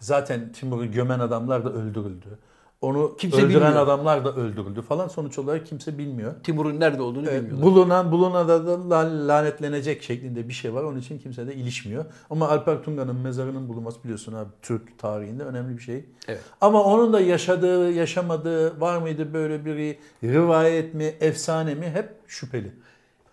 [0.00, 2.38] Zaten Timur'u gömen adamlar da öldürüldü.
[2.80, 3.76] Onu Kimse öldüren bilmiyor.
[3.76, 5.08] adamlar da öldürüldü falan.
[5.08, 6.34] Sonuç olarak kimse bilmiyor.
[6.42, 7.62] Timur'un nerede olduğunu E, bilmiyorlar.
[7.62, 10.82] bulunan buluna da, da la- lanetlenecek şeklinde bir şey var.
[10.82, 12.04] Onun için kimse de ilişmiyor.
[12.30, 16.04] Ama Alper Tunga'nın mezarının bulunması biliyorsun abi Türk tarihinde önemli bir şey.
[16.28, 16.40] Evet.
[16.60, 22.72] Ama onun da yaşadığı, yaşamadığı var mıydı böyle biri rivayet mi, efsane mi hep şüpheli.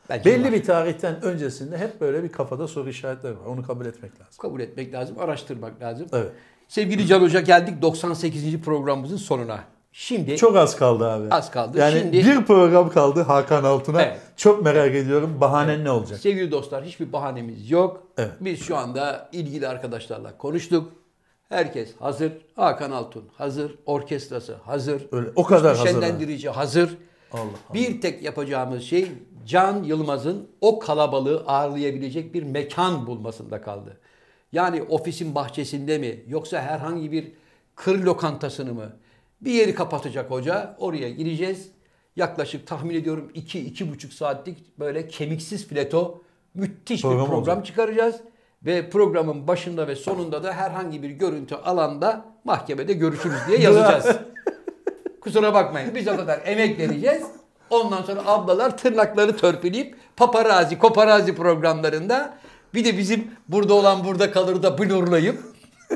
[0.09, 0.51] Bence Belli var.
[0.51, 3.45] bir tarihten öncesinde hep böyle bir kafada soru işaretleri var.
[3.45, 4.33] Onu kabul etmek lazım.
[4.41, 6.07] kabul etmek lazım, araştırmak lazım.
[6.13, 6.31] Evet.
[6.75, 8.61] Sevgili Can Hoca geldik 98.
[8.61, 9.59] programımızın sonuna.
[9.91, 11.27] Şimdi Çok az kaldı abi.
[11.31, 11.79] Az kaldı.
[11.79, 14.01] Yani Şimdi- bir program kaldı Hakan Altun'a.
[14.01, 14.19] Evet.
[14.37, 15.37] Çok merak ediyorum.
[15.41, 16.19] Bahanen ne olacak?
[16.19, 18.03] sevgili dostlar hiçbir bahanemiz yok.
[18.17, 18.31] Evet.
[18.39, 20.91] Biz şu anda ilgili arkadaşlarla konuştuk.
[21.49, 22.31] Herkes hazır.
[22.55, 23.75] Hakan Altun hazır.
[23.85, 25.01] Orkestrası hazır.
[25.11, 26.01] Öyle, o kadar hazır ha.
[26.01, 26.97] Şenlendirici hazır.
[27.31, 27.73] Allah Allah.
[27.73, 29.11] Bir tek yapacağımız şey
[29.45, 33.97] Can Yılmaz'ın o kalabalığı ağırlayabilecek bir mekan bulmasında kaldı.
[34.55, 37.31] Yani ofisin bahçesinde mi yoksa herhangi bir
[37.75, 38.91] kır lokantasını mı?
[39.41, 40.75] Bir yeri kapatacak hoca.
[40.79, 41.69] Oraya gireceğiz.
[42.15, 46.21] Yaklaşık tahmin ediyorum 2-2,5 saatlik böyle kemiksiz fileto
[46.53, 47.65] müthiş Program bir program olacak.
[47.65, 48.15] çıkaracağız.
[48.65, 54.17] Ve programın başında ve sonunda da herhangi bir görüntü alanda mahkemede görüşürüz diye yazacağız.
[55.21, 57.23] Kusura bakmayın biz o kadar emek vereceğiz.
[57.69, 62.37] Ondan sonra ablalar tırnakları törpüleyip paparazi, koparazi programlarında
[62.75, 65.39] bir de bizim burada olan burada kalır da blurlayıp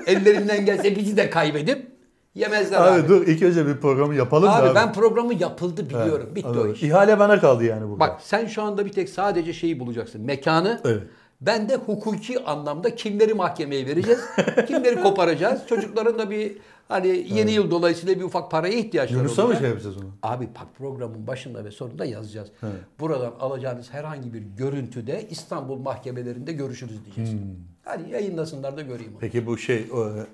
[0.07, 1.88] ellerinden gelse bizi de kaybedip
[2.36, 2.99] yemezler abi.
[3.01, 4.75] Abi, dur ilk önce bir programı yapalım Abi, da abi.
[4.75, 6.30] ben programı yapıldı biliyorum.
[6.36, 6.73] Bitti o Anladım.
[6.73, 6.84] iş.
[6.84, 7.99] İhale bana kaldı yani burada.
[7.99, 10.21] Bak sen şu anda bir tek sadece şeyi bulacaksın.
[10.21, 10.82] Mekanı.
[10.86, 11.03] Evet.
[11.41, 14.19] Ben de hukuki anlamda kimleri mahkemeye vereceğiz,
[14.67, 15.61] kimleri koparacağız.
[15.69, 16.57] Çocukların da bir
[16.90, 20.06] hani yeni yıl dolayısıyla bir ufak paraya ihtiyaçları Yunus'a mı şey yapacağız onu?
[20.24, 22.50] Abi bak programın başında ve sonunda yazacağız.
[23.00, 27.32] Buradan alacağınız herhangi bir görüntüde İstanbul mahkemelerinde görüşürüz diyeceğiz.
[27.32, 27.40] Hmm.
[27.84, 29.20] Hadi yayınlasınlar da göreyim onu.
[29.20, 29.88] Peki bu şey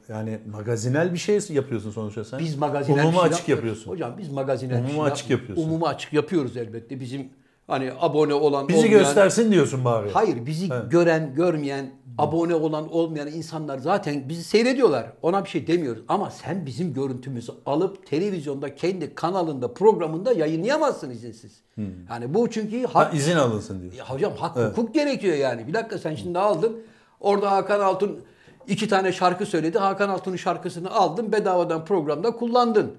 [0.09, 2.39] yani magazinel bir şey yapıyorsun sonuçta sen.
[2.39, 3.79] Biz magazinel Umuma bir şey açık yapmıyoruz.
[3.79, 3.91] yapıyorsun.
[3.91, 5.49] Hocam biz magazinel bir Umumu şey açık yapmıyoruz.
[5.49, 5.69] yapıyorsun.
[5.71, 6.99] Umumu açık yapıyoruz elbette.
[6.99, 7.29] Bizim
[7.67, 8.99] hani abone olan Bizi olmayan...
[8.99, 10.09] göstersin diyorsun bari.
[10.11, 15.05] Hayır bizi gören, görmeyen, abone olan, olmayan insanlar zaten bizi seyrediyorlar.
[15.21, 16.03] Ona bir şey demiyoruz.
[16.07, 21.61] Ama sen bizim görüntümüzü alıp televizyonda kendi kanalında, programında yayınlayamazsın izinsiz.
[22.09, 23.93] Yani bu çünkü Ha, hak, izin alınsın diyor.
[23.93, 25.67] ya hocam hak hukuk gerekiyor yani.
[25.67, 26.77] Bir dakika sen şimdi aldın.
[27.19, 28.19] Orada Hakan Altun
[28.67, 29.79] iki tane şarkı söyledi.
[29.79, 32.91] Hakan Altun'un şarkısını aldın bedavadan programda kullandın.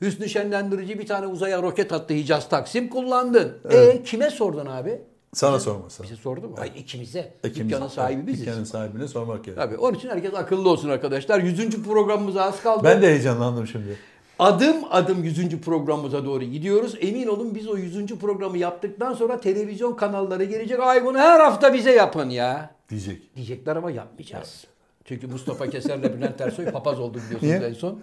[0.00, 3.52] Hüsnü Şenlendirici bir tane uzaya roket attı Hicaz Taksim kullandın.
[3.70, 5.02] E kime sordun abi?
[5.36, 6.04] Sana sormasın.
[6.04, 6.54] Bize sordu mu?
[6.58, 7.32] Hayır ikimize.
[7.44, 8.46] İkimiz- Dükkanın sahibi biziz.
[8.46, 9.66] Dükkanın sahibine sormak gerekiyor.
[9.66, 11.40] Tabii onun için herkes akıllı olsun arkadaşlar.
[11.40, 11.82] 100.
[11.82, 12.84] programımıza az kaldı.
[12.84, 13.96] Ben de heyecanlandım şimdi.
[14.38, 15.60] Adım adım 100.
[15.60, 16.94] programımıza doğru gidiyoruz.
[17.00, 18.06] Emin olun biz o 100.
[18.18, 20.80] programı yaptıktan sonra televizyon kanalları gelecek.
[20.80, 22.70] Ay bunu her hafta bize yapın ya.
[22.88, 23.36] Diyecek.
[23.36, 24.64] Diyecekler ama yapmayacağız.
[25.04, 27.56] Çünkü Mustafa Keser'le Bülent Ersoy papaz oldu biliyorsunuz Niye?
[27.70, 28.00] en son.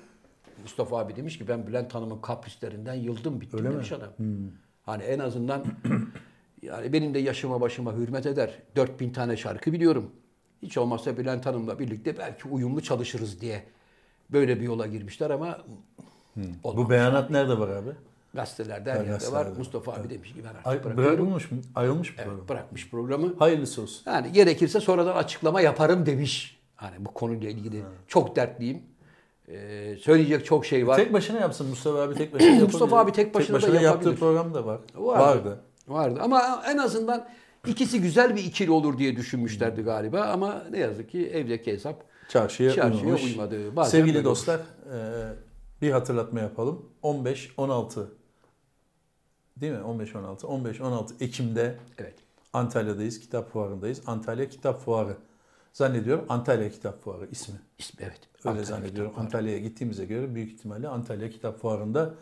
[0.63, 3.75] Mustafa abi demiş ki ben Bülent Hanım'ın kaprislerinden yıldım bittim Öyle mi?
[3.75, 4.09] demiş adam.
[4.85, 5.63] Hani en azından
[6.63, 8.53] yani benim de yaşıma başıma hürmet eder.
[8.75, 10.11] 4000 tane şarkı biliyorum.
[10.61, 13.63] Hiç olmazsa Bülent Hanım'la birlikte belki uyumlu çalışırız diye
[14.31, 15.57] böyle bir yola girmişler ama
[16.63, 16.85] olmamış.
[16.85, 17.89] Bu beyanat nerede var abi?
[18.35, 19.47] gazetelerde her Ha, yerde var.
[19.57, 20.97] Mustafa abi demiş ki ben artık Ay, bırakıyorum.
[21.17, 21.57] bırakılmış mı?
[21.75, 23.33] Ayrılmış mı Evet, bırakmış programı.
[23.39, 24.11] Hayırlısı olsun.
[24.11, 26.59] Yani gerekirse sonradan açıklama yaparım demiş.
[26.75, 28.81] Hani bu konuyla ilgili çok dertliyim.
[29.47, 30.95] Ee, söyleyecek çok şey var.
[30.95, 32.59] Tek başına yapsın Mustafa abi tek başına.
[32.63, 34.15] Mustafa abi tek başına da yaptığı yapabilir.
[34.15, 34.79] program da var.
[34.95, 35.21] Vardı.
[35.21, 35.59] Vardı.
[35.87, 36.19] Vardı.
[36.21, 37.27] Ama en azından
[37.67, 40.21] ikisi güzel bir ikili olur diye düşünmüşlerdi galiba.
[40.21, 43.23] Ama ne yazık ki evdeki hesap Çarşıya, Çarşıya uymamış.
[43.23, 43.75] uymadı.
[43.75, 44.63] Bazen Sevgili dostlar e,
[45.81, 46.85] bir hatırlatma yapalım.
[47.03, 48.05] 15-16
[49.57, 49.79] değil mi?
[49.79, 50.39] 15-16.
[50.39, 52.15] 15-16 Ekim'de evet.
[52.53, 53.19] Antalya'dayız.
[53.19, 54.01] Kitap fuarındayız.
[54.07, 55.17] Antalya Kitap Fuarı
[55.73, 57.55] Zannediyorum Antalya Kitap Fuarı ismi.
[57.77, 58.19] İsmi evet.
[58.45, 59.13] Öyle Antalya zannediyorum.
[59.17, 62.13] Antalya'ya gittiğimize göre büyük ihtimalle Antalya Kitap Fuarı'nda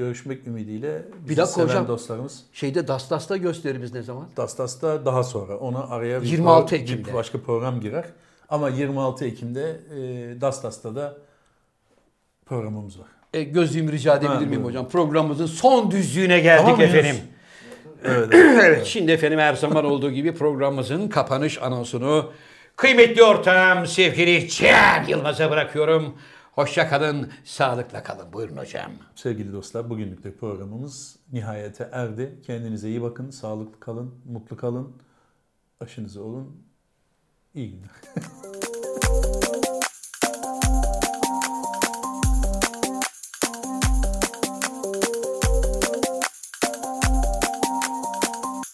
[0.00, 1.88] görüşmek ümidiyle bizi Bir dakika seven hocam.
[1.88, 2.42] dostlarımız.
[2.52, 4.28] Şeyde Dastas'ta gösterimiz ne zaman?
[4.36, 5.56] Dastas'ta daha sonra.
[5.56, 7.14] Ona araya bir, 26 pro- bir Ekim'de.
[7.14, 8.04] başka program girer.
[8.48, 11.16] Ama 26 Ekim'de e, Dastas'ta da
[12.46, 13.06] programımız var.
[13.34, 14.64] E, gözlüğümü rica edebilir miyim buyurun.
[14.64, 14.88] hocam?
[14.88, 17.16] Programımızın son düzlüğüne geldik Tamam efendim.
[18.04, 18.28] Evet.
[18.34, 22.32] Evet şimdi efendim her zaman olduğu gibi programımızın kapanış anonsunu
[22.76, 26.14] kıymetli ortağım sevgili Cem Yılmaz'a bırakıyorum.
[26.56, 28.32] Hoşça kalın, sağlıkla kalın.
[28.32, 28.92] Buyurun hocam.
[29.14, 32.40] Sevgili dostlar bugünlük de programımız nihayete erdi.
[32.46, 34.96] Kendinize iyi bakın, sağlıklı kalın, mutlu kalın.
[35.80, 36.62] Aşınızı olun.
[37.54, 37.90] İyi günler.